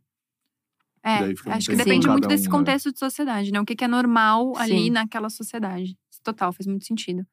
[1.02, 2.50] É, acho que depende muito um, desse né?
[2.50, 3.60] contexto de sociedade, né?
[3.60, 4.90] O que, que é normal ali Sim.
[4.90, 5.96] naquela sociedade.
[6.22, 7.24] Total, faz muito sentido.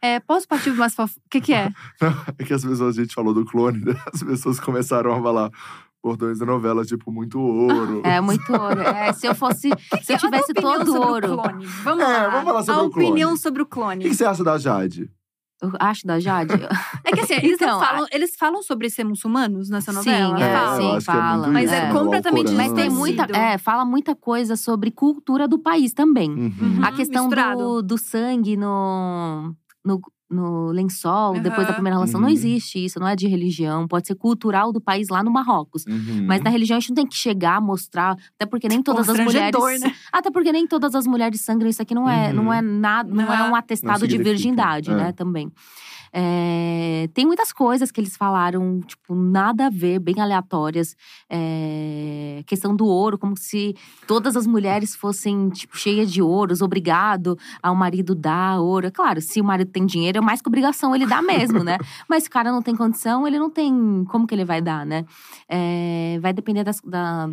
[0.00, 1.16] É, posso partir para umas fof...
[1.16, 1.72] O que, que é?
[2.38, 3.94] É que as pessoas, a gente falou do clone, né?
[4.14, 5.50] as pessoas começaram a falar
[6.02, 8.02] bordões da novela, tipo, muito ouro.
[8.04, 8.80] É muito ouro.
[8.80, 9.70] É, se eu fosse.
[10.02, 11.34] se eu tivesse a opinião todo sobre ouro.
[11.34, 11.66] O clone.
[11.84, 12.28] Vamos É, lá.
[12.28, 13.08] vamos falar sobre a o clone.
[13.08, 14.02] opinião sobre o O clone.
[14.02, 15.10] que, que você acha da Jade?
[15.60, 16.54] Eu acho da Jade.
[17.04, 20.40] É que assim, eles, Então, não falam, eles falam sobre ser muçulmanos nessa Sim, novela?
[20.40, 21.00] é, falam.
[21.00, 21.10] sim, que
[21.48, 21.90] é Mas é né?
[21.90, 22.68] O completamente Alcorão.
[22.68, 23.24] Mas tem muita.
[23.36, 26.30] É, fala muita coisa sobre cultura do país também.
[26.30, 26.80] Uhum.
[26.84, 29.52] A questão do, do sangue no,
[29.84, 32.34] no, no lençol, depois da primeira relação, não Uhum.
[32.34, 33.88] existe isso, não é de religião.
[33.88, 35.84] Pode ser cultural do país lá no Marrocos.
[35.86, 36.26] Uhum.
[36.26, 38.16] Mas na religião a gente não tem que chegar, mostrar.
[38.34, 39.80] Até porque nem todas as mulheres.
[39.80, 39.94] Né?
[40.12, 41.70] Até porque nem todas as mulheres sangram.
[41.70, 42.34] Isso aqui não é, Uhum.
[42.44, 43.50] não é nada, não é Não.
[43.52, 44.94] um atestado de virgindade, é.
[44.94, 45.12] né?
[45.12, 45.50] Também.
[46.12, 50.96] É, tem muitas coisas que eles falaram, tipo, nada a ver, bem aleatórias.
[51.28, 53.74] É, questão do ouro, como se
[54.06, 58.86] todas as mulheres fossem, tipo, cheias de ouros, obrigado ao marido dar ouro.
[58.86, 61.78] É Claro, se o marido tem dinheiro, é mais que obrigação ele dá mesmo, né?
[62.08, 64.04] Mas se o cara não tem condição, ele não tem.
[64.08, 65.04] Como que ele vai dar, né?
[65.48, 67.28] É, vai depender das, da.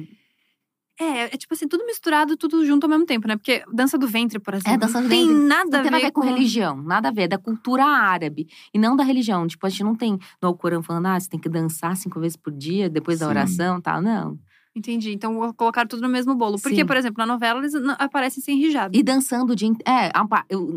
[1.00, 3.36] É, é tipo assim, tudo misturado, tudo junto ao mesmo tempo, né?
[3.36, 5.84] Porque dança do ventre, por exemplo, É, dança do tem ventre nada Não a tem
[5.84, 8.48] ver nada a ver com religião, nada a ver, é da cultura árabe.
[8.74, 9.46] E não da religião.
[9.46, 12.38] Tipo, a gente não tem no Alcorão falando, ah, você tem que dançar cinco vezes
[12.38, 13.30] por dia, depois da Sim.
[13.32, 14.02] oração e tal.
[14.02, 14.40] Não.
[14.76, 15.14] Entendi.
[15.14, 16.60] Então colocaram tudo no mesmo bolo.
[16.62, 16.86] Porque, Sim.
[16.86, 18.98] por exemplo, na novela eles não- aparecem sem hijab.
[18.98, 20.12] E dançando o dia inte- É,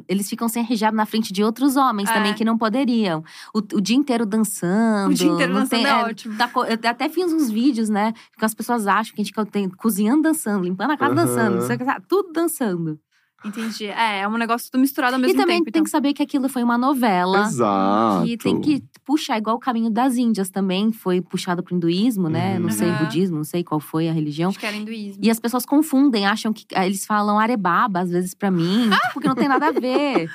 [0.08, 2.14] eles ficam sem hijab na frente de outros homens É.
[2.14, 3.24] também que não poderiam.
[3.52, 5.10] O, o dia inteiro dançando.
[5.10, 6.36] O dia inteiro não dançando tem- é ótimo.
[6.36, 8.12] tá eu até fiz uns vídeos, né?
[8.38, 11.24] Que as pessoas acham que a gente tem- cozinhando dançando, limpando a casa Aham.
[11.24, 11.60] dançando,
[12.08, 13.00] tudo dançando.
[13.44, 13.86] Entendi.
[13.86, 15.66] É, é um negócio tudo misturado ao E mesmo também tempo.
[15.66, 15.84] tem então.
[15.84, 17.42] que saber que aquilo foi uma novela.
[17.42, 18.24] Exato.
[18.26, 22.54] Que tem que puxar, igual o caminho das Índias também, foi puxado pro hinduísmo, né?
[22.56, 22.64] Uhum.
[22.64, 24.50] Não sei, budismo, não sei qual foi a religião.
[24.50, 25.22] Acho que era hinduísmo.
[25.24, 29.20] E as pessoas confundem, acham que ah, eles falam arebaba às vezes pra mim, tipo,
[29.20, 30.28] que não tem nada a ver.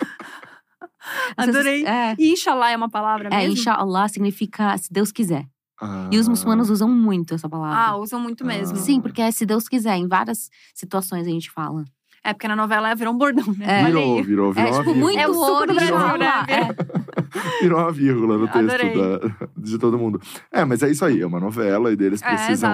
[1.35, 1.85] Adorei.
[1.85, 3.53] É, E Inshallah é uma palavra é, mesmo?
[3.53, 5.45] inshallah significa se Deus quiser.
[5.81, 6.07] Ah.
[6.11, 7.97] E os muçulmanos usam muito essa Ah, palavra.
[7.97, 8.77] usam muito mesmo.
[8.77, 11.83] Sim, porque é se Deus quiser, em várias situações a gente fala.
[12.25, 13.81] É, porque na novela virou um bordão, né?
[13.81, 13.85] É.
[13.85, 16.45] Virou, virou, virou É, uma tipo, muito É o suco ouro do Brasil, né?
[16.47, 17.61] É.
[17.63, 20.21] Virou uma vírgula no texto da- de todo mundo.
[20.51, 22.73] É, mas é isso aí, é uma novela e deles É, precisam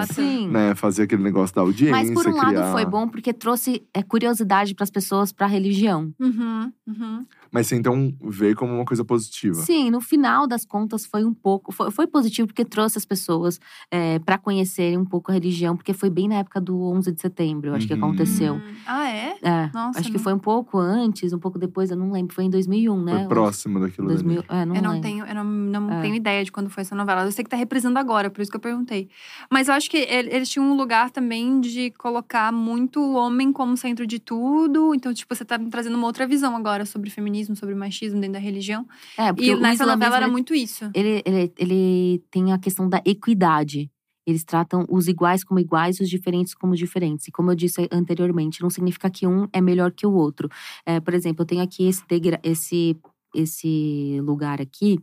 [0.52, 1.96] né, fazer aquele negócio da audiência.
[1.96, 5.46] Mas por um lado criar- foi bom porque trouxe é, curiosidade para as pessoas para
[5.48, 6.12] a religião.
[6.20, 7.26] Uhum, uhum.
[7.52, 9.56] Mas você então vê como uma coisa positiva.
[9.56, 11.72] Sim, no final das contas foi um pouco.
[11.72, 13.60] Foi, foi positivo porque trouxe as pessoas
[13.92, 17.22] é, para conhecerem um pouco a religião, porque foi bem na época do 11 de
[17.22, 18.00] setembro, eu acho que Uhum.
[18.00, 18.56] aconteceu.
[18.56, 19.38] Hum, Ah, é?
[19.42, 22.34] É, Nossa, acho que não- foi um pouco antes, um pouco depois, eu não lembro.
[22.36, 23.20] Foi em 2001, né?
[23.20, 24.62] Foi próximo daquilo 2000, dali.
[24.62, 25.08] é, não eu não lembro.
[25.10, 26.02] tenho, eu não, não É.
[26.02, 27.24] tenho ideia de quando foi essa novela.
[27.24, 29.10] Eu sei que tá reprisando agora, por isso que eu perguntei.
[29.52, 33.52] Mas eu acho que ele- eles tinham um lugar também de colocar muito o homem
[33.54, 34.94] como centro de tudo.
[34.96, 38.34] Então, tipo, você tá me trazendo uma outra visão agora sobre feminismo, sobre machismo dentro
[38.34, 38.86] da religião.
[39.18, 40.90] É, porque E o nessa novela era muito isso.
[40.94, 43.90] ele, ele, ele tem a questão da equidade.
[44.28, 47.28] Eles tratam os iguais como iguais e os diferentes como diferentes.
[47.28, 50.48] E como eu disse anteriormente, não significa que um é melhor que o outro.
[50.86, 52.04] É, por exemplo, eu tenho aqui esse,
[52.44, 52.98] esse,
[53.34, 55.00] esse lugar aqui,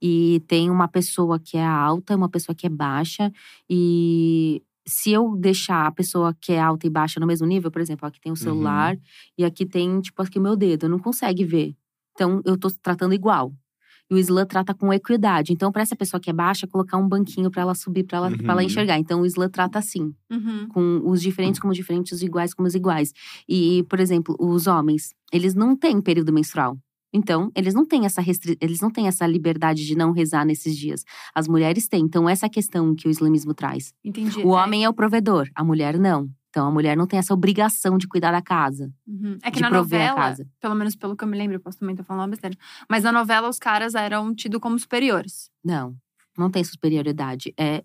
[0.00, 3.32] e tem uma pessoa que é alta e uma pessoa que é baixa.
[3.68, 7.80] E se eu deixar a pessoa que é alta e baixa no mesmo nível, por
[7.80, 8.96] exemplo, aqui tem o celular
[9.36, 11.74] e aqui tem, tipo, aqui o meu dedo, não consegue ver.
[12.14, 13.52] Então, eu tô tratando igual.
[14.10, 15.52] E o Islã trata com equidade.
[15.52, 18.30] Então, para essa pessoa que é baixa, colocar um banquinho para ela subir, para ela,
[18.30, 18.66] pra ela Uhum.
[18.66, 18.98] enxergar.
[18.98, 20.66] Então, o Islã trata assim, Uhum.
[20.68, 23.12] com os diferentes como os diferentes, os iguais como os iguais.
[23.46, 26.78] E, por exemplo, os homens, eles não têm período menstrual.
[27.12, 28.56] Então, eles não têm essa restri...
[28.60, 31.04] eles não têm essa liberdade de não rezar nesses dias.
[31.34, 32.02] As mulheres têm.
[32.04, 33.92] Então, essa é a questão que o islamismo traz.
[34.04, 34.38] Entendi.
[34.40, 36.28] O É- homem é o provedor, a mulher não.
[36.50, 39.36] Então, a mulher não tem essa obrigação de cuidar da casa, Uhum.
[39.42, 40.46] É que na novela, casa.
[40.60, 42.56] pelo menos pelo que eu me lembro, eu posso também estar falando uma besteira.
[42.88, 45.50] Mas na novela, os caras eram tidos como superiores.
[45.64, 45.94] Não,
[46.38, 47.52] não tem superioridade.
[47.58, 47.82] É,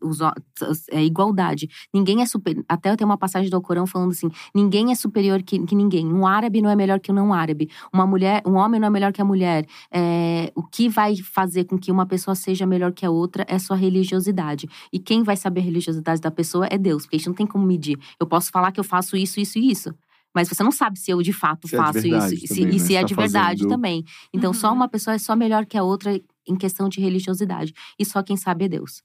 [0.91, 1.67] é igualdade.
[1.93, 2.63] Ninguém é superior.
[2.67, 6.05] Até eu tenho uma passagem do Alcorão falando assim: ninguém é superior que, que ninguém.
[6.11, 7.69] Um árabe não é melhor que um não árabe.
[7.91, 9.65] Uma mulher, um homem não é melhor que a mulher.
[9.91, 13.57] É, o que vai fazer com que uma pessoa seja melhor que a outra é
[13.59, 14.67] sua religiosidade.
[14.91, 17.45] E quem vai saber a religiosidade da pessoa é Deus, porque a gente não tem
[17.47, 17.97] como medir.
[18.19, 19.93] Eu posso falar que eu faço isso, isso e isso.
[20.35, 22.45] Mas você não sabe se eu de fato Se é de faço isso.
[22.45, 22.79] e se- também, e né?
[22.79, 24.03] se é Tá de verdade fazendo- também.
[24.33, 24.75] Então, só Uhum.
[24.77, 27.73] uma pessoa é só melhor que a outra em questão de religiosidade.
[27.97, 29.01] E só quem sabe é Deus.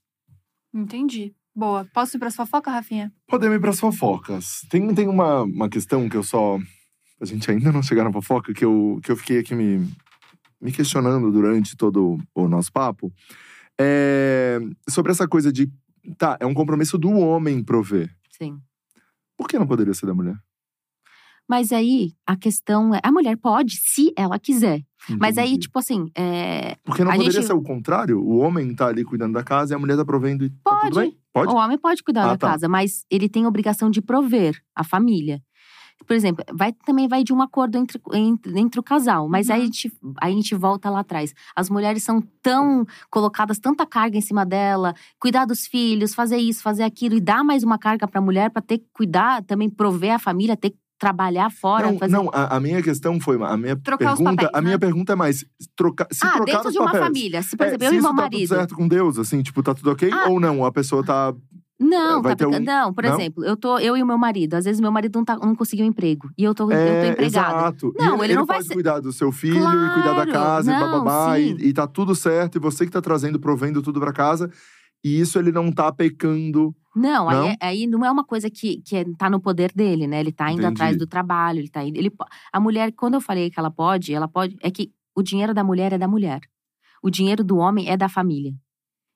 [0.73, 1.33] Entendi.
[1.55, 1.85] Boa.
[1.93, 3.11] Posso ir pra sua fofoca, Rafinha?
[3.27, 4.65] Podemos ir pras fofocas.
[4.69, 6.59] Tem, tem uma, uma questão que eu só.
[7.19, 9.85] A gente ainda não chegar na fofoca, que eu, que eu fiquei aqui me,
[10.61, 13.11] me questionando durante todo o nosso papo.
[13.79, 14.59] É
[14.89, 15.69] sobre essa coisa de.
[16.17, 18.09] Tá, é um compromisso do homem prover.
[18.31, 18.59] Sim.
[19.37, 20.37] Por que não poderia ser da mulher?
[21.47, 24.81] Mas aí, a questão é: a mulher pode, se ela quiser.
[25.19, 25.59] Mas aí, Entendi.
[25.61, 28.19] tipo assim, é, Porque não a poderia gente- ser o contrário?
[28.21, 30.81] O homem tá ali cuidando da casa e a mulher tá provendo e tá Pode.
[30.89, 31.17] tudo bem?
[31.33, 31.53] Pode?
[31.53, 32.47] o homem pode cuidar Ah, da tá.
[32.49, 35.41] casa, mas ele tem a obrigação de prover a família.
[36.07, 39.27] Por exemplo, vai, também vai de um acordo entre, entre, entre o casal.
[39.27, 39.65] Mas aí, a Uhum.
[39.65, 39.91] gente,
[40.21, 41.33] aí a gente volta lá atrás.
[41.55, 46.63] As mulheres são tão colocadas, tanta carga em cima dela, cuidar dos filhos, fazer isso,
[46.63, 50.13] fazer aquilo, e dar mais uma carga pra mulher pra ter que cuidar, também prover
[50.15, 51.87] a família, ter que trabalhar fora.
[51.91, 52.11] Não, fazer...
[52.13, 53.41] não a, a minha questão foi.
[53.41, 54.77] A minha Trocar pergunta, papéis, a minha né?
[54.77, 55.45] pergunta é mais:
[55.75, 57.03] trocar, se ah, trocar dentro de uma papéis.
[57.05, 57.41] família.
[57.41, 58.39] Se, por É, exemplo, se eu e meu tá marido.
[58.41, 60.09] tudo certo com Deus, assim, tipo, tá tudo ok?
[60.11, 60.29] Ah.
[60.29, 60.63] Ou não?
[60.65, 61.33] A pessoa tá.
[61.81, 63.13] Não, Vai tá um- não, por não?
[63.13, 65.55] exemplo, eu tô eu e o meu marido, às vezes meu marido não, tá, não
[65.55, 67.25] conseguiu um emprego e eu tô, eu tô É, empregada.
[67.25, 67.93] exato.
[67.97, 70.25] Não, e ele, ele não vai pode ser- cuidar do seu filho e cuidar da
[70.25, 73.39] Claro, casa e não, bababá, e, e tá tudo certo, e você que tá trazendo,
[73.39, 74.51] provendo tudo pra casa.
[75.03, 76.75] E isso ele não tá pecando.
[76.95, 77.29] Não, Não?
[77.29, 80.19] Aí, é- aí não é uma coisa que, que é, tá no poder dele, né?
[80.19, 80.73] Ele tá indo Entendi.
[80.73, 81.97] atrás do trabalho, ele tá indo.
[81.97, 82.11] Ele,
[82.51, 84.57] a mulher, quando eu falei que ela pode, ela pode.
[84.61, 86.41] É que o dinheiro da mulher é da mulher.
[87.01, 88.53] O dinheiro do homem é da família.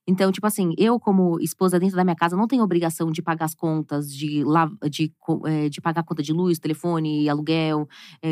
[0.07, 3.45] Então, tipo assim, eu, como esposa dentro da minha casa, não tenho obrigação de pagar
[3.45, 4.43] as contas, de,
[4.89, 5.13] de,
[5.45, 7.87] eh, de pagar a conta de luz, telefone, aluguel,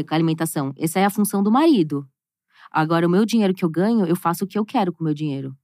[0.10, 0.74] alimentação.
[0.78, 2.06] Essa é a função do marido.
[2.70, 5.06] Agora, o meu dinheiro que eu ganho, eu faço o que eu quero com o
[5.06, 5.56] meu dinheiro.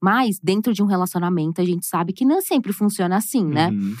[0.00, 3.68] Mas, dentro de um relacionamento, a gente sabe que não sempre funciona assim, né?
[3.70, 3.94] Uhum.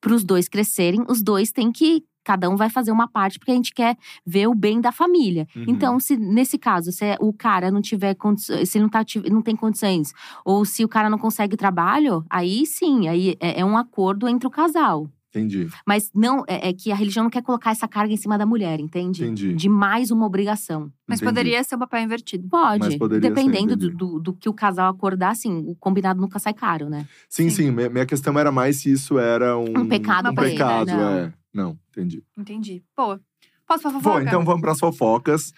[0.00, 2.02] para os dois crescerem, os dois têm que.
[2.24, 5.46] Cada um vai fazer uma parte, porque a gente quer ver o bem da família.
[5.54, 5.64] Uhum.
[5.68, 9.04] Então, se nesse caso, se é- o cara não tiver condições, se ele não, tá,
[9.30, 10.12] não tem condições,
[10.44, 14.44] ou se o cara não consegue trabalho, aí sim, aí é, é um acordo entre
[14.44, 15.08] o casal.
[15.36, 15.68] Entendi.
[15.86, 18.46] Mas não é, é que a religião não quer colocar essa carga em cima da
[18.46, 19.22] mulher, entende?
[19.22, 19.54] Entendi.
[19.54, 20.90] De mais uma obrigação.
[21.06, 21.30] Mas Entendi.
[21.34, 22.48] poderia ser o papel invertido.
[22.48, 22.80] Pode.
[22.84, 26.38] Mas poderia ser, dependendo do, do, do que o casal acordar, assim, o combinado nunca
[26.38, 27.06] sai caro, né?
[27.28, 27.66] Sim, Sim.
[27.66, 27.88] sim.
[27.90, 29.78] Minha questão era mais se isso era um.
[29.80, 31.08] Um pecado Um pecado, não.
[31.18, 31.32] é.
[31.52, 32.22] Não, entendi.
[32.36, 32.82] Entendi.
[32.96, 33.20] Boa.
[33.66, 34.16] Posso pra fofoca?
[34.16, 35.52] Bom, então vamos pras fofocas.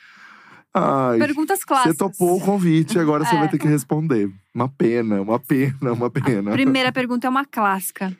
[0.72, 1.96] Ai, Perguntas você clássicas.
[1.96, 3.38] topou o convite, agora você É.
[3.38, 4.30] vai ter que responder.
[4.54, 6.50] Uma pena, uma pena, uma pena.
[6.52, 8.16] Primeira pergunta é uma clássica.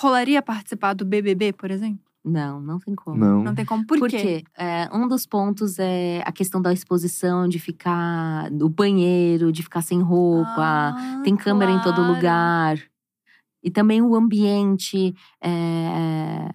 [0.00, 2.00] Rolaria participar do BBB, por exemplo?
[2.24, 3.18] Não, não tem como.
[3.18, 3.44] Não.
[3.44, 3.86] Não tem como.
[3.86, 4.18] Por, Por quê?
[4.18, 4.44] quê?
[4.56, 9.82] É, um dos pontos é a questão da exposição, de ficar no banheiro, de ficar
[9.82, 10.54] sem roupa.
[10.56, 12.14] Ah, tem câmera em todo claro.
[12.14, 12.78] lugar.
[13.62, 15.14] E também o ambiente.
[15.42, 16.48] é,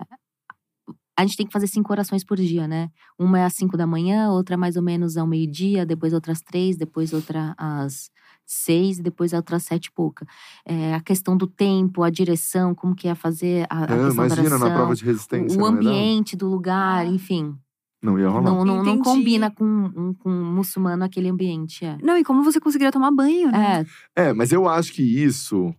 [1.17, 2.89] a gente tem que fazer cinco orações por dia, né?
[3.17, 6.75] Uma é às cinco da manhã, outra mais ou menos ao meio-dia, depois outras três,
[6.75, 8.09] depois outra às
[8.45, 10.25] seis, e depois a outra sete e pouca.
[10.65, 14.57] É, a questão do tempo, a direção, como que é fazer a, a Ah, imagina
[14.57, 15.57] na prova de resistência.
[15.59, 15.77] o ia dar?
[15.77, 17.55] ambiente do lugar, enfim.
[18.03, 18.51] Não ia rolar.
[18.51, 21.83] Não, não, não combina com, um, com um muçulmano aquele ambiente.
[21.83, 21.97] É.
[22.03, 23.85] Não, e como você conseguiria tomar banho, né?
[24.15, 25.73] É, É, mas eu acho que isso.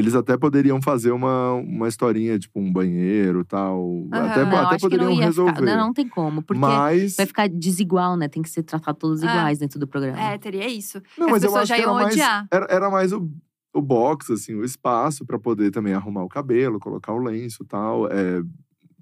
[0.00, 4.06] Eles até poderiam fazer uma, uma historinha, tipo um banheiro e tal.
[4.10, 5.52] Até, não, até poderiam ia resolver.
[5.54, 5.64] ficar.
[5.64, 7.16] Não, não tem como, porque mas.
[7.16, 8.28] vai ficar desigual, né?
[8.28, 9.26] Tem que ser tratado todos É.
[9.26, 10.20] iguais dentro do programa.
[10.20, 11.00] É, teria isso.
[11.18, 12.46] Não, As mas eu pessoas acho já que era iam mais, odiar.
[12.50, 13.30] era, era mais o,
[13.74, 17.66] o box, assim, o espaço pra poder também arrumar o cabelo, colocar o lenço e
[17.66, 18.06] tal.
[18.08, 18.42] É,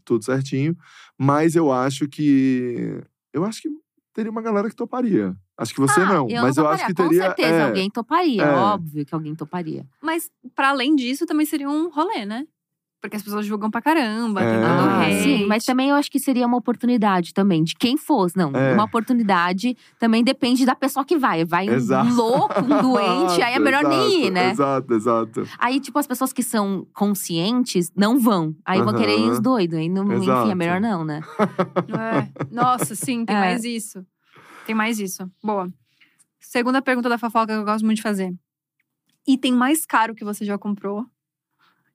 [0.05, 0.77] tudo certinho.
[1.19, 3.01] Mas eu acho que.
[3.33, 3.69] Eu acho que
[4.15, 5.37] teria uma galera que toparia.
[5.59, 6.29] Acho que você Ah, não.
[6.31, 7.11] eu mas não eu acho que teria.
[7.21, 8.43] Com certeza, é, alguém toparia.
[8.43, 8.55] é.
[8.55, 9.85] Óbvio que alguém toparia.
[10.01, 12.47] Mas, pra além disso, também seria um rolê, né?
[13.01, 14.65] Porque as pessoas julgam pra caramba, É.
[14.65, 15.23] Ah, hate.
[15.23, 18.37] sim, mas também eu acho que seria uma oportunidade também, de quem fosse.
[18.37, 18.75] Não, É.
[18.75, 21.45] uma oportunidade também depende da pessoa que vai.
[21.45, 22.13] Vai um Exato.
[22.13, 24.51] louco, um doente, aí é melhor nem ir, né?
[24.51, 25.49] Exato, exato.
[25.61, 28.55] Aí, tipo, as pessoas que são conscientes não vão.
[28.65, 29.79] Aí vão querer ir os doidos.
[29.79, 30.51] Aí, não, enfim, Exato.
[30.51, 31.21] é melhor não, né?
[31.99, 32.29] É.
[32.51, 33.41] Nossa, sim, tem É.
[33.41, 34.05] mais isso.
[34.69, 35.27] Tem mais isso.
[35.43, 35.73] Boa.
[36.39, 38.35] Segunda pergunta da fofoca que eu gosto muito de fazer.
[39.27, 41.07] Item mais caro que você já comprou?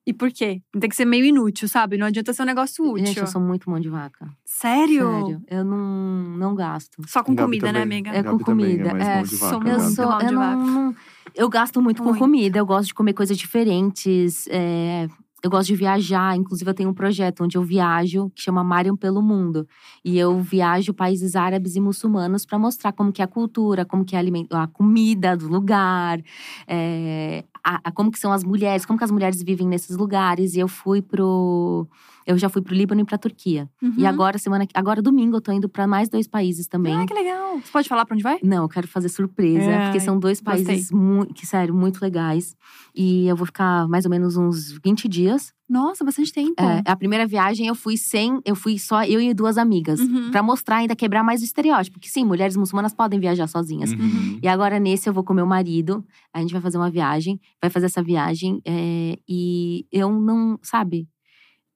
[0.07, 0.59] E por quê?
[0.79, 1.97] Tem que ser meio inútil, sabe?
[1.97, 3.05] Não adianta ser um negócio útil.
[3.05, 4.27] Gente, eu sou muito mão de vaca.
[4.43, 5.07] Sério?
[5.21, 5.43] Sério.
[5.47, 6.99] Eu não, não gasto.
[7.07, 7.99] Só com Gabi comida, né, também.
[7.99, 8.09] amiga?
[8.17, 9.13] É com Gabi também comida, É mais é.
[9.17, 9.71] mão de vaca, Sou né?
[9.71, 10.05] Eu muito sou.
[10.07, 10.55] mão de Eu, vaca.
[10.55, 10.95] não, não-
[11.35, 12.13] eu gasto muito, Muito.
[12.15, 14.47] com comida, eu gosto de comer coisas diferentes.
[14.49, 15.07] é,
[15.43, 16.35] eu gosto de viajar.
[16.37, 19.67] Inclusive, eu tenho um projeto onde eu viajo, que chama Mariam pelo Mundo.
[20.03, 24.05] E eu viajo países árabes e muçulmanos para mostrar como que é a cultura, como
[24.05, 24.19] que é
[24.51, 26.19] a, a comida do lugar,
[26.67, 30.55] é, a- a- como que são as mulheres, como que as mulheres vivem nesses lugares.
[30.55, 31.87] E eu fui pro.
[32.25, 33.69] Eu já fui pro Líbano e pra Turquia.
[33.81, 33.93] Uhum.
[33.97, 36.95] E agora, semana, agora domingo, eu tô indo para mais dois países também.
[36.95, 37.59] Ah, que legal.
[37.59, 38.39] Você pode falar pra onde vai?
[38.43, 42.55] Não, eu quero fazer surpresa, Ai, porque são dois países muito, que sério, muito legais.
[42.95, 45.53] E eu vou ficar mais ou menos uns 20 dias.
[45.67, 46.61] Nossa, bastante tempo.
[46.61, 50.29] É, a primeira viagem eu fui sem, eu fui só eu e duas amigas, Uhum.
[50.29, 53.91] Pra mostrar ainda quebrar mais o estereótipo, que sim, mulheres muçulmanas podem viajar sozinhas.
[53.91, 54.39] Uhum.
[54.41, 57.69] E agora nesse eu vou com meu marido, a gente vai fazer uma viagem, vai
[57.69, 61.07] fazer essa viagem é, e eu não, sabe?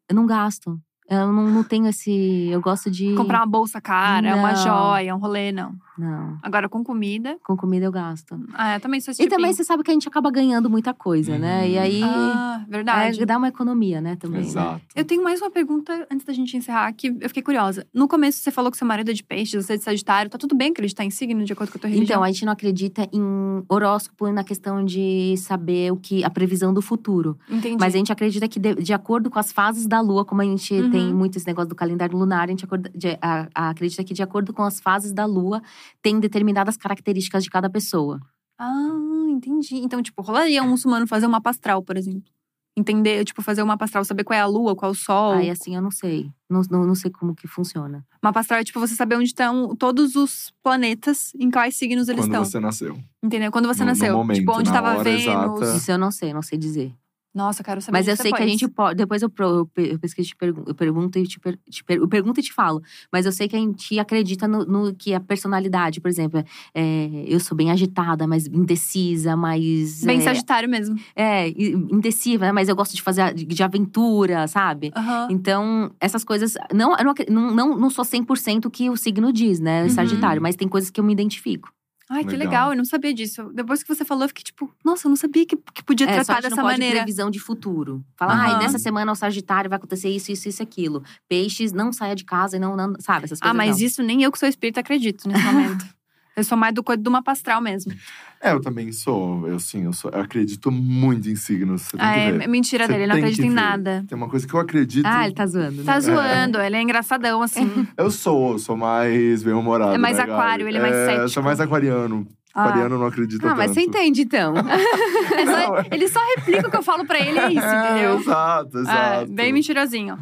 [0.10, 0.80] Eu não gasto.
[1.10, 4.58] Eu não, não tenho esse, eu gosto de Comprar uma bolsa cara, uma Não.
[4.58, 5.74] joia, um rolê, não.
[5.98, 7.38] Não, Agora, com comida.
[7.44, 8.40] com comida eu gasto.
[8.54, 9.56] Ah, eu também sou esse E também tipinho.
[9.58, 11.70] você sabe que a gente acaba ganhando muita coisa, né?
[11.70, 13.22] E aí Ah, verdade.
[13.22, 14.42] é, dá uma economia, né, também.
[14.42, 14.48] né?
[14.48, 14.82] Exato.
[14.96, 17.86] Eu tenho mais uma pergunta antes da gente encerrar, que eu fiquei curiosa.
[17.94, 20.30] No começo, você falou que seu marido é de peixes, você é de sagitário.
[20.30, 22.06] Tá tudo bem acreditar em signo, de acordo com a tua religião?
[22.18, 26.74] Então, a gente não acredita em horóscopo na questão de saber o que a previsão
[26.74, 27.38] do futuro.
[27.50, 27.78] Entendi.
[27.80, 30.46] Mas a gente acredita que, de, de acordo com as fases da lua, como a
[30.46, 30.92] gente Uhum.
[30.92, 34.14] tem muito esse negócio do calendário lunar, a gente acorda- de- a- a- acredita que,
[34.14, 35.62] de acordo com as fases da lua,
[36.02, 38.20] tem determinadas características de cada pessoa.
[38.60, 38.90] Ah,
[39.30, 39.76] entendi.
[39.76, 42.32] Então, tipo, rolaria um muçulmano fazer uma astral, por exemplo.
[42.76, 45.34] Entender, tipo, fazer uma astral, saber qual é a lua, qual é o sol.
[45.34, 46.30] Aí, assim, eu não sei.
[46.48, 48.06] Não, não, não sei como que funciona.
[48.22, 52.22] Uma astral é, tipo, você saber onde estão todos os planetas, em quais signos eles
[52.26, 52.46] Quando estão.
[52.46, 52.98] você nasceu.
[53.24, 53.52] Entendeu?
[53.52, 54.16] Quando você No- no nasceu.
[54.16, 55.22] momento, tipo, onde na tava hora Vênus.
[55.24, 55.76] exata.
[55.78, 56.94] Isso eu não sei, não sei dizer.
[57.38, 58.52] Nossa, quero saber Mas eu sei que a depois.
[58.60, 58.96] gente pode.
[58.98, 62.08] Depois eu, eu, eu pesquiso te pergunto, eu pergunto e te, per- te per- eu
[62.08, 62.82] pergunto e te falo.
[63.12, 66.44] Mas eu sei que a gente acredita no, no que a personalidade, por exemplo,
[66.74, 70.04] é, eu sou bem agitada, mais indecisa, mais.
[70.04, 70.96] Bem é, sagitário mesmo.
[71.16, 72.52] é, i- indecisiva, né?
[72.52, 74.92] mas eu gosto de fazer de, de aventura, sabe?
[74.96, 75.28] Aham.
[75.30, 76.56] Então, essas coisas.
[76.74, 79.84] Não, eu não, não, não, sou 100% o que o signo diz, né?
[79.84, 79.90] Uhum.
[79.90, 81.70] Sagitário, mas tem coisas que eu me identifico.
[82.10, 82.46] Ai, que Legal.
[82.48, 82.70] legal.
[82.72, 83.52] Eu não sabia disso.
[83.54, 86.14] Depois que você falou, eu fiquei tipo, nossa, eu não sabia que, que podia É,
[86.16, 86.96] só a tratar gente dessa não pode maneira.
[87.00, 88.04] previsão de futuro.
[88.16, 88.56] Falar, Aham.
[88.56, 91.04] ai, nessa semana o Sagitário vai acontecer isso, isso, isso, aquilo.
[91.28, 93.86] Peixes, não saia de casa e não, não sabe, essas coisas Ah, mas não.
[93.86, 95.86] isso nem eu que sou espírita acredito nesse momento.
[96.38, 97.92] eu sou mais do coisa de uma pastral mesmo.
[98.40, 99.48] É, eu também sou.
[99.48, 100.12] Eu sim, eu sou.
[100.12, 101.90] Eu acredito muito em signos.
[101.98, 103.56] Ah, é mentira Você dele, ele não acredita em ver.
[103.56, 104.06] nada.
[104.08, 105.06] Tem uma coisa que eu acredito.
[105.08, 105.84] Ah, ele tá zoando, né?
[105.84, 107.68] Tá zoando, ele é engraçadão, assim.
[107.98, 109.96] Eu sou, eu sou mais bem-humorado.
[109.96, 110.32] É mais né, Gabi?
[110.34, 111.30] aquário, ele é mais Eu cético.
[111.30, 112.28] sou mais aquariano.
[112.54, 112.66] Ah.
[112.66, 113.58] Aquariano não acredita Ah, tanto.
[113.58, 114.54] mas você entende, então.
[115.38, 118.20] É só- ele só replica o que eu falo pra ele, é isso, É, entendeu?
[118.20, 119.32] exato, É, exato.
[119.32, 120.18] bem mentirosinho.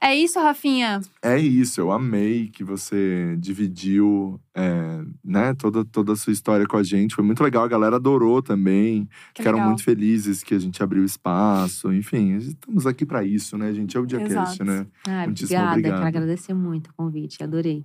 [0.00, 1.00] É isso, Rafinha.
[1.22, 6.76] É isso, eu amei que você dividiu é, né, toda, toda a sua história com
[6.76, 7.14] a gente.
[7.14, 9.06] Foi muito legal, a galera adorou também.
[9.34, 9.68] Que Ficaram legal.
[9.70, 11.92] muito felizes que a gente abriu espaço.
[11.92, 13.96] Enfim, estamos aqui pra isso, né, gente?
[13.96, 14.64] É o Diacast, Exato.
[14.64, 14.86] né?
[15.06, 15.94] Ah, Muitíssimo obrigada, obrigado.
[15.96, 17.84] quero agradecer muito o convite, adorei.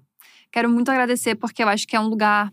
[0.51, 2.51] Quero muito agradecer, porque eu acho que é um lugar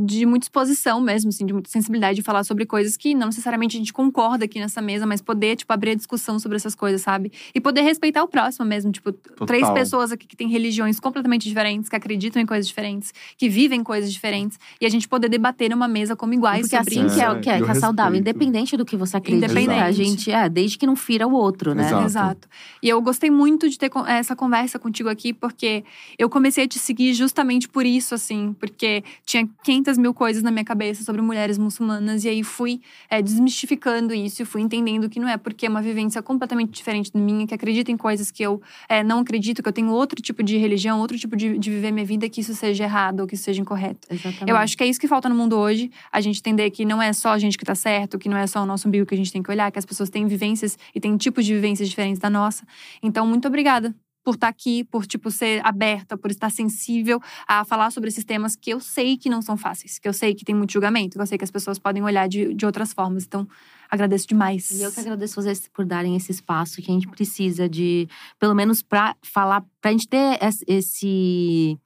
[0.00, 3.76] de muita exposição mesmo, assim, de muita sensibilidade de falar sobre coisas que não necessariamente
[3.76, 7.00] a gente concorda aqui nessa mesa, mas poder, tipo, abrir a discussão sobre essas coisas,
[7.00, 7.32] sabe?
[7.52, 8.92] E poder respeitar o próximo mesmo.
[8.92, 9.12] Tipo,
[9.44, 13.82] três pessoas aqui que têm religiões completamente diferentes, que acreditam em coisas diferentes, que vivem
[13.82, 14.56] coisas diferentes.
[14.80, 17.14] E a gente poder debater numa mesa como iguais Porque sobre assim isso.
[17.16, 19.46] que é, que é, eu que é saudável, independente do que você acredita.
[19.46, 19.80] Independente.
[19.82, 21.86] A gente, é, desde que não fira o outro, né?
[21.86, 22.04] Exato.
[22.04, 22.48] Exato.
[22.82, 25.82] E eu gostei muito de ter con- essa conversa contigo aqui, porque
[26.18, 30.50] eu comecei a te seguir justamente por isso, assim, porque tinha 500 mil coisas na
[30.50, 35.20] minha cabeça sobre mulheres muçulmanas, e aí fui é, desmistificando isso e fui entendendo que
[35.20, 38.42] não é porque é uma vivência completamente diferente da minha, que acredita em coisas que
[38.42, 41.70] eu é, não acredito, que eu tenho outro tipo de religião, outro tipo de, de
[41.70, 44.08] viver minha vida, que isso seja errado ou que isso seja incorreto.
[44.10, 44.50] Exatamente.
[44.50, 45.90] Eu acho que é isso que falta no mundo hoje.
[46.12, 48.46] A gente entender que não é só a gente que tá certo, que não é
[48.46, 50.76] só o nosso umbigo que a gente tem que olhar, que as pessoas têm vivências
[50.94, 52.66] e têm tipos de vivências diferentes da nossa.
[53.02, 53.94] Então, muito obrigada
[54.24, 58.54] por estar aqui, por tipo ser aberta, por estar sensível a falar sobre esses temas
[58.54, 61.22] que eu sei que não são fáceis, que eu sei que tem muito julgamento, que
[61.22, 63.24] eu sei que as pessoas podem olhar de, de outras formas.
[63.24, 63.48] Então,
[63.90, 64.70] agradeço demais.
[64.70, 68.06] E eu que agradeço vocês por darem esse espaço que a gente precisa de,
[68.38, 71.78] pelo menos pra falar, pra gente ter es- esse.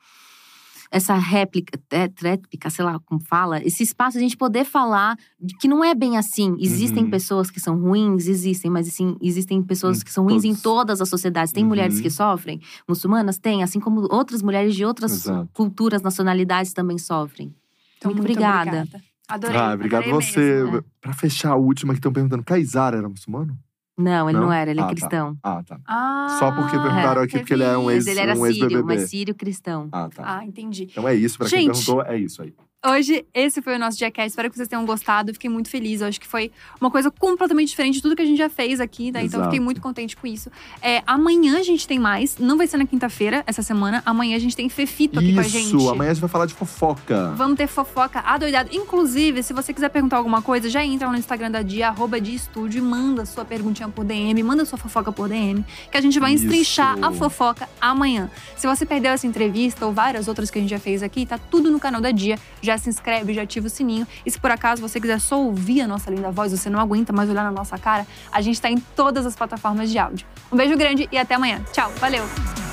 [0.94, 5.56] Essa réplica, é, réplica, sei lá como fala, esse espaço, a gente poder falar de
[5.56, 6.54] que não é bem assim.
[6.60, 7.10] Existem Uhum.
[7.10, 10.62] pessoas que são ruins, existem, mas assim, existem pessoas Em que são ruins em todos.
[10.62, 11.50] todas as sociedades.
[11.50, 11.68] Tem Uhum.
[11.70, 15.48] mulheres que sofrem, muçulmanas tem, assim como outras mulheres de outras Exato.
[15.54, 17.54] culturas, nacionalidades também sofrem.
[17.96, 18.86] Então, muito obrigada.
[19.28, 19.56] Adorei.
[19.56, 20.40] Ah, obrigado adorei você.
[20.40, 20.72] mesmo.
[20.72, 20.82] né?
[21.00, 23.56] Pra fechar a última que estão perguntando, Kaysar era muçulmano?
[23.98, 24.52] Não, ele não, Não?
[24.52, 24.92] era, ele é Ah, tá.
[24.94, 25.36] cristão.
[25.42, 25.78] Ah, tá.
[25.86, 28.62] Ah, Só porque perguntaram aqui, porque ele é um ex- Mas ele era um sírio,
[28.64, 28.82] ex-BBB.
[28.94, 29.88] mas sírio cristão.
[29.92, 30.22] Ah, tá.
[30.38, 30.84] Ah, entendi.
[30.90, 31.72] Então é isso, pra quem Gente.
[31.84, 32.54] perguntou, é isso aí.
[32.84, 34.32] Hoje, esse foi o nosso Jackass.
[34.32, 35.32] Espero que vocês tenham gostado.
[35.32, 36.00] Fiquei muito feliz.
[36.00, 36.50] Eu acho que foi
[36.80, 39.22] uma coisa completamente diferente de tudo que a gente já fez aqui, né?
[39.24, 40.50] Então, fiquei muito contente com isso.
[40.82, 42.38] É, amanhã a gente tem mais.
[42.38, 44.02] Não vai ser na quinta-feira, essa semana.
[44.04, 45.76] Amanhã a gente tem Fefito aqui com a gente.
[45.76, 47.32] Isso, amanhã a gente vai falar de fofoca.
[47.36, 48.70] Vamos ter fofoca adoidado.
[48.72, 52.20] Inclusive, se você quiser perguntar alguma coisa, já entra lá no Instagram da Dia, arroba
[52.20, 56.00] de estúdio, e manda sua perguntinha por DM, manda sua fofoca por DM, que a
[56.00, 56.46] gente vai Isso.
[56.46, 58.28] estrinchar a fofoca amanhã.
[58.56, 61.38] Se você perdeu essa entrevista ou várias outras que a gente já fez aqui, tá
[61.38, 62.36] tudo no canal da Dia.
[62.60, 64.06] Já se inscreve, já ativa o sininho.
[64.24, 67.12] E se por acaso você quiser só ouvir a nossa linda voz, você não aguenta
[67.12, 70.26] mais olhar na nossa cara, a gente tá em todas as plataformas de áudio.
[70.50, 71.62] Um beijo grande e até amanhã.
[71.72, 72.71] Tchau, valeu!